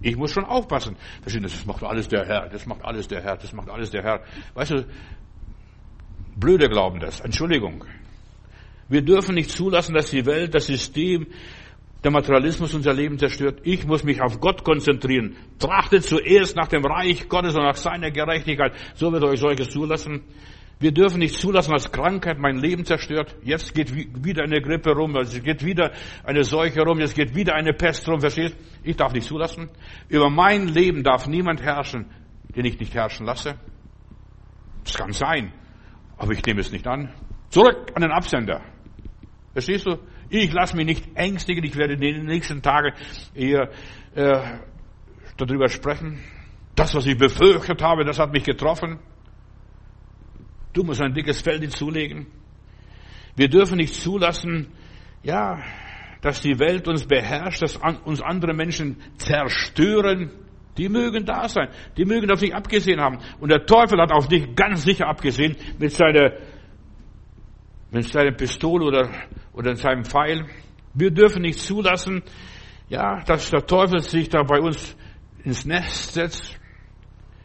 Ich 0.00 0.16
muss 0.16 0.30
schon 0.30 0.44
aufpassen. 0.44 0.96
Das 1.24 1.66
macht 1.66 1.82
alles 1.82 2.08
der 2.08 2.24
Herr, 2.24 2.48
das 2.48 2.66
macht 2.66 2.84
alles 2.84 3.08
der 3.08 3.22
Herr, 3.22 3.36
das 3.36 3.52
macht 3.52 3.68
alles 3.68 3.90
der 3.90 4.02
Herr. 4.02 4.20
Weißt 4.54 4.70
du, 4.70 4.86
Blöde 6.36 6.68
glauben 6.68 7.00
das. 7.00 7.20
Entschuldigung. 7.20 7.84
Wir 8.88 9.02
dürfen 9.02 9.34
nicht 9.34 9.50
zulassen, 9.50 9.94
dass 9.94 10.10
die 10.10 10.24
Welt, 10.26 10.54
das 10.54 10.66
System, 10.66 11.26
der 12.04 12.10
Materialismus 12.10 12.74
unser 12.74 12.92
Leben 12.92 13.18
zerstört. 13.18 13.60
Ich 13.62 13.86
muss 13.86 14.02
mich 14.02 14.20
auf 14.20 14.40
Gott 14.40 14.64
konzentrieren. 14.64 15.36
Trachtet 15.58 16.04
zuerst 16.04 16.56
nach 16.56 16.68
dem 16.68 16.84
Reich 16.84 17.28
Gottes 17.28 17.54
und 17.54 17.62
nach 17.62 17.76
seiner 17.76 18.10
Gerechtigkeit. 18.10 18.72
So 18.94 19.12
wird 19.12 19.22
euch 19.24 19.38
solches 19.38 19.70
zulassen. 19.70 20.22
Wir 20.82 20.90
dürfen 20.90 21.20
nicht 21.20 21.36
zulassen, 21.36 21.70
dass 21.70 21.92
Krankheit 21.92 22.40
mein 22.40 22.56
Leben 22.56 22.84
zerstört. 22.84 23.36
Jetzt 23.44 23.72
geht 23.72 23.94
wieder 23.94 24.42
eine 24.42 24.60
Grippe 24.60 24.90
rum, 24.90 25.14
es 25.14 25.40
geht 25.40 25.64
wieder 25.64 25.92
eine 26.24 26.42
Seuche 26.42 26.82
rum, 26.82 26.98
jetzt 26.98 27.14
geht 27.14 27.36
wieder 27.36 27.54
eine 27.54 27.72
Pest 27.72 28.08
rum, 28.08 28.18
verstehst? 28.18 28.56
Ich 28.82 28.96
darf 28.96 29.12
nicht 29.12 29.28
zulassen. 29.28 29.70
Über 30.08 30.28
mein 30.28 30.66
Leben 30.66 31.04
darf 31.04 31.28
niemand 31.28 31.62
herrschen, 31.62 32.06
den 32.56 32.64
ich 32.64 32.80
nicht 32.80 32.92
herrschen 32.94 33.26
lasse. 33.26 33.54
Das 34.82 34.94
kann 34.94 35.12
sein, 35.12 35.52
aber 36.16 36.32
ich 36.32 36.44
nehme 36.44 36.62
es 36.62 36.72
nicht 36.72 36.88
an. 36.88 37.14
Zurück 37.50 37.92
an 37.94 38.02
den 38.02 38.10
Absender. 38.10 38.60
Verstehst 39.52 39.86
du? 39.86 39.98
Ich 40.30 40.52
lasse 40.52 40.74
mich 40.76 40.86
nicht 40.86 41.04
ängstigen, 41.14 41.62
ich 41.62 41.76
werde 41.76 41.94
in 41.94 42.00
den 42.00 42.26
nächsten 42.26 42.60
Tagen 42.60 42.92
eher 43.36 43.70
äh, 44.16 44.58
darüber 45.36 45.68
sprechen. 45.68 46.18
Das, 46.74 46.92
was 46.96 47.06
ich 47.06 47.16
befürchtet 47.16 47.80
habe, 47.82 48.04
das 48.04 48.18
hat 48.18 48.32
mich 48.32 48.42
getroffen. 48.42 48.98
Du 50.72 50.82
musst 50.82 51.02
ein 51.02 51.12
dickes 51.12 51.40
Fell 51.42 51.66
zulegen. 51.68 52.26
Wir 53.36 53.48
dürfen 53.48 53.76
nicht 53.76 53.94
zulassen, 53.94 54.68
ja, 55.22 55.62
dass 56.20 56.40
die 56.40 56.58
Welt 56.58 56.86
uns 56.88 57.06
beherrscht, 57.06 57.62
dass 57.62 57.76
uns 58.04 58.20
andere 58.22 58.54
Menschen 58.54 58.96
zerstören. 59.16 60.30
Die 60.78 60.88
mögen 60.88 61.24
da 61.26 61.48
sein. 61.48 61.68
Die 61.96 62.04
mögen 62.04 62.30
auf 62.30 62.40
dich 62.40 62.54
abgesehen 62.54 63.00
haben. 63.00 63.18
Und 63.40 63.50
der 63.50 63.66
Teufel 63.66 64.00
hat 64.00 64.12
auf 64.12 64.28
dich 64.28 64.54
ganz 64.54 64.84
sicher 64.84 65.06
abgesehen 65.06 65.56
mit 65.78 65.92
seiner, 65.92 66.32
mit 67.90 68.04
seiner 68.04 68.32
Pistole 68.32 68.86
oder, 68.86 69.10
oder 69.52 69.74
seinem 69.76 70.04
Pfeil. 70.04 70.46
Wir 70.94 71.10
dürfen 71.10 71.42
nicht 71.42 71.58
zulassen, 71.58 72.22
ja, 72.88 73.22
dass 73.24 73.50
der 73.50 73.66
Teufel 73.66 74.00
sich 74.00 74.28
da 74.28 74.42
bei 74.42 74.60
uns 74.60 74.96
ins 75.44 75.64
Nest 75.64 76.14
setzt. 76.14 76.58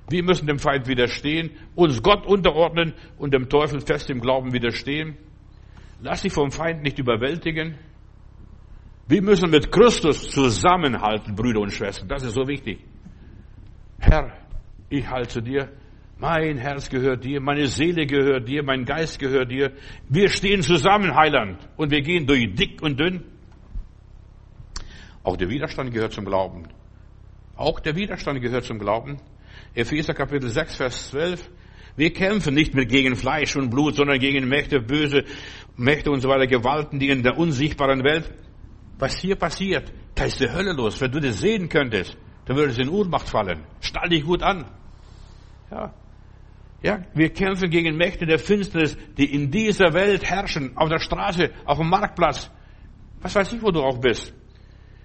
Wir 0.09 0.23
müssen 0.23 0.47
dem 0.47 0.59
Feind 0.59 0.87
widerstehen, 0.87 1.51
uns 1.75 2.01
Gott 2.01 2.25
unterordnen 2.25 2.93
und 3.17 3.33
dem 3.33 3.49
Teufel 3.49 3.81
fest 3.81 4.09
im 4.09 4.21
Glauben 4.21 4.53
widerstehen. 4.53 5.17
Lass 6.01 6.21
dich 6.21 6.31
vom 6.31 6.51
Feind 6.51 6.83
nicht 6.83 6.99
überwältigen. 6.99 7.77
Wir 9.07 9.21
müssen 9.21 9.49
mit 9.49 9.71
Christus 9.71 10.29
zusammenhalten, 10.29 11.35
Brüder 11.35 11.61
und 11.61 11.71
Schwestern. 11.71 12.07
Das 12.07 12.23
ist 12.23 12.33
so 12.33 12.47
wichtig. 12.47 12.79
Herr, 13.99 14.31
ich 14.89 15.09
halte 15.09 15.29
zu 15.29 15.41
dir. 15.41 15.69
Mein 16.19 16.57
Herz 16.57 16.89
gehört 16.89 17.23
dir, 17.23 17.39
meine 17.39 17.67
Seele 17.67 18.07
gehört 18.07 18.47
dir, 18.47 18.63
mein 18.63 18.85
Geist 18.85 19.19
gehört 19.19 19.51
dir. 19.51 19.73
Wir 20.09 20.29
stehen 20.29 20.63
zusammen, 20.63 21.15
Heiland, 21.15 21.59
und 21.77 21.91
wir 21.91 22.01
gehen 22.01 22.25
durch 22.25 22.55
dick 22.55 22.81
und 22.81 22.99
dünn. 22.99 23.23
Auch 25.23 25.37
der 25.37 25.49
Widerstand 25.49 25.93
gehört 25.93 26.13
zum 26.13 26.25
Glauben. 26.25 26.63
Auch 27.55 27.79
der 27.79 27.95
Widerstand 27.95 28.41
gehört 28.41 28.63
zum 28.63 28.79
Glauben. 28.79 29.17
Epheser 29.77 30.15
Kapitel 30.15 30.49
6, 30.49 30.75
Vers 30.75 31.09
12. 31.11 31.51
Wir 31.95 32.11
kämpfen 32.11 32.55
nicht 32.55 32.73
mehr 32.73 32.87
gegen 32.87 33.15
Fleisch 33.15 33.55
und 33.55 33.69
Blut, 33.69 33.93
sondern 33.95 34.17
gegen 34.17 34.47
Mächte, 34.47 34.79
böse 34.79 35.23
Mächte 35.75 36.09
und 36.09 36.21
so 36.21 36.29
weiter, 36.29 36.47
Gewalten, 36.47 36.97
die 36.97 37.09
in 37.09 37.21
der 37.21 37.37
unsichtbaren 37.37 38.03
Welt. 38.03 38.33
Was 38.97 39.19
hier 39.19 39.35
passiert, 39.35 39.93
da 40.15 40.25
ist 40.25 40.39
die 40.39 40.49
Hölle 40.49 40.73
los. 40.73 40.99
Wenn 40.99 41.11
du 41.11 41.19
das 41.19 41.41
sehen 41.41 41.69
könntest, 41.69 42.17
dann 42.45 42.57
würde 42.57 42.71
es 42.71 42.79
in 42.79 42.89
Ohnmacht 42.89 43.29
fallen. 43.29 43.65
Stall 43.79 44.09
dich 44.09 44.23
gut 44.23 44.41
an. 44.41 44.65
Ja. 45.69 45.93
Ja, 46.81 47.03
wir 47.13 47.29
kämpfen 47.29 47.69
gegen 47.69 47.97
Mächte 47.97 48.25
der 48.25 48.39
Finsternis, 48.39 48.97
die 49.15 49.31
in 49.31 49.51
dieser 49.51 49.93
Welt 49.93 50.23
herrschen, 50.23 50.75
auf 50.75 50.89
der 50.89 50.99
Straße, 50.99 51.51
auf 51.65 51.77
dem 51.77 51.89
Marktplatz. 51.89 52.49
Was 53.21 53.35
weiß 53.35 53.53
ich, 53.53 53.61
wo 53.61 53.69
du 53.69 53.81
auch 53.83 53.99
bist. 53.99 54.33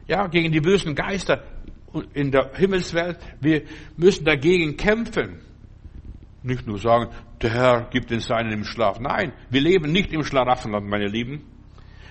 Ja, 0.07 0.27
gegen 0.29 0.51
die 0.51 0.61
bösen 0.61 0.95
Geister 0.95 1.45
in 2.15 2.31
der 2.31 2.53
Himmelswelt. 2.55 3.19
Wir 3.41 3.63
müssen 3.97 4.25
dagegen 4.25 4.77
kämpfen. 4.77 5.41
Nicht 6.43 6.67
nur 6.67 6.79
sagen, 6.79 7.11
der 7.41 7.51
Herr 7.51 7.89
gibt 7.91 8.11
den 8.11 8.21
Seinen 8.21 8.53
im 8.53 8.65
Schlaf. 8.65 8.99
Nein, 8.99 9.33
wir 9.51 9.61
leben 9.61 9.93
nicht 9.93 10.13
im 10.13 10.25
Schlaraffenland, 10.25 10.89
meine 10.89 11.07
Lieben. 11.07 11.45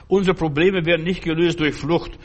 Unsere 0.07 0.35
Probleme 0.35 0.85
werden 0.85 1.03
nicht 1.03 1.23
gelöst 1.23 1.59
durch 1.59 1.75
Flucht, 1.75 2.17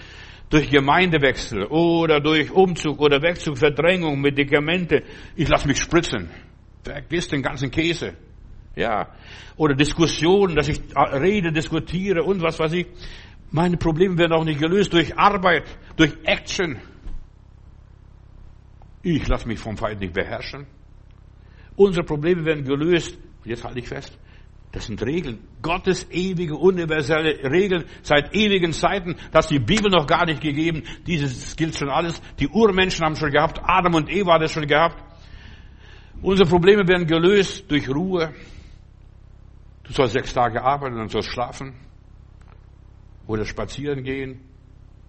durch 0.50 0.70
Gemeindewechsel 0.70 1.66
oder 1.66 2.20
durch 2.20 2.50
Umzug 2.50 3.00
oder 3.00 3.22
Wegzug, 3.22 3.58
Verdrängung, 3.58 4.20
Medikamente. 4.20 5.02
Ich 5.34 5.48
lasse 5.48 5.66
mich 5.66 5.80
spritzen. 5.80 6.30
Vergiss 6.84 7.28
den 7.28 7.42
ganzen 7.42 7.70
Käse. 7.70 8.14
Ja. 8.76 9.08
Oder 9.56 9.74
Diskussionen, 9.74 10.54
dass 10.54 10.68
ich 10.68 10.80
rede, 10.94 11.50
diskutiere 11.52 12.22
und 12.22 12.42
was 12.42 12.58
weiß 12.58 12.72
ich. 12.74 12.86
Meine 13.50 13.76
Probleme 13.76 14.18
werden 14.18 14.32
auch 14.32 14.44
nicht 14.44 14.60
gelöst 14.60 14.92
durch 14.92 15.16
Arbeit, 15.16 15.64
durch 15.96 16.12
Action. 16.24 16.78
Ich 19.06 19.28
lasse 19.28 19.46
mich 19.46 19.60
vom 19.60 19.76
Feind 19.76 20.00
nicht 20.00 20.14
beherrschen. 20.14 20.66
Unsere 21.76 22.04
Probleme 22.04 22.44
werden 22.44 22.64
gelöst. 22.64 23.16
Jetzt 23.44 23.62
halte 23.62 23.78
ich 23.78 23.86
fest. 23.88 24.18
Das 24.72 24.86
sind 24.86 25.00
Regeln. 25.00 25.38
Gottes 25.62 26.10
ewige, 26.10 26.56
universelle 26.56 27.38
Regeln 27.50 27.84
seit 28.02 28.34
ewigen 28.34 28.72
Zeiten. 28.72 29.14
Das 29.30 29.46
die 29.46 29.60
Bibel 29.60 29.90
noch 29.90 30.08
gar 30.08 30.26
nicht 30.26 30.40
gegeben. 30.40 30.82
Dieses 31.06 31.54
gilt 31.54 31.76
schon 31.76 31.88
alles. 31.88 32.20
Die 32.40 32.48
Urmenschen 32.48 33.04
haben 33.04 33.14
schon 33.14 33.30
gehabt. 33.30 33.60
Adam 33.62 33.94
und 33.94 34.10
Eva 34.10 34.32
haben 34.32 34.42
das 34.42 34.50
schon 34.50 34.66
gehabt. 34.66 35.00
Unsere 36.20 36.48
Probleme 36.48 36.88
werden 36.88 37.06
gelöst 37.06 37.70
durch 37.70 37.88
Ruhe, 37.88 38.34
Du 39.86 39.92
sollst 39.92 40.14
sechs 40.14 40.34
Tage 40.34 40.62
arbeiten 40.64 40.98
und 40.98 41.12
sollst 41.12 41.30
schlafen 41.30 41.74
oder 43.28 43.44
spazieren 43.44 44.02
gehen 44.02 44.40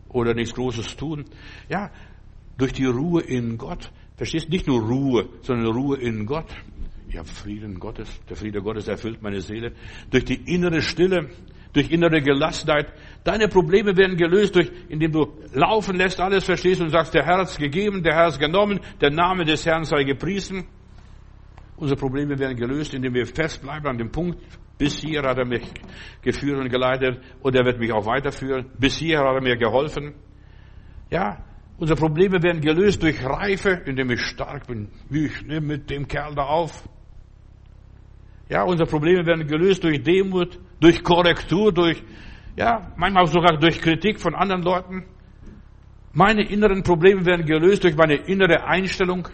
oder 0.10 0.34
nichts 0.34 0.54
Großes 0.54 0.95
tun. 0.95 1.26
Ja, 1.68 1.89
durch 2.58 2.74
die 2.74 2.86
Ruhe 2.86 3.22
in 3.22 3.58
Gott. 3.58 3.91
Verstehst? 4.16 4.49
Nicht 4.49 4.68
nur 4.68 4.82
Ruhe, 4.82 5.30
sondern 5.41 5.68
Ruhe 5.68 5.97
in 5.97 6.26
Gott. 6.26 6.47
Ich 7.08 7.18
habe 7.18 7.28
Frieden 7.28 7.80
Gottes. 7.80 8.10
Der 8.30 8.36
Friede 8.36 8.62
Gottes 8.62 8.88
erfüllt 8.88 9.22
meine 9.22 9.41
Seele. 9.41 9.74
Durch 10.10 10.26
die 10.26 10.53
innere 10.53 10.82
Stille, 10.82 11.30
durch 11.74 11.91
innere 11.91 12.22
Gelassenheit. 12.22 12.91
Deine 13.24 13.47
Probleme 13.47 13.95
werden 13.95 14.18
gelöst, 14.18 14.55
durch, 14.55 14.72
indem 14.89 15.12
du 15.12 15.34
laufen 15.53 15.95
lässt, 15.95 16.20
alles 16.20 16.43
verstehst 16.43 16.82
und 16.82 16.89
sagst, 16.89 17.14
der 17.14 17.24
Herr 17.24 17.38
hat's 17.38 17.58
gegeben, 17.58 18.03
der 18.03 18.16
Herr 18.16 18.26
hat's 18.26 18.39
genommen, 18.39 18.80
der 18.99 19.12
Name 19.12 19.45
des 19.45 19.66
Herrn 19.66 19.84
sei 19.84 20.03
gepriesen. 20.03 20.66
Unsere 21.78 21.99
Probleme 21.99 22.39
werden 22.39 22.58
gelöst, 22.58 22.93
indem 22.95 23.14
wir 23.14 23.28
festbleiben 23.28 23.88
an 23.88 23.97
dem 23.99 24.12
Punkt, 24.12 24.39
bis 24.78 24.99
hier 24.99 25.22
hat 25.22 25.38
er 25.38 25.45
mich 25.45 25.64
geführt 26.22 26.60
und 26.60 26.70
geleitet 26.70 27.22
und 27.41 27.55
er 27.55 27.66
wird 27.66 27.80
mich 27.80 27.91
auch 27.91 28.05
weiterführen. 28.05 28.72
Bis 28.80 28.97
hier 28.97 29.20
hat 29.20 29.26
er 29.26 29.41
mir 29.41 29.55
geholfen. 29.55 30.16
Ja, 31.10 31.43
unsere 31.78 31.99
Probleme 31.99 32.41
werden 32.41 32.61
gelöst 32.61 33.01
durch 33.03 33.23
Reife, 33.23 33.82
indem 33.86 34.11
ich 34.11 34.21
stark 34.21 34.67
bin. 34.67 34.89
Wie 35.09 35.25
ich 35.25 35.41
nehme 35.43 35.67
mit 35.67 35.89
dem 35.89 36.07
Kerl 36.07 36.36
da 36.36 36.43
auf. 36.43 36.88
Ja, 38.49 38.63
unsere 38.63 38.89
Probleme 38.89 39.25
werden 39.25 39.45
gelöst 39.47 39.84
durch 39.84 40.01
Demut, 40.03 40.59
durch 40.80 41.03
Korrektur, 41.03 41.73
durch, 41.73 42.01
ja, 42.55 42.93
manchmal 42.95 43.28
sogar 43.28 43.57
durch 43.57 43.82
Kritik 43.82 44.19
von 44.19 44.36
anderen 44.36 44.63
Leuten. 44.63 45.05
Meine 46.13 46.43
inneren 46.49 46.82
Probleme 46.82 47.25
werden 47.25 47.45
gelöst 47.45 47.84
durch 47.84 47.95
meine 47.95 48.15
innere 48.15 48.63
Einstellung. 48.63 49.28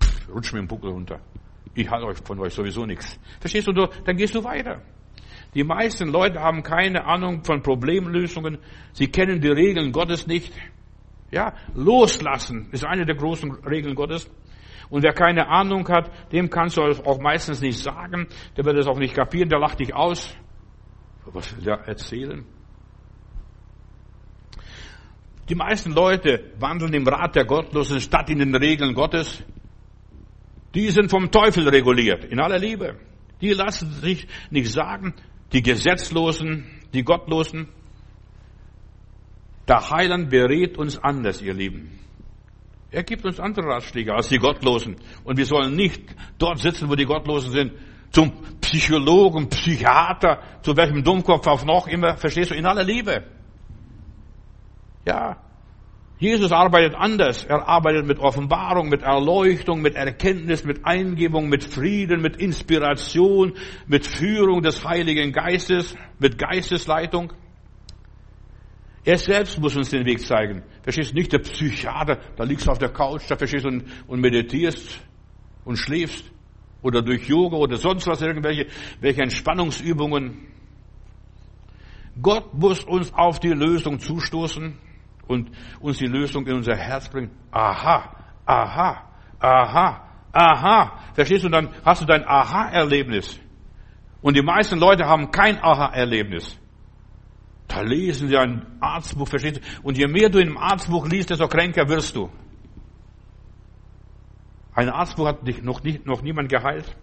Pff, 0.00 0.28
rutsch 0.28 0.52
mir 0.52 0.60
den 0.60 0.68
Buckel 0.68 0.90
runter. 0.90 1.20
Ich 1.74 1.90
halte 1.90 2.06
euch 2.06 2.18
von 2.18 2.38
euch 2.38 2.54
sowieso 2.54 2.86
nichts. 2.86 3.18
Verstehst 3.40 3.66
du? 3.66 3.72
Dann 3.72 4.16
gehst 4.16 4.34
du 4.34 4.44
weiter. 4.44 4.82
Die 5.54 5.64
meisten 5.64 6.08
Leute 6.08 6.40
haben 6.40 6.62
keine 6.62 7.04
Ahnung 7.06 7.42
von 7.44 7.62
Problemlösungen. 7.62 8.58
Sie 8.92 9.08
kennen 9.08 9.40
die 9.40 9.48
Regeln 9.48 9.92
Gottes 9.92 10.26
nicht. 10.26 10.52
Ja, 11.34 11.52
loslassen 11.74 12.68
ist 12.70 12.84
eine 12.84 13.04
der 13.04 13.16
großen 13.16 13.50
Regeln 13.66 13.96
Gottes. 13.96 14.30
Und 14.88 15.02
wer 15.02 15.12
keine 15.12 15.48
Ahnung 15.48 15.88
hat, 15.88 16.08
dem 16.30 16.48
kannst 16.48 16.76
du 16.76 16.82
auch 16.82 17.18
meistens 17.18 17.60
nicht 17.60 17.78
sagen. 17.78 18.28
Der 18.56 18.64
wird 18.64 18.78
es 18.78 18.86
auch 18.86 19.00
nicht 19.00 19.16
kapieren, 19.16 19.48
der 19.48 19.58
lacht 19.58 19.80
dich 19.80 19.92
aus. 19.92 20.32
Was 21.26 21.56
will 21.56 21.64
der 21.64 21.80
erzählen? 21.88 22.46
Die 25.48 25.56
meisten 25.56 25.90
Leute 25.90 26.52
wandeln 26.60 26.94
im 26.94 27.08
Rat 27.08 27.34
der 27.34 27.46
Gottlosen 27.46 27.98
statt 27.98 28.30
in 28.30 28.38
den 28.38 28.54
Regeln 28.54 28.94
Gottes. 28.94 29.42
Die 30.72 30.88
sind 30.90 31.10
vom 31.10 31.32
Teufel 31.32 31.68
reguliert, 31.68 32.26
in 32.26 32.38
aller 32.38 32.60
Liebe. 32.60 33.00
Die 33.40 33.50
lassen 33.54 33.90
sich 33.90 34.28
nicht 34.50 34.70
sagen, 34.70 35.14
die 35.52 35.62
Gesetzlosen, 35.62 36.64
die 36.92 37.02
Gottlosen. 37.02 37.70
Der 39.66 39.90
Heiland 39.90 40.30
berät 40.30 40.76
uns 40.76 40.98
anders, 40.98 41.40
ihr 41.40 41.54
Lieben. 41.54 41.98
Er 42.90 43.02
gibt 43.02 43.24
uns 43.24 43.40
andere 43.40 43.66
Ratschläge 43.66 44.14
als 44.14 44.28
die 44.28 44.38
Gottlosen. 44.38 44.96
Und 45.24 45.36
wir 45.36 45.46
sollen 45.46 45.74
nicht 45.74 46.02
dort 46.38 46.58
sitzen, 46.58 46.88
wo 46.88 46.94
die 46.94 47.06
Gottlosen 47.06 47.50
sind, 47.50 47.72
zum 48.10 48.32
Psychologen, 48.60 49.48
Psychiater, 49.48 50.40
zu 50.62 50.76
welchem 50.76 51.02
Dummkopf 51.02 51.46
auch 51.48 51.64
noch 51.64 51.88
immer, 51.88 52.16
verstehst 52.16 52.52
du, 52.52 52.54
in 52.54 52.66
aller 52.66 52.84
Liebe. 52.84 53.24
Ja, 55.04 55.38
Jesus 56.18 56.52
arbeitet 56.52 56.94
anders. 56.94 57.44
Er 57.44 57.68
arbeitet 57.68 58.06
mit 58.06 58.20
Offenbarung, 58.20 58.88
mit 58.88 59.02
Erleuchtung, 59.02 59.82
mit 59.82 59.96
Erkenntnis, 59.96 60.64
mit 60.64 60.84
Eingebung, 60.86 61.48
mit 61.48 61.64
Frieden, 61.64 62.22
mit 62.22 62.36
Inspiration, 62.36 63.54
mit 63.86 64.06
Führung 64.06 64.62
des 64.62 64.84
Heiligen 64.86 65.32
Geistes, 65.32 65.96
mit 66.20 66.38
Geistesleitung. 66.38 67.32
Er 69.04 69.18
selbst 69.18 69.60
muss 69.60 69.76
uns 69.76 69.90
den 69.90 70.06
Weg 70.06 70.20
zeigen. 70.20 70.62
Verstehst 70.82 71.14
nicht 71.14 71.32
der 71.32 71.40
Psychiater, 71.40 72.18
da 72.36 72.44
liegst 72.44 72.66
du 72.66 72.70
auf 72.70 72.78
der 72.78 72.88
Couch, 72.88 73.22
da 73.28 73.36
verstehst 73.36 73.66
und, 73.66 73.84
und 74.06 74.20
meditierst 74.20 75.00
und 75.64 75.76
schläfst. 75.76 76.30
Oder 76.82 77.02
durch 77.02 77.28
Yoga 77.28 77.56
oder 77.56 77.76
sonst 77.76 78.06
was, 78.06 78.20
irgendwelche 78.20 78.66
welche 79.00 79.22
Entspannungsübungen. 79.22 80.48
Gott 82.20 82.54
muss 82.54 82.84
uns 82.84 83.12
auf 83.12 83.40
die 83.40 83.48
Lösung 83.48 83.98
zustoßen 83.98 84.78
und 85.26 85.50
uns 85.80 85.98
die 85.98 86.06
Lösung 86.06 86.46
in 86.46 86.54
unser 86.54 86.76
Herz 86.76 87.08
bringen. 87.08 87.30
Aha, 87.50 88.14
aha, 88.46 89.10
aha, 89.38 90.08
aha. 90.32 91.00
Verstehst 91.14 91.44
du, 91.44 91.48
dann 91.48 91.70
hast 91.84 92.02
du 92.02 92.06
dein 92.06 92.26
Aha-Erlebnis. 92.26 93.40
Und 94.20 94.36
die 94.36 94.42
meisten 94.42 94.78
Leute 94.78 95.04
haben 95.04 95.30
kein 95.30 95.62
Aha-Erlebnis. 95.62 96.58
Da 97.74 97.80
lesen 97.80 98.28
sie 98.28 98.36
ein 98.36 98.64
Arztbuch, 98.78 99.26
verstehst 99.26 99.56
du? 99.56 99.60
Und 99.82 99.98
je 99.98 100.06
mehr 100.06 100.28
du 100.28 100.38
einem 100.38 100.56
Arztbuch 100.56 101.08
liest, 101.08 101.30
desto 101.30 101.48
kränker 101.48 101.88
wirst 101.88 102.14
du. 102.14 102.30
Ein 104.74 104.90
Arztbuch 104.90 105.26
hat 105.26 105.46
dich 105.46 105.60
noch, 105.60 105.82
nicht, 105.82 106.06
noch 106.06 106.22
niemand 106.22 106.48
geheilt. 106.48 106.96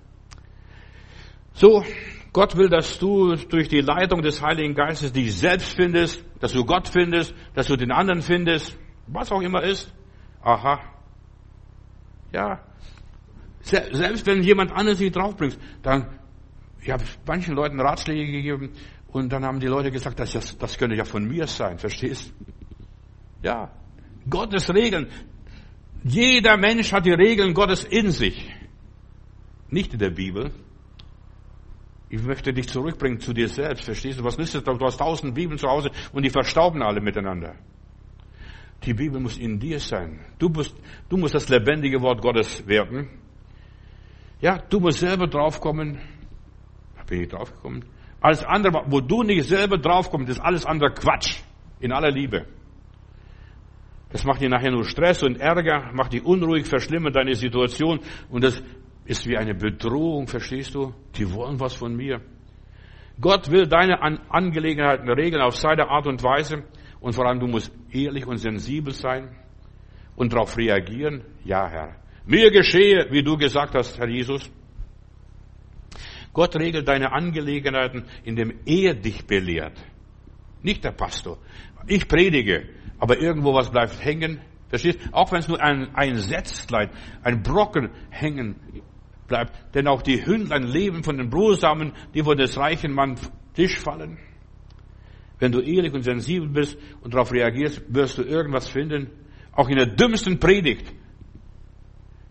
So, 1.54 1.84
Gott 2.32 2.56
will, 2.56 2.70
dass 2.70 3.00
du 3.00 3.36
durch 3.36 3.68
die 3.68 3.82
Leitung 3.82 4.22
des 4.22 4.42
Heiligen 4.42 4.74
Geistes 4.74 5.12
dich 5.12 5.38
selbst 5.38 5.74
findest, 5.74 6.24
dass 6.40 6.54
du 6.54 6.64
Gott 6.64 6.88
findest, 6.88 7.36
dass 7.54 7.68
du 7.68 7.76
den 7.76 7.92
anderen 7.92 8.22
findest, 8.22 8.78
was 9.08 9.30
auch 9.30 9.42
immer 9.42 9.64
ist. 9.64 9.94
Aha. 10.42 10.80
Ja. 12.32 12.64
Selbst 13.62 14.26
wenn 14.26 14.42
jemand 14.42 14.72
anderes 14.72 15.00
dich 15.00 15.12
draufbringt, 15.12 15.58
dann, 15.84 16.18
ich 16.80 16.90
habe 16.90 17.04
manchen 17.28 17.56
Leuten 17.56 17.82
Ratschläge 17.82 18.32
gegeben 18.32 18.72
und 19.12 19.32
dann 19.32 19.44
haben 19.44 19.60
die 19.60 19.68
Leute 19.68 19.92
gesagt, 19.92 20.20
das, 20.20 20.32
das, 20.32 20.58
das 20.58 20.78
könnte 20.78 20.96
ja 20.96 21.04
von 21.04 21.28
mir 21.28 21.48
sein, 21.48 21.78
verstehst? 21.78 22.34
Ja. 23.44 23.72
Gottes 24.30 24.74
Regeln. 24.74 25.08
Jeder 26.04 26.58
Mensch 26.58 26.92
hat 26.94 27.06
die 27.06 27.14
Regeln 27.14 27.54
Gottes 27.54 27.84
in 27.84 28.12
sich. 28.12 28.50
Nicht 29.70 29.94
in 29.94 30.00
der 30.00 30.12
Bibel. 30.12 30.52
Ich 32.10 32.22
möchte 32.24 32.54
dich 32.54 32.68
zurückbringen 32.68 33.20
zu 33.20 33.34
dir 33.34 33.48
selbst. 33.48 33.86
Verstehst 33.86 34.20
du? 34.20 34.24
Was 34.24 34.38
nützt 34.38 34.56
es? 34.56 34.64
Du 34.64 34.78
hast 34.80 34.98
tausend 34.98 35.34
Bibeln 35.34 35.58
zu 35.58 35.68
Hause 35.68 35.92
und 36.12 36.24
die 36.24 36.30
verstauben 36.30 36.82
alle 36.82 37.02
miteinander. 37.02 37.56
Die 38.84 38.94
Bibel 38.94 39.20
muss 39.20 39.38
in 39.38 39.60
dir 39.60 39.80
sein. 39.80 40.20
Du 40.40 40.50
musst, 40.50 40.76
du 41.08 41.18
musst 41.18 41.36
das 41.36 41.50
lebendige 41.50 42.02
Wort 42.02 42.22
Gottes 42.22 42.68
werden. 42.68 43.10
Ja, 44.40 44.58
du 44.58 44.80
musst 44.80 45.00
selber 45.00 45.28
draufkommen. 45.28 46.00
Da 46.98 47.04
bin 47.04 47.22
ich 47.22 47.30
draufgekommen. 47.30 47.86
Alles 48.22 48.44
andere, 48.44 48.84
wo 48.88 49.02
du 49.02 49.24
nicht 49.24 49.48
selber 49.50 49.78
draufkommst, 49.78 50.30
ist 50.30 50.40
alles 50.40 50.66
andere 50.66 50.94
Quatsch. 50.94 51.42
In 51.80 51.92
aller 51.92 52.12
Liebe. 52.12 52.46
Das 54.12 54.24
macht 54.24 54.42
dir 54.42 54.50
nachher 54.50 54.72
nur 54.72 54.86
Stress 54.86 55.24
und 55.24 55.40
Ärger, 55.40 55.92
macht 55.94 56.14
dich 56.14 56.24
unruhig, 56.24 56.68
verschlimmert 56.68 57.16
deine 57.16 57.34
Situation 57.34 58.00
und 58.30 58.44
das 58.44 58.62
ist 59.06 59.28
wie 59.28 59.38
eine 59.38 59.56
Bedrohung, 59.56 60.28
verstehst 60.28 60.76
du? 60.76 60.94
Die 61.16 61.34
wollen 61.34 61.60
was 61.60 61.74
von 61.74 61.96
mir. 61.96 62.22
Gott 63.20 63.50
will 63.50 63.68
deine 63.68 64.02
Angelegenheiten 64.30 65.10
regeln 65.10 65.42
auf 65.42 65.56
seine 65.56 65.90
Art 65.90 66.08
und 66.08 66.22
Weise 66.24 66.64
und 67.00 67.14
vor 67.14 67.26
allem 67.26 67.40
du 67.40 67.48
musst 67.48 67.72
ehrlich 67.92 68.28
und 68.28 68.38
sensibel 68.38 68.94
sein 68.94 69.30
und 70.16 70.34
darauf 70.34 70.58
reagieren. 70.58 71.24
Ja, 71.44 71.68
Herr. 71.68 71.96
Mir 72.26 72.52
geschehe, 72.52 73.08
wie 73.10 73.24
du 73.24 73.38
gesagt 73.38 73.76
hast, 73.76 73.98
Herr 73.98 74.08
Jesus. 74.08 74.52
Gott 76.34 76.56
regelt 76.56 76.88
deine 76.88 77.12
Angelegenheiten, 77.12 78.06
indem 78.24 78.54
er 78.66 78.94
dich 78.94 79.26
belehrt. 79.26 79.78
Nicht 80.62 80.84
der 80.84 80.92
Pastor. 80.92 81.38
Ich 81.88 82.08
predige, 82.08 82.70
aber 83.00 83.20
irgendwo 83.20 83.54
was 83.54 83.70
bleibt 83.70 84.04
hängen. 84.04 84.40
Verstehst? 84.70 85.00
Auch 85.12 85.32
wenn 85.32 85.40
es 85.40 85.48
nur 85.48 85.62
ein, 85.62 85.94
ein 85.96 86.16
Setzlein, 86.18 86.92
ein 87.24 87.42
Brocken 87.42 87.90
hängen 88.10 88.56
bleibt. 89.28 89.54
Denn 89.76 89.88
auch 89.88 90.02
die 90.02 90.26
Hündlein 90.26 90.64
leben 90.64 91.04
von 91.04 91.18
den 91.18 91.30
Brosamen, 91.30 91.94
die 92.14 92.24
vor 92.24 92.36
des 92.36 92.58
reichen 92.58 92.94
Mann 92.94 93.16
Tisch 93.54 93.80
fallen. 93.80 94.18
Wenn 95.40 95.52
du 95.52 95.60
ehrlich 95.60 95.92
und 95.94 96.04
sensibel 96.04 96.48
bist 96.48 96.78
und 97.02 97.14
darauf 97.14 97.34
reagierst, 97.34 97.84
wirst 97.94 98.18
du 98.18 98.24
irgendwas 98.24 98.70
finden. 98.70 99.10
Auch 99.52 99.68
in 99.68 99.76
der 99.76 99.88
dümmsten 99.88 100.40
Predigt. 100.40 100.94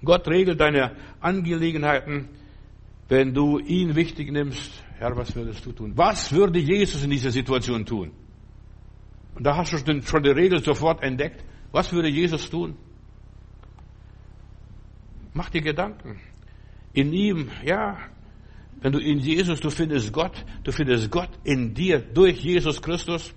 Gott 0.03 0.27
regelt 0.29 0.61
deine 0.61 0.97
Angelegenheiten, 1.21 2.31
wenn 3.11 3.35
du 3.35 3.59
ihn 3.59 3.97
wichtig 3.97 4.31
nimmst. 4.31 4.85
Herr, 4.99 5.17
was 5.17 5.35
würdest 5.35 5.67
du 5.67 5.73
tun? 5.73 5.93
Was 5.97 6.33
würde 6.33 6.61
Jesus 6.61 7.03
in 7.03 7.11
dieser 7.11 7.33
Situation 7.33 7.85
tun? 7.85 8.13
Und 9.35 9.45
da 9.45 9.57
hast 9.57 9.73
du 9.73 10.03
schon 10.03 10.23
die 10.23 10.31
Regel 10.31 10.63
sofort 10.63 11.03
entdeckt. 11.03 11.45
Was 11.73 11.93
würde 11.93 12.09
Jesus 12.09 12.49
tun? 12.49 12.77
Mach 15.35 15.51
dir 15.51 15.61
Gedanken 15.61 16.21
in 16.93 17.13
ihm, 17.13 17.51
ja, 17.65 17.99
wenn 18.81 18.93
du 18.93 18.99
in 18.99 19.19
Jesus, 19.19 19.61
du 19.61 19.71
findest 19.71 20.13
Gott, 20.13 20.45
du 20.65 20.73
findest 20.73 21.11
Gott 21.11 21.31
in 21.45 21.75
dir 21.75 21.99
durch 21.99 22.39
Jesus 22.41 22.81
Christus. 22.81 23.35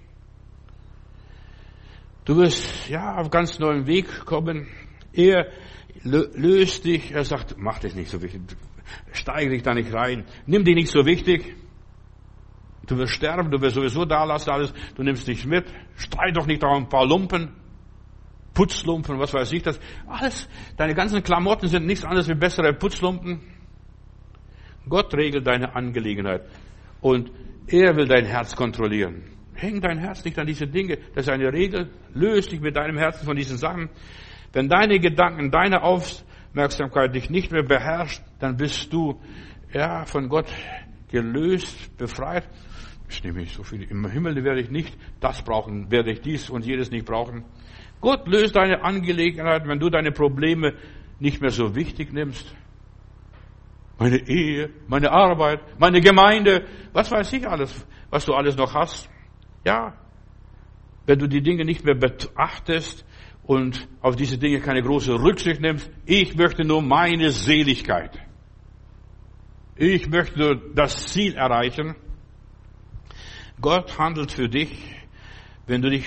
Du 2.25 2.37
wirst, 2.37 2.89
ja, 2.89 3.17
auf 3.17 3.29
ganz 3.29 3.59
neuen 3.59 3.87
Weg 3.87 4.25
kommen. 4.25 4.67
Er 5.13 5.51
löst 6.03 6.85
dich, 6.85 7.11
er 7.11 7.25
sagt, 7.25 7.55
mach 7.57 7.79
dich 7.79 7.95
nicht 7.95 8.09
so 8.09 8.21
wichtig. 8.21 8.41
Steige 9.11 9.51
dich 9.51 9.63
da 9.63 9.73
nicht 9.73 9.93
rein. 9.93 10.25
Nimm 10.45 10.63
dich 10.63 10.75
nicht 10.75 10.91
so 10.91 11.05
wichtig. 11.05 11.55
Du 12.85 12.97
wirst 12.97 13.13
sterben, 13.13 13.49
du 13.49 13.61
wirst 13.61 13.75
sowieso 13.75 14.05
da 14.05 14.23
lassen 14.25 14.49
alles. 14.49 14.73
Du 14.95 15.03
nimmst 15.03 15.27
dich 15.27 15.45
mit. 15.45 15.65
Streit 15.95 16.35
doch 16.35 16.45
nicht 16.45 16.63
da 16.63 16.75
ein 16.75 16.89
paar 16.89 17.05
Lumpen. 17.05 17.55
Putzlumpen, 18.53 19.19
was 19.19 19.33
weiß 19.33 19.51
ich 19.53 19.63
das. 19.63 19.79
Alles, 20.07 20.47
deine 20.77 20.93
ganzen 20.93 21.23
Klamotten 21.23 21.67
sind 21.67 21.85
nichts 21.85 22.05
anderes 22.05 22.29
wie 22.29 22.35
bessere 22.35 22.73
Putzlumpen. 22.73 23.41
Gott 24.87 25.13
regelt 25.15 25.47
deine 25.47 25.75
Angelegenheit. 25.75 26.43
Und 27.01 27.31
er 27.67 27.95
will 27.95 28.07
dein 28.07 28.25
Herz 28.25 28.55
kontrollieren. 28.55 29.23
Häng 29.55 29.81
dein 29.81 29.97
Herz 29.97 30.23
nicht 30.25 30.37
an 30.37 30.47
diese 30.47 30.67
Dinge. 30.67 30.97
Das 31.15 31.25
ist 31.25 31.31
eine 31.31 31.51
Regel. 31.51 31.89
Löst 32.13 32.51
dich 32.51 32.59
mit 32.59 32.75
deinem 32.75 32.97
Herzen 32.97 33.25
von 33.25 33.35
diesen 33.35 33.57
Sachen. 33.57 33.89
Wenn 34.51 34.67
deine 34.67 34.99
Gedanken, 34.99 35.51
deine 35.51 35.83
Aufmerksamkeit 36.53 37.15
dich 37.15 37.31
nicht 37.31 37.51
mehr 37.51 37.63
beherrscht, 37.63 38.21
dann 38.37 38.57
bist 38.57 38.93
du, 38.93 39.19
ja, 39.73 40.05
von 40.05 40.29
Gott 40.29 40.53
gelöst, 41.09 41.97
befreit. 41.97 42.47
Ich 43.09 43.23
nehme 43.23 43.39
nicht 43.39 43.55
so 43.55 43.63
viel. 43.63 43.81
Im 43.81 44.07
Himmel 44.07 44.43
werde 44.43 44.61
ich 44.61 44.69
nicht 44.69 44.95
das 45.19 45.41
brauchen, 45.41 45.89
werde 45.89 46.11
ich 46.11 46.21
dies 46.21 46.51
und 46.51 46.63
jedes 46.63 46.91
nicht 46.91 47.07
brauchen. 47.07 47.43
Gott 48.01 48.27
löst 48.27 48.55
deine 48.55 48.83
Angelegenheiten, 48.83 49.67
wenn 49.67 49.79
du 49.79 49.89
deine 49.89 50.11
Probleme 50.11 50.75
nicht 51.19 51.41
mehr 51.41 51.49
so 51.49 51.75
wichtig 51.75 52.13
nimmst. 52.13 52.55
Meine 53.97 54.27
Ehe, 54.27 54.69
meine 54.87 55.11
Arbeit, 55.11 55.59
meine 55.79 56.01
Gemeinde, 56.01 56.67
was 56.91 57.09
weiß 57.09 57.33
ich 57.33 57.47
alles, 57.47 57.83
was 58.11 58.25
du 58.25 58.33
alles 58.35 58.55
noch 58.55 58.75
hast. 58.75 59.09
Ja, 59.65 59.95
wenn 61.07 61.17
du 61.17 61.25
die 61.25 61.41
Dinge 61.41 61.65
nicht 61.65 61.83
mehr 61.83 61.95
beachtest 61.95 63.05
und 63.45 63.87
auf 64.01 64.15
diese 64.15 64.37
Dinge 64.37 64.59
keine 64.59 64.81
große 64.81 65.13
Rücksicht 65.13 65.61
nimmst, 65.61 65.89
ich 66.05 66.35
möchte 66.35 66.63
nur 66.63 66.81
meine 66.81 67.31
Seligkeit. 67.31 68.17
Ich 69.75 70.07
möchte 70.07 70.39
nur 70.39 70.55
das 70.75 71.07
Ziel 71.07 71.35
erreichen. 71.35 71.95
Gott 73.59 73.97
handelt 73.97 74.31
für 74.31 74.47
dich, 74.47 74.77
wenn 75.67 75.81
du 75.81 75.89
dich 75.89 76.05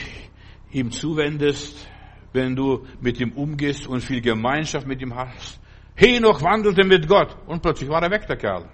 ihm 0.70 0.91
zuwendest, 0.91 1.89
wenn 2.32 2.55
du 2.55 2.87
mit 3.01 3.20
ihm 3.20 3.32
umgehst 3.32 3.87
und 3.87 4.01
viel 4.01 4.20
Gemeinschaft 4.20 4.87
mit 4.87 5.01
ihm 5.01 5.14
hast. 5.14 5.61
Henoch 5.95 6.43
wandelte 6.43 6.84
mit 6.84 7.09
Gott 7.09 7.37
und 7.47 7.62
plötzlich 7.62 7.89
war 7.89 8.03
er 8.03 8.11
weg, 8.11 8.26
der 8.26 8.37
Kerl. 8.37 8.68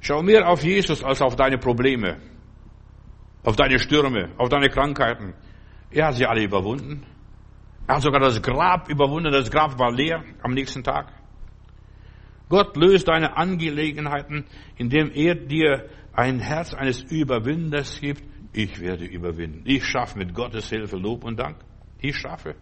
Schau 0.00 0.22
mehr 0.22 0.48
auf 0.48 0.62
Jesus 0.62 1.02
als 1.02 1.22
auf 1.22 1.36
deine 1.36 1.58
Probleme, 1.58 2.18
auf 3.44 3.56
deine 3.56 3.78
Stürme, 3.78 4.30
auf 4.36 4.48
deine 4.48 4.68
Krankheiten. 4.68 5.34
Er 5.90 6.06
hat 6.06 6.16
sie 6.16 6.26
alle 6.26 6.42
überwunden. 6.42 7.04
Er 7.86 7.96
hat 7.96 8.02
sogar 8.02 8.20
das 8.20 8.42
Grab 8.42 8.88
überwunden. 8.88 9.32
Das 9.32 9.50
Grab 9.50 9.78
war 9.78 9.90
leer 9.90 10.22
am 10.42 10.52
nächsten 10.52 10.84
Tag. 10.84 11.12
Gott 12.48 12.76
löst 12.76 13.08
deine 13.08 13.36
Angelegenheiten, 13.36 14.44
indem 14.76 15.10
er 15.12 15.34
dir 15.34 15.88
ein 16.12 16.40
Herz 16.40 16.74
eines 16.74 17.02
Überwinders 17.02 18.00
gibt. 18.00 18.22
Ich 18.52 18.80
werde 18.80 19.04
überwinden. 19.04 19.62
Ich 19.64 19.84
schaffe 19.84 20.18
mit 20.18 20.34
Gottes 20.34 20.68
Hilfe 20.70 20.96
Lob 20.96 21.24
und 21.24 21.38
Dank. 21.38 21.56
Ich 22.00 22.16
schaffe. 22.16 22.54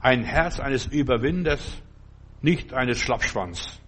Ein 0.00 0.24
Herz 0.24 0.60
eines 0.60 0.86
Überwinders, 0.86 1.82
nicht 2.42 2.72
eines 2.72 2.98
Schlappschwanz. 2.98 3.80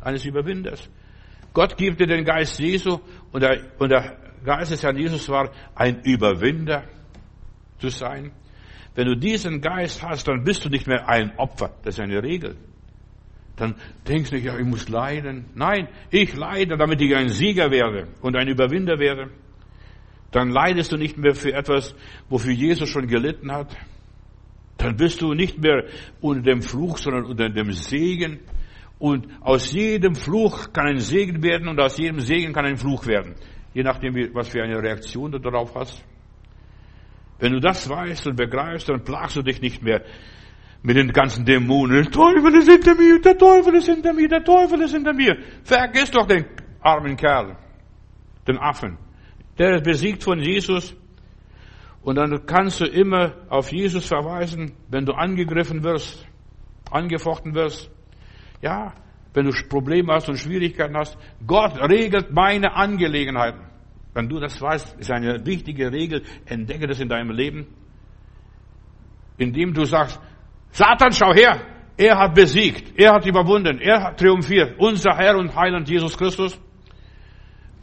Eines 0.00 0.24
Überwinders. 0.24 0.88
Gott 1.52 1.76
gibt 1.76 2.00
dir 2.00 2.06
den 2.06 2.24
Geist 2.24 2.58
Jesu 2.58 3.00
und 3.32 3.42
der, 3.42 3.60
und 3.78 3.90
der 3.90 4.16
Geist 4.44 4.72
des 4.72 4.82
Herrn 4.82 4.96
Jesus 4.96 5.28
war 5.28 5.50
ein 5.74 6.00
Überwinder 6.02 6.84
zu 7.80 7.88
sein. 7.88 8.32
Wenn 8.94 9.06
du 9.06 9.16
diesen 9.16 9.60
Geist 9.60 10.02
hast, 10.02 10.28
dann 10.28 10.44
bist 10.44 10.64
du 10.64 10.68
nicht 10.68 10.86
mehr 10.86 11.08
ein 11.08 11.32
Opfer. 11.38 11.70
Das 11.82 11.94
ist 11.94 12.00
eine 12.00 12.22
Regel. 12.22 12.56
Dann 13.56 13.74
denkst 14.08 14.30
du 14.30 14.36
nicht, 14.36 14.46
ja, 14.46 14.58
ich 14.58 14.64
muss 14.64 14.88
leiden. 14.88 15.46
Nein, 15.54 15.88
ich 16.10 16.34
leide, 16.34 16.76
damit 16.76 17.00
ich 17.00 17.14
ein 17.14 17.28
Sieger 17.28 17.70
werde 17.70 18.08
und 18.22 18.36
ein 18.36 18.48
Überwinder 18.48 18.98
werde. 18.98 19.30
Dann 20.30 20.50
leidest 20.50 20.92
du 20.92 20.96
nicht 20.96 21.18
mehr 21.18 21.34
für 21.34 21.52
etwas, 21.52 21.94
wofür 22.28 22.52
Jesus 22.52 22.88
schon 22.88 23.06
gelitten 23.06 23.52
hat. 23.52 23.76
Dann 24.78 24.96
bist 24.96 25.20
du 25.20 25.34
nicht 25.34 25.58
mehr 25.58 25.84
unter 26.20 26.42
dem 26.42 26.62
Fluch, 26.62 26.96
sondern 26.98 27.24
unter 27.24 27.50
dem 27.50 27.72
Segen. 27.72 28.40
Und 28.98 29.28
aus 29.40 29.72
jedem 29.72 30.14
Fluch 30.14 30.72
kann 30.72 30.86
ein 30.86 31.00
Segen 31.00 31.42
werden 31.42 31.68
und 31.68 31.78
aus 31.80 31.98
jedem 31.98 32.20
Segen 32.20 32.52
kann 32.52 32.64
ein 32.64 32.76
Fluch 32.76 33.06
werden. 33.06 33.34
Je 33.74 33.82
nachdem, 33.82 34.14
was 34.34 34.48
für 34.48 34.62
eine 34.62 34.82
Reaktion 34.82 35.32
du 35.32 35.38
darauf 35.38 35.74
hast. 35.74 36.04
Wenn 37.40 37.52
du 37.52 37.60
das 37.60 37.88
weißt 37.88 38.26
und 38.28 38.36
begreifst, 38.36 38.88
dann 38.88 39.02
plagst 39.02 39.36
du 39.36 39.42
dich 39.42 39.60
nicht 39.60 39.82
mehr 39.82 40.02
mit 40.82 40.96
den 40.96 41.12
ganzen 41.12 41.44
Dämonen. 41.44 42.04
Der 42.04 42.10
Teufel 42.10 42.54
ist 42.56 42.70
hinter 42.70 42.94
mir, 42.94 43.20
der 43.20 43.36
Teufel 43.36 43.74
ist 43.74 43.86
hinter 43.86 44.12
mir, 44.12 44.28
der 44.28 44.44
Teufel 44.44 44.80
ist 44.82 44.92
hinter 44.92 45.12
mir. 45.12 45.36
Vergiss 45.64 46.10
doch 46.10 46.26
den 46.26 46.44
armen 46.80 47.16
Kerl, 47.16 47.56
den 48.46 48.58
Affen. 48.58 48.98
Der 49.58 49.76
ist 49.76 49.84
besiegt 49.84 50.22
von 50.22 50.38
Jesus. 50.38 50.96
Und 52.02 52.16
dann 52.16 52.46
kannst 52.46 52.80
du 52.80 52.86
immer 52.86 53.34
auf 53.50 53.70
Jesus 53.72 54.06
verweisen, 54.06 54.72
wenn 54.88 55.04
du 55.04 55.12
angegriffen 55.12 55.82
wirst, 55.82 56.26
angefochten 56.90 57.54
wirst. 57.54 57.90
Ja, 58.62 58.94
wenn 59.34 59.46
du 59.46 59.52
Probleme 59.68 60.14
hast 60.14 60.28
und 60.28 60.38
Schwierigkeiten 60.38 60.96
hast. 60.96 61.18
Gott 61.46 61.78
regelt 61.78 62.32
meine 62.32 62.74
Angelegenheiten. 62.74 63.69
Wenn 64.12 64.28
du 64.28 64.40
das 64.40 64.60
weißt, 64.60 64.98
ist 64.98 65.10
eine 65.10 65.44
wichtige 65.46 65.92
Regel, 65.92 66.22
entdecke 66.46 66.86
das 66.86 67.00
in 67.00 67.08
deinem 67.08 67.30
Leben. 67.30 67.66
Indem 69.38 69.72
du 69.72 69.84
sagst, 69.84 70.20
Satan, 70.72 71.12
schau 71.12 71.32
her, 71.32 71.60
er 71.96 72.18
hat 72.18 72.34
besiegt, 72.34 72.98
er 72.98 73.12
hat 73.12 73.26
überwunden, 73.26 73.78
er 73.78 74.02
hat 74.02 74.18
triumphiert, 74.18 74.78
unser 74.78 75.16
Herr 75.16 75.36
und 75.36 75.54
Heiland 75.54 75.88
Jesus 75.88 76.16
Christus. 76.16 76.58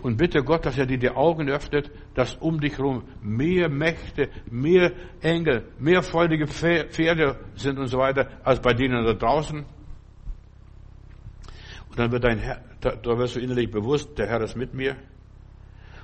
Und 0.01 0.17
bitte 0.17 0.43
Gott, 0.43 0.65
dass 0.65 0.77
er 0.77 0.85
dir 0.85 0.99
die 0.99 1.09
Augen 1.09 1.49
öffnet, 1.49 1.91
dass 2.13 2.35
um 2.35 2.59
dich 2.59 2.77
herum 2.77 3.03
mehr 3.21 3.67
Mächte, 3.67 4.29
mehr 4.49 4.91
Engel, 5.21 5.71
mehr 5.79 6.03
freudige 6.03 6.45
Pferde 6.47 7.39
sind 7.55 7.79
und 7.79 7.87
so 7.87 7.97
weiter, 7.97 8.27
als 8.43 8.61
bei 8.61 8.73
denen 8.73 9.03
da 9.03 9.13
draußen. 9.13 9.65
Und 11.89 11.99
dann 11.99 12.11
wird 12.11 12.23
dein 12.23 12.37
Herr, 12.37 12.61
da 12.79 13.17
wirst 13.17 13.35
du 13.35 13.39
innerlich 13.39 13.71
bewusst, 13.71 14.17
der 14.19 14.27
Herr 14.27 14.41
ist 14.41 14.55
mit 14.55 14.73
mir. 14.73 14.97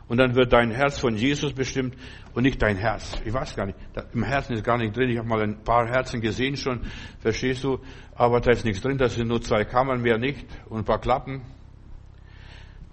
Und 0.08 0.18
dann 0.18 0.36
wird 0.36 0.52
dein 0.52 0.72
Herz 0.72 1.00
von 1.00 1.16
Jesus 1.16 1.54
bestimmt 1.54 1.96
und 2.34 2.44
nicht 2.44 2.62
dein 2.62 2.76
Herz. 2.76 3.22
Ich 3.26 3.34
weiß 3.34 3.56
gar 3.56 3.66
nicht. 3.66 3.78
Im 4.14 4.24
Herzen 4.24 4.54
ist 4.54 4.64
gar 4.64 4.78
nicht 4.78 4.96
drin. 4.96 5.10
Ich 5.10 5.18
habe 5.18 5.28
mal 5.28 5.42
ein 5.42 5.64
paar 5.64 5.88
Herzen 5.88 6.20
gesehen 6.20 6.58
schon. 6.58 6.82
Verstehst 7.20 7.64
du? 7.64 7.80
Aber 8.16 8.42
da 8.42 8.52
ist 8.52 8.66
nichts 8.66 8.82
drin. 8.82 8.98
Das 8.98 9.16
sind 9.16 9.28
nur 9.28 9.42
zwei 9.42 9.64
Kammern, 9.64 10.02
mehr 10.02 10.18
nicht. 10.18 10.46
Und 10.70 10.80
ein 10.80 10.86
paar 10.86 11.00
Klappen. 11.00 11.42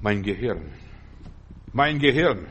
Mein 0.00 0.22
Gehirn. 0.22 0.70
Mein 1.72 1.98
Gehirn. 1.98 2.46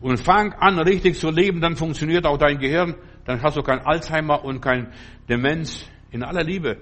Und 0.00 0.18
fang 0.18 0.52
an, 0.54 0.78
richtig 0.80 1.18
zu 1.18 1.30
leben, 1.30 1.60
dann 1.60 1.76
funktioniert 1.76 2.26
auch 2.26 2.38
dein 2.38 2.58
Gehirn. 2.58 2.94
Dann 3.24 3.42
hast 3.42 3.56
du 3.56 3.62
kein 3.62 3.80
Alzheimer 3.80 4.44
und 4.44 4.60
kein 4.60 4.92
Demenz. 5.28 5.86
In 6.10 6.22
aller 6.22 6.44
Liebe. 6.44 6.78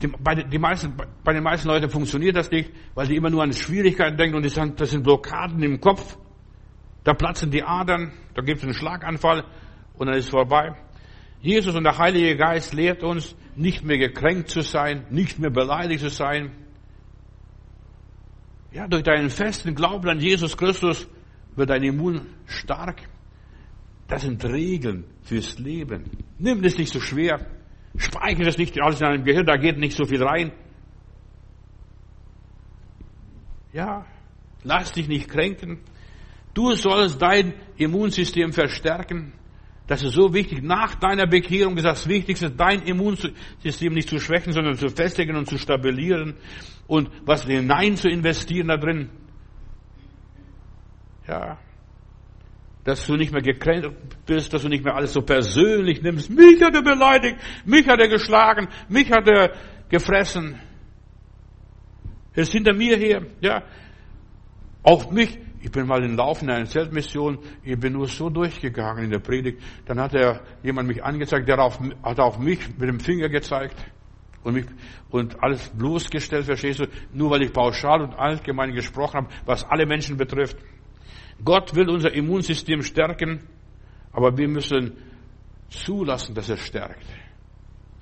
Die, 0.00 0.08
bei, 0.08 0.34
die 0.34 0.58
meisten, 0.58 0.94
bei 1.22 1.32
den 1.32 1.42
meisten 1.42 1.68
Leuten 1.68 1.90
funktioniert 1.90 2.36
das 2.36 2.50
nicht, 2.50 2.70
weil 2.94 3.06
die 3.06 3.16
immer 3.16 3.30
nur 3.30 3.42
an 3.42 3.52
Schwierigkeiten 3.52 4.16
denken 4.16 4.36
und 4.36 4.44
das 4.44 4.90
sind 4.90 5.02
Blockaden 5.04 5.62
im 5.62 5.80
Kopf. 5.80 6.16
Da 7.04 7.14
platzen 7.14 7.50
die 7.50 7.62
Adern, 7.62 8.12
da 8.34 8.42
gibt 8.42 8.58
es 8.58 8.64
einen 8.64 8.74
Schlaganfall 8.74 9.44
und 9.94 10.06
dann 10.06 10.16
ist 10.16 10.26
es 10.26 10.30
vorbei. 10.30 10.76
Jesus 11.40 11.74
und 11.74 11.84
der 11.84 11.98
Heilige 11.98 12.36
Geist 12.36 12.72
lehrt 12.72 13.02
uns, 13.02 13.34
nicht 13.56 13.84
mehr 13.84 13.98
gekränkt 13.98 14.48
zu 14.48 14.62
sein, 14.62 15.06
nicht 15.10 15.38
mehr 15.38 15.50
beleidigt 15.50 16.00
zu 16.00 16.08
sein. 16.08 16.52
Ja, 18.70 18.86
durch 18.86 19.02
deinen 19.02 19.28
festen 19.28 19.74
Glauben 19.74 20.08
an 20.08 20.20
Jesus 20.20 20.56
Christus 20.56 21.08
wird 21.56 21.68
dein 21.68 21.82
Immun 21.82 22.26
stark. 22.46 23.02
Das 24.06 24.22
sind 24.22 24.44
Regeln 24.44 25.04
fürs 25.22 25.58
Leben. 25.58 26.04
Nimm 26.38 26.62
das 26.62 26.78
nicht 26.78 26.92
so 26.92 27.00
schwer. 27.00 27.46
Speichere 27.96 28.44
das 28.44 28.56
nicht 28.56 28.80
alles 28.80 29.00
in 29.00 29.06
deinem 29.06 29.24
Gehirn, 29.24 29.44
da 29.44 29.56
geht 29.56 29.78
nicht 29.78 29.96
so 29.96 30.04
viel 30.04 30.22
rein. 30.22 30.52
Ja, 33.72 34.06
lass 34.62 34.92
dich 34.92 35.08
nicht 35.08 35.28
kränken. 35.28 35.80
Du 36.54 36.74
sollst 36.74 37.20
dein 37.20 37.54
Immunsystem 37.76 38.52
verstärken. 38.52 39.32
Das 39.86 40.02
ist 40.02 40.14
so 40.14 40.32
wichtig. 40.32 40.62
Nach 40.62 40.94
deiner 40.94 41.26
Bekehrung 41.26 41.76
ist 41.76 41.84
das 41.84 42.06
Wichtigste, 42.08 42.50
dein 42.50 42.82
Immunsystem 42.82 43.92
nicht 43.92 44.08
zu 44.08 44.18
schwächen, 44.18 44.52
sondern 44.52 44.76
zu 44.76 44.88
festigen 44.88 45.36
und 45.36 45.48
zu 45.48 45.58
stabilieren 45.58 46.34
und 46.86 47.10
was 47.24 47.44
hinein 47.44 47.96
zu 47.96 48.08
investieren 48.08 48.68
da 48.68 48.76
drin. 48.76 49.10
Ja. 51.26 51.58
Dass 52.84 53.06
du 53.06 53.16
nicht 53.16 53.32
mehr 53.32 53.42
gekränkt 53.42 53.90
bist, 54.26 54.52
dass 54.52 54.62
du 54.62 54.68
nicht 54.68 54.84
mehr 54.84 54.94
alles 54.94 55.12
so 55.12 55.22
persönlich 55.22 56.02
nimmst. 56.02 56.30
Mich 56.30 56.60
hat 56.62 56.74
er 56.74 56.82
beleidigt, 56.82 57.36
mich 57.64 57.86
hat 57.86 58.00
er 58.00 58.08
geschlagen, 58.08 58.68
mich 58.88 59.10
hat 59.10 59.28
er 59.28 59.52
gefressen. 59.88 60.58
Er 62.34 62.42
ist 62.42 62.52
hinter 62.52 62.74
mir 62.74 62.96
her, 62.96 63.26
ja. 63.40 63.62
Auf 64.82 65.10
mich, 65.10 65.38
ich 65.62 65.70
bin 65.70 65.86
mal 65.86 66.02
in 66.02 66.16
Laufen 66.16 66.50
einer 66.50 66.66
Zeltmission, 66.66 67.38
ich 67.62 67.78
bin 67.78 67.92
nur 67.92 68.08
so 68.08 68.28
durchgegangen 68.28 69.04
in 69.04 69.10
der 69.10 69.20
Predigt. 69.20 69.62
Dann 69.86 70.00
hat 70.00 70.12
er 70.12 70.42
jemand 70.62 70.88
mich 70.88 71.02
angezeigt, 71.02 71.48
der 71.48 71.60
auf, 71.60 71.78
hat 72.02 72.18
auf 72.18 72.38
mich 72.38 72.58
mit 72.76 72.88
dem 72.88 72.98
Finger 72.98 73.28
gezeigt. 73.28 73.76
und, 74.42 74.54
mich, 74.54 74.66
und 75.10 75.40
alles 75.40 75.68
bloßgestellt, 75.68 76.46
verstehst 76.46 76.80
du, 76.80 76.86
nur 77.12 77.30
weil 77.30 77.42
ich 77.42 77.52
pauschal 77.52 78.02
und 78.02 78.14
allgemein 78.14 78.72
gesprochen 78.72 79.18
habe, 79.18 79.28
was 79.46 79.64
alle 79.64 79.86
Menschen 79.86 80.16
betrifft. 80.16 80.56
Gott 81.44 81.74
will 81.76 81.88
unser 81.88 82.12
Immunsystem 82.12 82.82
stärken, 82.82 83.48
aber 84.12 84.36
wir 84.36 84.48
müssen 84.48 84.96
zulassen, 85.70 86.34
dass 86.34 86.48
er 86.48 86.56
stärkt. 86.56 87.06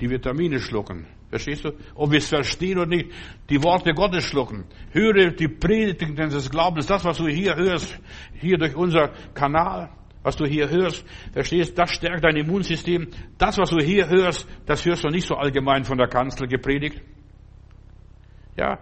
Die 0.00 0.08
Vitamine 0.08 0.58
schlucken. 0.58 1.06
Verstehst 1.28 1.64
du? 1.64 1.72
Ob 1.94 2.10
wir 2.10 2.18
es 2.18 2.28
verstehen 2.28 2.78
oder 2.78 2.88
nicht, 2.88 3.10
die 3.48 3.62
Worte 3.62 3.92
Gottes 3.92 4.24
schlucken. 4.24 4.64
Höre 4.92 5.30
die 5.30 5.48
Predigten 5.48 6.16
des 6.16 6.50
Glaubens, 6.50 6.86
das, 6.86 7.04
was 7.04 7.18
du 7.18 7.28
hier 7.28 7.54
hörst, 7.54 8.00
hier 8.34 8.58
durch 8.58 8.74
unser 8.74 9.10
Kanal, 9.34 9.90
was 10.22 10.36
du 10.36 10.44
hier 10.44 10.68
hörst, 10.68 11.04
verstehst, 11.32 11.78
das 11.78 11.92
stärkt 11.92 12.24
dein 12.24 12.36
Immunsystem. 12.36 13.08
Das, 13.38 13.58
was 13.58 13.70
du 13.70 13.78
hier 13.78 14.08
hörst, 14.08 14.48
das 14.66 14.84
hörst 14.84 15.04
du 15.04 15.08
nicht 15.08 15.26
so 15.26 15.36
allgemein 15.36 15.84
von 15.84 15.98
der 15.98 16.08
Kanzel 16.08 16.48
gepredigt. 16.48 17.00
Ja, 18.56 18.80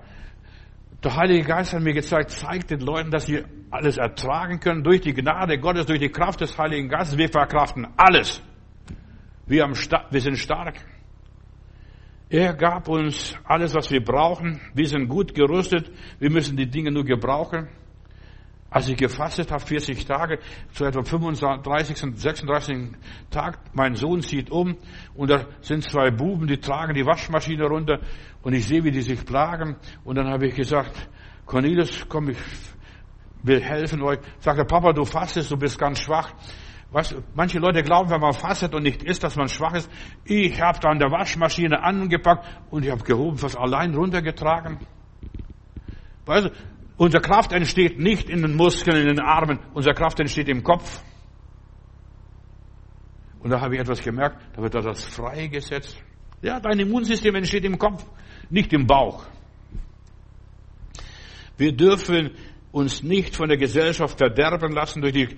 der 1.05 1.15
Heilige 1.15 1.45
Geist 1.45 1.75
hat 1.75 1.83
mir 1.83 1.93
gezeigt, 1.93 2.31
zeigt 2.31 2.71
den 2.71 2.81
Leuten, 2.81 3.11
dass 3.11 3.29
wir 3.29 3.45
alles 3.71 3.99
ertragen 3.99 4.59
können 4.59 4.83
durch 4.83 5.01
die 5.01 5.13
Gnade 5.13 5.59
Gottes, 5.59 5.87
durch 5.87 6.01
die 6.01 6.09
Kraft 6.09 6.41
des 6.41 6.59
Heiligen 6.59 6.89
Geistes. 6.89 7.17
Wir 7.17 7.29
verkraften 7.29 7.87
alles. 7.97 8.43
Wir, 9.47 9.63
haben, 9.63 9.75
wir 9.75 10.21
sind 10.21 10.39
stark. 10.39 10.75
Er 12.31 12.53
gab 12.53 12.89
uns 12.89 13.35
alles, 13.45 13.75
was 13.75 13.91
wir 13.91 14.05
brauchen. 14.05 14.61
Wir 14.75 14.87
sind 14.87 15.09
gut 15.09 15.35
gerüstet. 15.35 15.91
Wir 16.19 16.31
müssen 16.31 16.57
die 16.59 16.69
Dinge 16.69 16.91
nur 16.91 17.05
gebrauchen. 17.05 17.69
Als 18.71 18.87
ich 18.87 18.99
gefastet 18.99 19.51
habe, 19.51 19.65
40 19.65 20.05
Tage, 20.05 20.39
zu 20.73 20.85
etwa 20.85 21.03
35., 21.03 21.97
36. 22.15 22.77
Tag, 23.31 23.61
mein 23.73 23.95
Sohn 23.95 24.21
zieht 24.21 24.51
um 24.51 24.77
und 25.15 25.31
da 25.31 25.47
sind 25.63 25.85
zwei 25.85 26.11
Buben, 26.11 26.47
die 26.47 26.59
tragen 26.59 26.93
die 26.93 27.07
Waschmaschine 27.07 27.65
runter 27.65 28.01
und 28.43 28.53
ich 28.53 28.67
sehe, 28.67 28.85
wie 28.85 28.91
die 28.91 29.01
sich 29.01 29.25
plagen 29.25 29.77
und 30.05 30.17
dann 30.17 30.29
habe 30.29 30.49
ich 30.49 30.55
gesagt, 30.55 31.09
Cornelius, 31.47 32.05
komm, 32.11 32.29
ich 32.29 32.37
will 33.43 33.63
helfen 33.63 34.03
euch. 34.03 34.19
Sagt 34.41 34.59
der 34.59 34.65
Papa, 34.65 34.93
du 34.93 35.07
fastest, 35.07 35.51
du 35.51 35.57
bist 35.57 35.79
ganz 35.79 36.01
schwach. 36.01 36.35
Was, 36.91 37.15
manche 37.35 37.59
Leute 37.59 37.83
glauben, 37.83 38.11
wenn 38.11 38.21
man 38.21 38.33
fastet 38.33 38.75
und 38.75 38.83
nicht 38.83 39.03
isst, 39.03 39.23
dass 39.23 39.37
man 39.37 39.49
schwach 39.49 39.75
ist. 39.75 39.91
Ich 40.25 40.61
habe 40.61 40.79
da 40.81 40.89
an 40.89 40.99
der 40.99 41.11
Waschmaschine 41.11 41.83
angepackt 41.83 42.47
und 42.71 42.85
ich 42.85 42.91
habe 42.91 43.05
gehoben, 43.05 43.41
was 43.43 43.57
allein 43.57 43.95
runtergetragen. 43.95 44.79
Weißt 46.25 46.51
Unsere 46.99 47.23
Kraft 47.23 47.53
entsteht 47.53 48.01
nicht 48.01 48.29
in 48.29 48.43
den 48.43 48.57
Muskeln, 48.57 48.97
in 48.97 49.07
den 49.07 49.21
Armen. 49.21 49.61
Unsere 49.73 49.95
Kraft 49.95 50.19
entsteht 50.19 50.49
im 50.49 50.65
Kopf. 50.65 51.01
Und 53.39 53.51
da 53.51 53.61
habe 53.61 53.77
ich 53.77 53.81
etwas 53.81 54.03
gemerkt, 54.03 54.37
da 54.57 54.63
wird 54.63 54.75
das 54.75 55.05
freigesetzt. 55.05 55.97
Ja, 56.43 56.59
dein 56.59 56.81
Immunsystem 56.81 57.37
entsteht 57.37 57.65
im 57.65 57.79
Kopf, 57.79 58.05
nicht 58.51 58.73
im 58.73 58.87
Bauch. 58.87 59.25
Wir 61.57 61.73
dürfen 61.73 62.33
uns 62.73 63.05
nicht 63.05 63.37
von 63.37 63.49
der 63.49 63.59
Gesellschaft 63.59 64.19
verderben 64.19 64.73
lassen 64.73 65.01
durch 65.01 65.13
die 65.13 65.29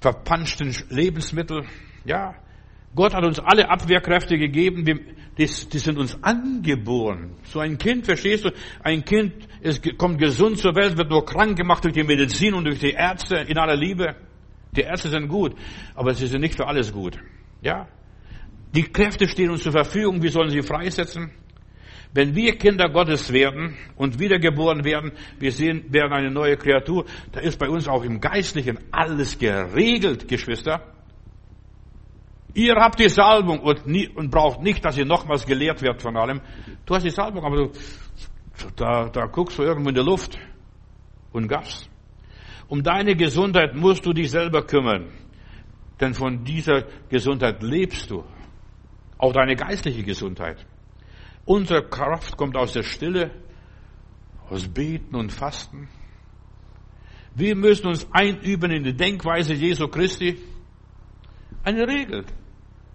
verpanschten 0.00 0.74
Lebensmittel. 0.90 1.64
Ja, 2.04 2.34
Gott 2.94 3.14
hat 3.14 3.24
uns 3.24 3.38
alle 3.38 3.68
Abwehrkräfte 3.68 4.38
gegeben, 4.38 4.84
die, 5.38 5.46
sind 5.46 5.98
uns 5.98 6.22
angeboren. 6.22 7.36
So 7.44 7.60
ein 7.60 7.76
Kind, 7.76 8.06
verstehst 8.06 8.46
du? 8.46 8.50
Ein 8.82 9.04
Kind 9.04 9.34
ist, 9.60 9.82
kommt 9.98 10.18
gesund 10.18 10.58
zur 10.58 10.74
Welt, 10.74 10.96
wird 10.96 11.10
nur 11.10 11.24
krank 11.24 11.56
gemacht 11.56 11.84
durch 11.84 11.92
die 11.92 12.04
Medizin 12.04 12.54
und 12.54 12.64
durch 12.64 12.78
die 12.78 12.92
Ärzte 12.92 13.36
in 13.36 13.58
aller 13.58 13.76
Liebe. 13.76 14.16
Die 14.72 14.80
Ärzte 14.80 15.10
sind 15.10 15.28
gut, 15.28 15.54
aber 15.94 16.14
sie 16.14 16.26
sind 16.26 16.40
nicht 16.40 16.56
für 16.56 16.66
alles 16.66 16.92
gut. 16.92 17.18
Ja? 17.60 17.86
Die 18.74 18.84
Kräfte 18.84 19.28
stehen 19.28 19.50
uns 19.50 19.62
zur 19.62 19.72
Verfügung, 19.72 20.22
wir 20.22 20.30
sollen 20.30 20.50
sie 20.50 20.62
freisetzen. 20.62 21.30
Wenn 22.12 22.34
wir 22.34 22.56
Kinder 22.56 22.88
Gottes 22.88 23.32
werden 23.32 23.76
und 23.96 24.18
wiedergeboren 24.18 24.84
werden, 24.84 25.12
wir 25.38 25.52
sehen, 25.52 25.84
werden 25.92 26.12
eine 26.12 26.30
neue 26.30 26.56
Kreatur, 26.56 27.04
da 27.32 27.40
ist 27.40 27.58
bei 27.58 27.68
uns 27.68 27.88
auch 27.88 28.04
im 28.04 28.20
Geistlichen 28.20 28.78
alles 28.90 29.38
geregelt, 29.38 30.28
Geschwister. 30.28 30.92
Ihr 32.54 32.74
habt 32.76 32.98
die 32.98 33.10
Salbung 33.10 33.60
und, 33.60 33.86
nie, 33.86 34.08
und 34.08 34.30
braucht 34.30 34.62
nicht, 34.62 34.82
dass 34.84 34.96
ihr 34.96 35.04
nochmals 35.04 35.44
gelehrt 35.44 35.82
wird 35.82 36.00
von 36.00 36.16
allem. 36.16 36.40
Du 36.86 36.94
hast 36.94 37.04
die 37.04 37.10
Salbung, 37.10 37.44
aber 37.44 37.56
du, 37.56 37.72
da, 38.76 39.10
da 39.10 39.26
guckst 39.26 39.58
du 39.58 39.62
irgendwo 39.62 39.90
in 39.90 39.94
der 39.94 40.04
Luft 40.04 40.38
und 41.32 41.48
gaffst. 41.48 41.90
Um 42.68 42.82
deine 42.82 43.14
Gesundheit 43.14 43.74
musst 43.74 44.06
du 44.06 44.12
dich 44.12 44.30
selber 44.30 44.62
kümmern. 44.62 45.10
Denn 46.00 46.14
von 46.14 46.44
dieser 46.44 46.84
Gesundheit 47.08 47.62
lebst 47.62 48.10
du. 48.10 48.24
Auch 49.18 49.32
deine 49.32 49.54
geistliche 49.54 50.02
Gesundheit. 50.02 50.66
Unsere 51.46 51.88
Kraft 51.88 52.36
kommt 52.36 52.56
aus 52.56 52.72
der 52.72 52.82
Stille, 52.82 53.30
aus 54.50 54.66
Beten 54.66 55.14
und 55.14 55.32
Fasten. 55.32 55.88
Wir 57.36 57.54
müssen 57.54 57.86
uns 57.86 58.06
einüben 58.12 58.72
in 58.72 58.82
die 58.82 58.96
Denkweise 58.96 59.54
Jesu 59.54 59.86
Christi. 59.88 60.38
Eine 61.62 61.86
Regel. 61.86 62.24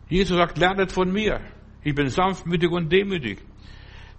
Jesus 0.10 0.38
sagt, 0.38 0.58
lernet 0.58 0.92
von 0.92 1.12
mir. 1.12 1.40
Ich 1.84 1.96
bin 1.96 2.10
sanftmütig 2.10 2.70
und 2.70 2.92
demütig. 2.92 3.40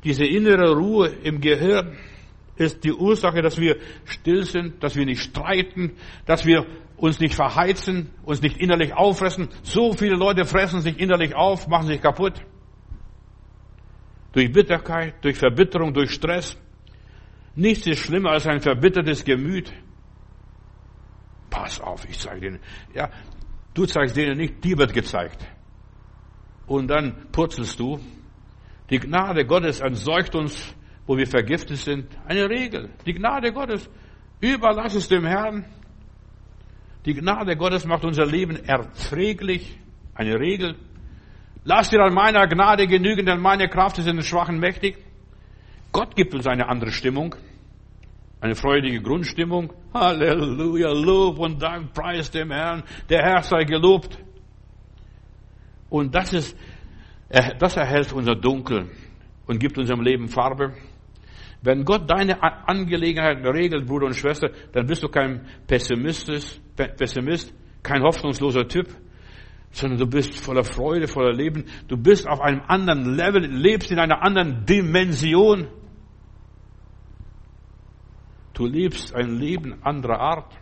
Diese 0.02 0.24
innere 0.24 0.74
Ruhe 0.74 1.08
im 1.08 1.40
Gehirn 1.40 1.98
ist 2.56 2.84
die 2.84 2.92
Ursache, 2.92 3.42
dass 3.42 3.58
wir 3.58 3.76
still 4.06 4.44
sind, 4.44 4.82
dass 4.82 4.96
wir 4.96 5.04
nicht 5.04 5.20
streiten, 5.20 5.92
dass 6.24 6.46
wir 6.46 6.66
uns 6.96 7.20
nicht 7.20 7.34
verheizen, 7.34 8.10
uns 8.24 8.40
nicht 8.40 8.56
innerlich 8.56 8.94
auffressen. 8.94 9.48
So 9.62 9.92
viele 9.92 10.16
Leute 10.16 10.46
fressen 10.46 10.80
sich 10.80 10.98
innerlich 10.98 11.34
auf, 11.34 11.68
machen 11.68 11.88
sich 11.88 12.00
kaputt. 12.00 12.34
Durch 14.32 14.52
Bitterkeit, 14.52 15.22
durch 15.22 15.36
Verbitterung, 15.36 15.92
durch 15.92 16.10
Stress. 16.10 16.56
Nichts 17.54 17.86
ist 17.86 18.00
schlimmer 18.00 18.30
als 18.30 18.46
ein 18.46 18.60
verbittertes 18.60 19.24
Gemüt. 19.24 19.72
Pass 21.50 21.80
auf, 21.80 22.08
ich 22.08 22.18
zeige 22.18 22.40
denen. 22.40 22.60
Ja, 22.94 23.10
du 23.74 23.84
zeigst 23.84 24.16
denen 24.16 24.38
nicht, 24.38 24.64
dir 24.64 24.78
wird 24.78 24.94
gezeigt 24.94 25.46
und 26.66 26.88
dann 26.88 27.28
purzelst 27.32 27.78
du. 27.78 28.00
Die 28.90 28.98
Gnade 28.98 29.44
Gottes 29.44 29.80
entsorgt 29.80 30.34
uns, 30.34 30.74
wo 31.06 31.16
wir 31.16 31.26
vergiftet 31.26 31.78
sind. 31.78 32.06
Eine 32.26 32.48
Regel. 32.48 32.90
Die 33.06 33.14
Gnade 33.14 33.52
Gottes. 33.52 33.88
Überlass 34.40 34.94
es 34.94 35.08
dem 35.08 35.24
Herrn. 35.24 35.64
Die 37.04 37.14
Gnade 37.14 37.56
Gottes 37.56 37.84
macht 37.84 38.04
unser 38.04 38.26
Leben 38.26 38.56
erträglich. 38.56 39.78
Eine 40.14 40.38
Regel. 40.38 40.76
Lass 41.64 41.90
dir 41.90 42.00
an 42.00 42.12
meiner 42.12 42.46
Gnade 42.48 42.86
genügen, 42.86 43.26
denn 43.26 43.40
meine 43.40 43.68
Kraft 43.68 43.98
ist 43.98 44.08
in 44.08 44.16
den 44.16 44.24
Schwachen 44.24 44.58
mächtig. 44.58 44.98
Gott 45.92 46.16
gibt 46.16 46.34
uns 46.34 46.46
eine 46.46 46.68
andere 46.68 46.90
Stimmung. 46.90 47.36
Eine 48.40 48.56
freudige 48.56 49.00
Grundstimmung. 49.00 49.72
Halleluja, 49.94 50.90
Lob 50.90 51.38
und 51.38 51.62
Dank, 51.62 51.92
preis 51.92 52.30
dem 52.30 52.50
Herrn. 52.50 52.82
Der 53.08 53.22
Herr 53.22 53.42
sei 53.42 53.62
gelobt. 53.64 54.18
Und 55.88 56.14
das 56.14 56.32
ist, 56.32 56.56
das 57.58 57.76
erhält 57.76 58.12
unser 58.12 58.34
Dunkel 58.34 58.90
und 59.46 59.60
gibt 59.60 59.78
unserem 59.78 60.00
Leben 60.00 60.28
Farbe. 60.28 60.72
Wenn 61.60 61.84
Gott 61.84 62.10
deine 62.10 62.42
Angelegenheiten 62.42 63.46
regelt, 63.46 63.86
Bruder 63.86 64.06
und 64.06 64.14
Schwester, 64.14 64.50
dann 64.72 64.86
bist 64.86 65.04
du 65.04 65.08
kein 65.08 65.46
Pessimist, 65.68 66.60
Pessimist, 66.74 67.54
kein 67.84 68.02
hoffnungsloser 68.02 68.66
Typ, 68.66 68.88
sondern 69.72 69.98
du 69.98 70.06
bist 70.06 70.38
voller 70.38 70.64
Freude, 70.64 71.08
voller 71.08 71.32
Leben. 71.32 71.64
Du 71.88 71.96
bist 71.96 72.28
auf 72.28 72.40
einem 72.40 72.60
anderen 72.68 73.16
Level, 73.16 73.44
lebst 73.46 73.90
in 73.90 73.98
einer 73.98 74.22
anderen 74.22 74.64
Dimension. 74.66 75.66
Du 78.52 78.66
lebst 78.66 79.14
ein 79.14 79.38
Leben 79.38 79.82
anderer 79.82 80.20
Art. 80.20 80.58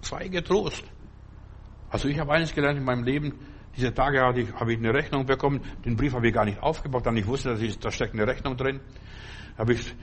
Sei 0.00 0.28
getrost. 0.28 0.84
Also 1.90 2.08
ich 2.08 2.18
habe 2.18 2.32
eines 2.32 2.54
gelernt 2.54 2.78
in 2.78 2.84
meinem 2.84 3.04
Leben, 3.04 3.38
diese 3.76 3.94
Tage 3.94 4.20
habe 4.20 4.40
ich, 4.40 4.78
eine 4.78 4.92
Rechnung 4.92 5.24
bekommen. 5.24 5.60
Den 5.84 5.96
Brief 5.96 6.14
habe 6.14 6.26
ich 6.26 6.34
gar 6.34 6.44
nicht 6.44 6.60
aufgebaut, 6.60 7.06
dann 7.06 7.16
ich 7.16 7.26
wusste, 7.26 7.56
da 7.80 7.90
steckt 7.90 8.12
eine 8.12 8.26
Rechnung 8.26 8.56
drin. 8.56 8.80
Habe 9.58 9.72
ich 9.72 9.94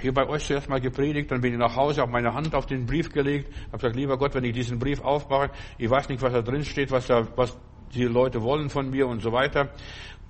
hier 0.00 0.12
bei 0.12 0.28
euch 0.28 0.44
zuerst 0.44 0.68
mal 0.68 0.80
gepredigt, 0.80 1.30
dann 1.30 1.40
bin 1.40 1.52
ich 1.52 1.58
nach 1.58 1.76
Hause, 1.76 2.00
habe 2.02 2.10
meine 2.10 2.34
Hand 2.34 2.54
auf 2.54 2.66
den 2.66 2.84
Brief 2.84 3.10
gelegt, 3.10 3.52
habe 3.68 3.78
gesagt, 3.78 3.96
lieber 3.96 4.18
Gott, 4.18 4.34
wenn 4.34 4.44
ich 4.44 4.52
diesen 4.52 4.78
Brief 4.78 5.00
aufmache, 5.00 5.50
ich 5.78 5.88
weiß 5.88 6.08
nicht, 6.08 6.20
was 6.20 6.32
da 6.32 6.42
drin 6.42 6.64
steht, 6.64 6.90
was 6.90 7.06
da, 7.06 7.26
was 7.36 7.56
die 7.94 8.04
Leute 8.04 8.42
wollen 8.42 8.68
von 8.68 8.90
mir 8.90 9.06
und 9.06 9.22
so 9.22 9.32
weiter. 9.32 9.70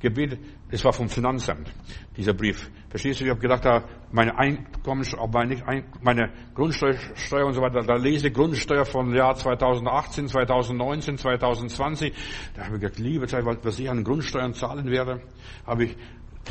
Gebet, 0.00 0.38
es 0.70 0.84
war 0.84 0.92
vom 0.92 1.08
Finanzamt, 1.08 1.72
dieser 2.16 2.32
Brief. 2.32 2.70
Verstehst 2.88 3.20
du? 3.20 3.24
Ich 3.24 3.30
habe 3.30 3.40
gedacht, 3.40 3.64
da 3.64 3.82
meine 4.12 4.38
Einkommen, 4.38 5.04
meine, 5.32 5.84
meine 6.00 6.32
Grundsteuer 6.54 7.46
und 7.46 7.54
so 7.54 7.60
weiter, 7.60 7.82
da 7.82 7.96
lese 7.96 8.30
Grundsteuer 8.30 8.84
vom 8.84 9.12
Jahr 9.12 9.34
2018, 9.34 10.28
2019, 10.28 11.18
2020. 11.18 12.12
Da 12.54 12.66
habe 12.66 12.76
ich 12.76 12.80
gesagt, 12.80 13.00
liebe 13.00 13.26
Zeit, 13.26 13.44
was 13.44 13.78
ich 13.80 13.90
an 13.90 14.04
Grundsteuern 14.04 14.54
zahlen 14.54 14.88
werde, 14.88 15.20
habe 15.66 15.86
ich 15.86 15.96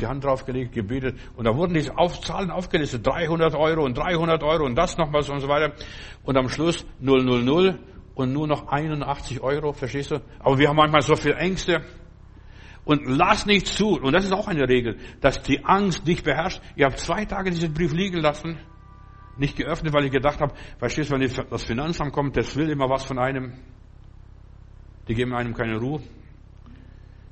die 0.00 0.06
Hand 0.06 0.24
draufgelegt, 0.24 0.72
gebetet 0.72 1.16
und 1.36 1.44
da 1.46 1.56
wurden 1.56 1.74
diese 1.74 1.92
Zahlen 2.22 2.50
aufgelistet, 2.50 3.06
300 3.06 3.54
Euro 3.54 3.84
und 3.84 3.96
300 3.96 4.42
Euro 4.42 4.64
und 4.64 4.76
das 4.76 4.96
nochmals 4.96 5.28
und 5.28 5.40
so 5.40 5.48
weiter. 5.48 5.74
Und 6.24 6.36
am 6.36 6.48
Schluss 6.48 6.86
000 7.00 7.78
und 8.14 8.32
nur 8.32 8.48
noch 8.48 8.66
81 8.68 9.40
Euro, 9.40 9.72
verstehst 9.72 10.10
du? 10.10 10.20
Aber 10.40 10.58
wir 10.58 10.68
haben 10.68 10.76
manchmal 10.76 11.02
so 11.02 11.14
viel 11.14 11.34
Ängste. 11.34 11.84
Und 12.84 13.02
lass 13.06 13.46
nicht 13.46 13.66
zu, 13.66 14.00
und 14.00 14.12
das 14.12 14.24
ist 14.24 14.32
auch 14.32 14.48
eine 14.48 14.66
Regel, 14.68 14.96
dass 15.20 15.42
die 15.42 15.64
Angst 15.64 16.08
dich 16.08 16.22
beherrscht. 16.24 16.60
Ich 16.74 16.82
habe 16.84 16.96
zwei 16.96 17.26
Tage 17.26 17.50
diesen 17.50 17.74
Brief 17.74 17.92
liegen 17.92 18.16
lassen, 18.16 18.58
nicht 19.36 19.56
geöffnet, 19.56 19.92
weil 19.92 20.06
ich 20.06 20.10
gedacht 20.10 20.40
habe, 20.40 20.54
verstehst 20.78 21.10
du, 21.10 21.14
wenn 21.14 21.48
das 21.50 21.62
Finanzamt 21.62 22.12
kommt, 22.12 22.36
das 22.36 22.56
will 22.56 22.70
immer 22.70 22.88
was 22.88 23.04
von 23.04 23.18
einem. 23.18 23.52
Die 25.06 25.14
geben 25.14 25.34
einem 25.34 25.54
keine 25.54 25.78
Ruhe. 25.78 26.00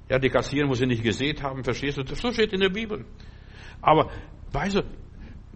Ja, 0.08 0.18
die 0.18 0.28
kassieren, 0.28 0.68
wo 0.68 0.74
sie 0.74 0.86
nicht 0.86 1.02
gesehen 1.02 1.42
haben, 1.42 1.64
verstehst 1.64 1.98
du? 1.98 2.14
So 2.14 2.32
steht 2.32 2.52
in 2.52 2.60
der 2.60 2.68
Bibel. 2.68 3.04
Aber, 3.80 4.10
weißt 4.52 4.76
du, 4.76 4.82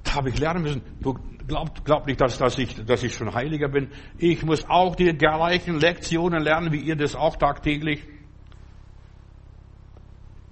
da 0.03 0.14
habe 0.16 0.30
ich 0.30 0.38
lernen 0.38 0.62
müssen, 0.62 0.82
du 1.03 1.14
glaub, 1.46 1.84
glaub 1.84 2.07
nicht, 2.07 2.20
dass, 2.20 2.38
dass, 2.38 2.59
ich, 2.59 2.74
dass 2.84 3.03
ich 3.03 3.14
schon 3.14 3.32
Heiliger 3.34 3.68
bin. 3.68 3.90
Ich 4.18 4.42
muss 4.44 4.68
auch 4.68 4.96
die 4.96 5.12
gleichen 5.16 5.78
Lektionen 5.78 6.42
lernen, 6.42 6.72
wie 6.72 6.80
ihr 6.80 6.96
das 6.96 7.14
auch 7.14 7.36
tagtäglich. 7.36 8.07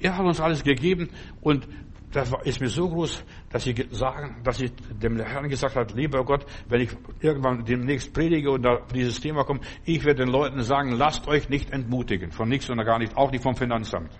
Er 0.00 0.16
hat 0.16 0.24
uns 0.24 0.40
alles 0.40 0.62
gegeben 0.62 1.10
und 1.40 1.66
das 2.12 2.32
ist 2.44 2.60
mir 2.60 2.68
so 2.68 2.88
groß, 2.88 3.22
dass 3.50 3.66
ich 3.66 3.86
sagen, 3.90 4.40
dass 4.42 4.60
ich 4.60 4.72
dem 5.02 5.20
Herrn 5.20 5.48
gesagt 5.48 5.76
habe, 5.76 5.92
lieber 5.94 6.24
Gott, 6.24 6.46
wenn 6.68 6.80
ich 6.80 6.90
irgendwann 7.20 7.64
demnächst 7.64 8.12
predige 8.14 8.50
und 8.50 8.62
da 8.62 8.80
dieses 8.94 9.20
Thema 9.20 9.44
kommt, 9.44 9.64
ich 9.84 10.04
werde 10.04 10.24
den 10.24 10.32
Leuten 10.32 10.62
sagen, 10.62 10.92
lasst 10.92 11.28
euch 11.28 11.48
nicht 11.48 11.70
entmutigen, 11.70 12.32
von 12.32 12.48
nichts 12.48 12.70
und 12.70 12.78
gar 12.78 12.98
nicht, 12.98 13.16
auch 13.16 13.30
nicht 13.30 13.42
vom 13.42 13.54
Finanzamt. 13.54 14.10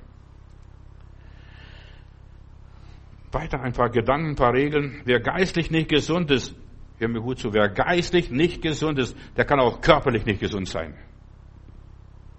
Weiter 3.33 3.61
ein 3.61 3.73
paar 3.73 3.91
Gedanken, 3.91 4.31
ein 4.31 4.37
paar 4.37 4.53
Regeln. 4.53 5.03
Wer 5.05 5.21
geistlich 5.21 5.71
nicht 5.71 5.89
gesund 5.89 6.31
ist, 6.31 6.55
hör 6.99 7.09
mir 7.09 7.21
gut 7.21 7.39
zu, 7.39 7.53
wer 7.53 7.69
geistlich 7.69 8.31
nicht 8.31 8.63
gesund 8.63 8.99
ist, 8.99 9.17
der 9.37 9.45
kann 9.45 9.61
auch 9.61 9.81
körperlich 9.81 10.25
nicht 10.25 10.41
gesund 10.41 10.69
sein. 10.69 10.95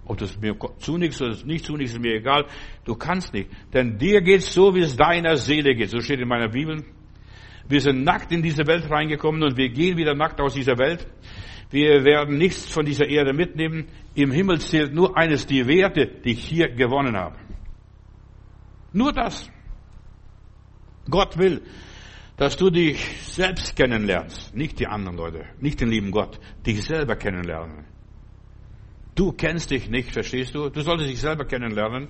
Ob 0.04 0.18
das 0.18 0.40
mir 0.40 0.56
zunächst 0.78 1.22
oder 1.22 1.36
nicht 1.44 1.64
zunächst, 1.64 1.94
ist 1.94 2.00
mir 2.00 2.14
egal. 2.14 2.46
Du 2.84 2.94
kannst 2.96 3.32
nicht. 3.32 3.48
Denn 3.72 3.98
dir 3.98 4.20
geht's 4.22 4.52
so, 4.52 4.74
wie 4.74 4.80
es 4.80 4.96
deiner 4.96 5.36
Seele 5.36 5.74
geht. 5.74 5.90
So 5.90 6.00
steht 6.00 6.20
in 6.20 6.28
meiner 6.28 6.48
Bibel. 6.48 6.84
Wir 7.68 7.80
sind 7.80 8.02
nackt 8.02 8.32
in 8.32 8.42
diese 8.42 8.66
Welt 8.66 8.90
reingekommen 8.90 9.42
und 9.42 9.56
wir 9.56 9.68
gehen 9.68 9.96
wieder 9.96 10.14
nackt 10.14 10.40
aus 10.40 10.54
dieser 10.54 10.76
Welt. 10.78 11.06
Wir 11.70 12.04
werden 12.04 12.36
nichts 12.36 12.66
von 12.66 12.84
dieser 12.84 13.08
Erde 13.08 13.32
mitnehmen. 13.32 13.86
Im 14.14 14.32
Himmel 14.32 14.60
zählt 14.60 14.92
nur 14.92 15.16
eines, 15.16 15.46
die 15.46 15.66
Werte, 15.68 16.06
die 16.24 16.32
ich 16.32 16.44
hier 16.44 16.68
gewonnen 16.68 17.16
habe. 17.16 17.36
Nur 18.92 19.12
das. 19.12 19.48
Gott 21.08 21.38
will, 21.38 21.62
dass 22.36 22.56
du 22.56 22.70
dich 22.70 22.98
selbst 23.22 23.76
kennenlernst. 23.76 24.54
Nicht 24.54 24.80
die 24.80 24.88
anderen 24.88 25.16
Leute, 25.16 25.44
nicht 25.60 25.80
den 25.80 25.90
lieben 25.90 26.10
Gott. 26.10 26.40
Dich 26.66 26.82
selber 26.82 27.14
kennenlernen. 27.14 27.84
Du 29.14 29.32
kennst 29.32 29.70
dich 29.70 29.88
nicht, 29.88 30.12
verstehst 30.12 30.54
du? 30.54 30.68
Du 30.68 30.80
solltest 30.82 31.10
dich 31.10 31.20
selber 31.20 31.44
kennenlernen, 31.44 32.08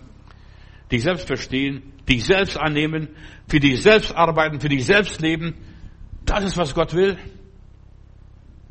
dich 0.90 1.02
selbst 1.02 1.26
verstehen, 1.26 1.92
dich 2.08 2.24
selbst 2.24 2.58
annehmen, 2.58 3.08
für 3.48 3.60
dich 3.60 3.82
selbst 3.82 4.14
arbeiten, 4.14 4.60
für 4.60 4.68
dich 4.68 4.84
selbst 4.84 5.20
leben. 5.20 5.54
Das 6.24 6.44
ist, 6.44 6.56
was 6.56 6.74
Gott 6.74 6.94
will. 6.94 7.16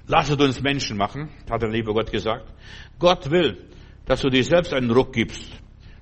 Lasset 0.08 0.42
uns 0.42 0.62
Menschen 0.62 0.98
machen, 0.98 1.30
hat 1.50 1.62
der 1.62 1.70
liebe 1.70 1.94
Gott 1.94 2.12
gesagt. 2.12 2.52
Gott 2.98 3.30
will, 3.30 3.58
dass 4.06 4.22
du 4.22 4.30
dir 4.30 4.44
selbst 4.44 4.74
einen 4.74 4.90
Ruck 4.90 5.14
gibst, 5.14 5.52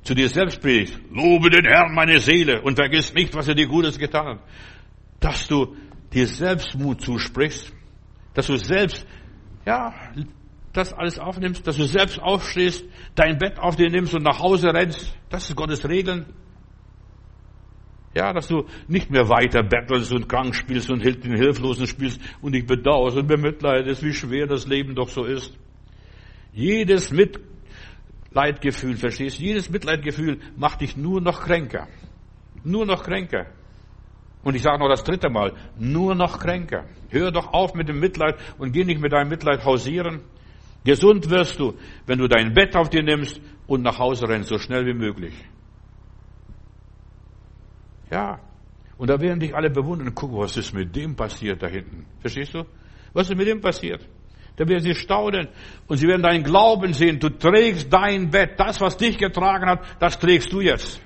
zu 0.04 0.14
dir 0.14 0.30
selbst 0.30 0.62
predigst. 0.62 0.98
Lobe 1.12 1.50
den 1.50 1.66
Herrn, 1.66 1.94
meine 1.94 2.20
Seele, 2.20 2.62
und 2.62 2.76
vergiss 2.76 3.14
nicht, 3.14 3.36
was 3.36 3.48
er 3.50 3.56
dir 3.56 3.68
Gutes 3.68 4.00
getan 4.00 4.28
hat. 4.28 4.40
Dass 5.20 5.48
du 5.48 5.76
dir 6.14 6.26
selbst 6.26 6.76
Mut 6.76 7.02
zusprichst, 7.02 7.74
dass 8.34 8.48
du 8.48 8.56
selbst, 8.56 9.06
ja, 9.66 9.94
das 10.78 10.94
alles 10.94 11.20
aufnimmst, 11.20 11.66
dass 11.66 11.78
du 11.78 11.86
selbst 11.86 12.20
aufstehst, 12.20 12.86
dein 13.16 13.38
Bett 13.38 13.60
auf 13.60 13.76
dir 13.76 13.90
nimmst 13.90 14.14
und 14.14 14.24
nach 14.24 14.40
Hause 14.40 14.74
rennst. 14.74 15.18
Das 15.30 15.50
ist 15.50 15.56
Gottes 15.56 15.88
Regeln. 15.88 16.26
Ja, 18.16 18.34
dass 18.34 18.48
du 18.48 18.66
nicht 18.88 19.12
mehr 19.12 19.30
weiter 19.30 19.64
bettelst 19.64 20.12
und 20.12 20.28
krank 20.28 20.56
spielst 20.56 20.90
und 20.90 21.04
den 21.04 21.36
Hilflosen 21.36 21.86
spielst 21.88 22.20
und 22.42 22.54
dich 22.54 22.66
bedauerst 22.66 23.18
und 23.18 23.28
bemitleidest, 23.28 24.04
wie 24.04 24.14
schwer 24.14 24.48
das 24.48 24.66
Leben 24.68 24.96
doch 24.96 25.10
so 25.10 25.24
ist. 25.24 25.56
Jedes 26.54 27.12
Mitleidgefühl, 27.12 28.96
verstehst 28.96 29.40
du? 29.40 29.44
Jedes 29.44 29.70
Mitleidgefühl 29.70 30.40
macht 30.56 30.82
dich 30.82 30.98
nur 30.98 31.22
noch 31.22 31.42
kränker. 31.42 31.88
Nur 32.64 32.86
noch 32.86 33.04
kränker. 33.04 33.48
Und 34.44 34.56
ich 34.56 34.64
sage 34.64 34.80
noch 34.80 34.90
das 34.90 35.04
dritte 35.04 35.30
Mal, 35.30 35.54
nur 35.78 36.16
noch 36.16 36.40
kränker. 36.40 36.86
Hör 37.10 37.32
doch 37.32 37.54
auf 37.54 37.74
mit 37.76 37.90
dem 37.90 38.00
Mitleid 38.00 38.36
und 38.58 38.72
geh 38.72 38.84
nicht 38.84 39.02
mit 39.02 39.12
deinem 39.12 39.30
Mitleid 39.30 39.64
hausieren. 39.66 40.22
Gesund 40.88 41.30
wirst 41.30 41.60
du, 41.60 41.74
wenn 42.06 42.18
du 42.18 42.30
dein 42.30 42.54
Bett 42.54 42.74
auf 42.74 42.90
dir 42.90 43.04
nimmst 43.04 43.42
und 43.68 43.82
nach 43.82 44.00
Hause 44.00 44.30
rennst, 44.30 44.48
so 44.48 44.58
schnell 44.58 44.86
wie 44.86 44.94
möglich. 44.94 45.34
Ja. 48.10 48.40
Und 48.98 49.10
da 49.10 49.20
werden 49.20 49.42
dich 49.42 49.54
alle 49.54 49.70
bewundern. 49.70 50.16
Guck, 50.16 50.32
was 50.38 50.56
ist 50.56 50.74
mit 50.74 50.96
dem 50.96 51.14
passiert 51.14 51.62
da 51.62 51.68
hinten? 51.68 52.06
Verstehst 52.22 52.54
du? 52.54 52.64
Was 53.12 53.30
ist 53.30 53.36
mit 53.36 53.48
dem 53.48 53.60
passiert? 53.60 54.08
Da 54.56 54.66
werden 54.66 54.82
sie 54.82 54.96
staunen 54.96 55.50
und 55.88 55.98
sie 55.98 56.08
werden 56.08 56.24
deinen 56.24 56.44
Glauben 56.44 56.94
sehen. 56.94 57.20
Du 57.20 57.30
trägst 57.32 57.92
dein 57.92 58.30
Bett. 58.30 58.58
Das, 58.58 58.80
was 58.80 58.96
dich 58.96 59.18
getragen 59.18 59.70
hat, 59.70 59.82
das 60.00 60.18
trägst 60.18 60.54
du 60.54 60.62
jetzt. 60.62 61.02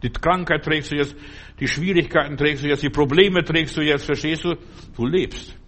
Die 0.00 0.10
Krankheit 0.10 0.64
trägst 0.64 0.92
du 0.92 0.96
jetzt, 0.96 1.16
die 1.58 1.66
Schwierigkeiten 1.66 2.36
trägst 2.36 2.62
du 2.62 2.68
jetzt, 2.68 2.84
die 2.84 2.90
Probleme 2.90 3.42
trägst 3.42 3.76
du 3.76 3.80
jetzt, 3.82 4.04
verstehst 4.04 4.44
du? 4.44 4.54
Du 4.94 5.06
lebst. 5.06 5.58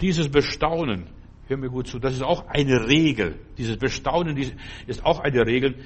Dieses 0.00 0.28
Bestaunen 0.30 1.10
Hör 1.48 1.56
mir 1.56 1.70
gut 1.70 1.86
zu. 1.86 1.98
Das 1.98 2.12
ist 2.12 2.22
auch 2.22 2.48
eine 2.48 2.88
Regel. 2.88 3.38
Dieses 3.56 3.76
Bestaunen 3.76 4.36
ist 4.86 5.04
auch 5.04 5.20
eine 5.20 5.46
Regel. 5.46 5.76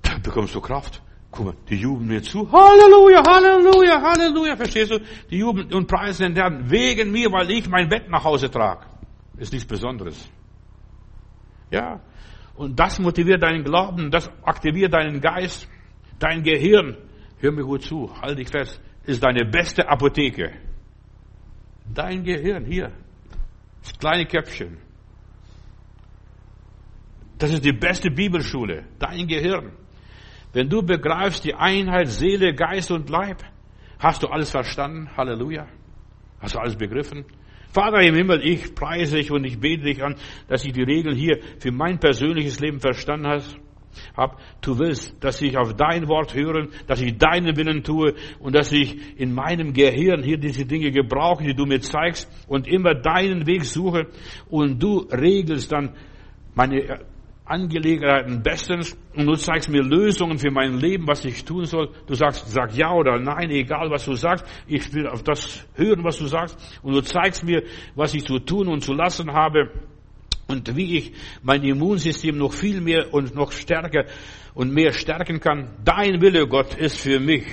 Da 0.00 0.18
bekommst 0.18 0.54
du 0.54 0.60
Kraft. 0.60 1.02
Guck 1.30 1.46
mal, 1.46 1.54
die 1.68 1.76
jubeln 1.76 2.08
mir 2.08 2.22
zu. 2.22 2.50
Halleluja, 2.50 3.22
Halleluja, 3.26 4.02
Halleluja. 4.02 4.56
Verstehst 4.56 4.90
du? 4.90 5.00
Die 5.30 5.38
jubeln 5.38 5.72
und 5.72 5.86
preisen 5.86 6.26
den 6.26 6.36
Herrn 6.36 6.70
wegen 6.70 7.10
mir, 7.10 7.30
weil 7.32 7.50
ich 7.50 7.68
mein 7.68 7.88
Bett 7.88 8.08
nach 8.08 8.24
Hause 8.24 8.50
trage. 8.50 8.86
Ist 9.38 9.52
nichts 9.52 9.66
Besonderes. 9.66 10.30
Ja. 11.70 12.00
Und 12.54 12.78
das 12.78 12.98
motiviert 12.98 13.42
deinen 13.42 13.64
Glauben, 13.64 14.10
das 14.10 14.30
aktiviert 14.42 14.92
deinen 14.92 15.20
Geist, 15.20 15.68
dein 16.18 16.42
Gehirn. 16.42 16.96
Hör 17.40 17.50
mir 17.50 17.64
gut 17.64 17.82
zu, 17.82 18.10
halt 18.20 18.38
dich 18.38 18.50
fest, 18.50 18.80
ist 19.04 19.22
deine 19.22 19.46
beste 19.46 19.88
Apotheke. 19.88 20.52
Dein 21.92 22.22
Gehirn 22.24 22.66
hier. 22.66 22.92
Das 23.82 23.98
kleine 23.98 24.26
Köpfchen. 24.26 24.78
Das 27.38 27.50
ist 27.50 27.64
die 27.64 27.72
beste 27.72 28.10
Bibelschule, 28.10 28.84
dein 28.98 29.26
Gehirn. 29.26 29.72
Wenn 30.52 30.68
du 30.68 30.82
begreifst 30.82 31.44
die 31.44 31.54
Einheit 31.54 32.08
Seele, 32.08 32.54
Geist 32.54 32.90
und 32.90 33.10
Leib, 33.10 33.42
hast 33.98 34.22
du 34.22 34.28
alles 34.28 34.50
verstanden? 34.50 35.08
Halleluja. 35.16 35.66
Hast 36.40 36.54
du 36.54 36.58
alles 36.58 36.76
begriffen? 36.76 37.24
Vater 37.72 38.02
im 38.02 38.14
Himmel, 38.14 38.46
ich 38.46 38.74
preise 38.74 39.16
dich 39.16 39.30
und 39.30 39.44
ich 39.44 39.58
bete 39.58 39.84
dich 39.84 40.04
an, 40.04 40.16
dass 40.46 40.64
ich 40.64 40.72
die 40.72 40.82
Regeln 40.82 41.16
hier 41.16 41.40
für 41.58 41.72
mein 41.72 41.98
persönliches 41.98 42.60
Leben 42.60 42.80
verstanden 42.80 43.26
hast 43.26 43.58
hab, 44.16 44.40
du 44.60 44.78
willst, 44.78 45.22
dass 45.22 45.40
ich 45.42 45.56
auf 45.56 45.74
dein 45.74 46.08
Wort 46.08 46.34
höre, 46.34 46.68
dass 46.86 47.00
ich 47.00 47.16
deinen 47.18 47.56
Willen 47.56 47.82
tue 47.82 48.14
und 48.40 48.54
dass 48.54 48.72
ich 48.72 49.18
in 49.18 49.34
meinem 49.34 49.72
Gehirn 49.72 50.22
hier 50.22 50.38
diese 50.38 50.64
Dinge 50.64 50.90
gebrauche, 50.90 51.44
die 51.44 51.54
du 51.54 51.64
mir 51.64 51.80
zeigst 51.80 52.30
und 52.48 52.68
immer 52.68 52.94
deinen 52.94 53.46
Weg 53.46 53.64
suche 53.64 54.06
und 54.48 54.82
du 54.82 54.98
regelst 55.10 55.72
dann 55.72 55.94
meine 56.54 57.00
Angelegenheiten 57.44 58.42
bestens 58.42 58.96
und 59.14 59.26
du 59.26 59.34
zeigst 59.34 59.68
mir 59.68 59.82
Lösungen 59.82 60.38
für 60.38 60.50
mein 60.50 60.78
Leben, 60.78 61.06
was 61.06 61.24
ich 61.24 61.44
tun 61.44 61.64
soll. 61.64 61.90
Du 62.06 62.14
sagst, 62.14 62.48
sag 62.50 62.74
ja 62.74 62.92
oder 62.92 63.18
nein, 63.18 63.50
egal 63.50 63.90
was 63.90 64.04
du 64.04 64.14
sagst. 64.14 64.44
Ich 64.66 64.92
will 64.94 65.06
auf 65.06 65.22
das 65.22 65.66
hören, 65.74 66.04
was 66.04 66.18
du 66.18 66.26
sagst 66.26 66.56
und 66.82 66.94
du 66.94 67.02
zeigst 67.02 67.44
mir, 67.44 67.62
was 67.94 68.14
ich 68.14 68.24
zu 68.24 68.38
tun 68.38 68.68
und 68.68 68.82
zu 68.82 68.92
lassen 68.94 69.32
habe 69.32 69.70
und 70.46 70.76
wie 70.76 70.98
ich 70.98 71.12
mein 71.42 71.62
Immunsystem 71.62 72.36
noch 72.36 72.52
viel 72.52 72.80
mehr 72.80 73.12
und 73.12 73.34
noch 73.34 73.52
stärker 73.52 74.06
und 74.54 74.72
mehr 74.72 74.92
stärken 74.92 75.40
kann. 75.40 75.70
Dein 75.84 76.20
Wille, 76.20 76.46
Gott, 76.46 76.74
ist 76.74 76.98
für 76.98 77.20
mich, 77.20 77.44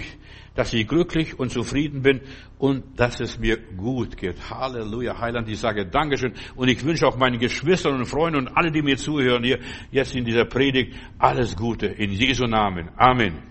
dass 0.56 0.74
ich 0.74 0.88
glücklich 0.88 1.40
und 1.40 1.52
zufrieden 1.52 2.02
bin 2.02 2.22
und 2.58 3.00
dass 3.00 3.20
es 3.22 3.40
mir 3.40 3.58
gut 3.58 4.18
geht. 4.18 4.50
Halleluja, 4.50 5.18
Heiland, 5.18 5.48
ich 5.48 5.60
sage 5.60 5.86
Dankeschön 5.86 6.34
und 6.56 6.68
ich 6.68 6.84
wünsche 6.84 7.08
auch 7.08 7.18
meinen 7.18 7.40
Geschwistern 7.40 7.96
und 7.96 8.06
Freunden 8.06 8.40
und 8.40 8.48
alle, 8.50 8.72
die 8.72 8.82
mir 8.82 8.98
zuhören 8.98 9.44
hier 9.44 9.60
jetzt 9.92 10.16
in 10.16 10.26
dieser 10.26 10.46
Predigt, 10.46 10.96
alles 11.18 11.56
Gute 11.56 11.88
in 11.88 12.12
Jesu 12.12 12.46
Namen. 12.46 12.90
Amen. 12.98 13.49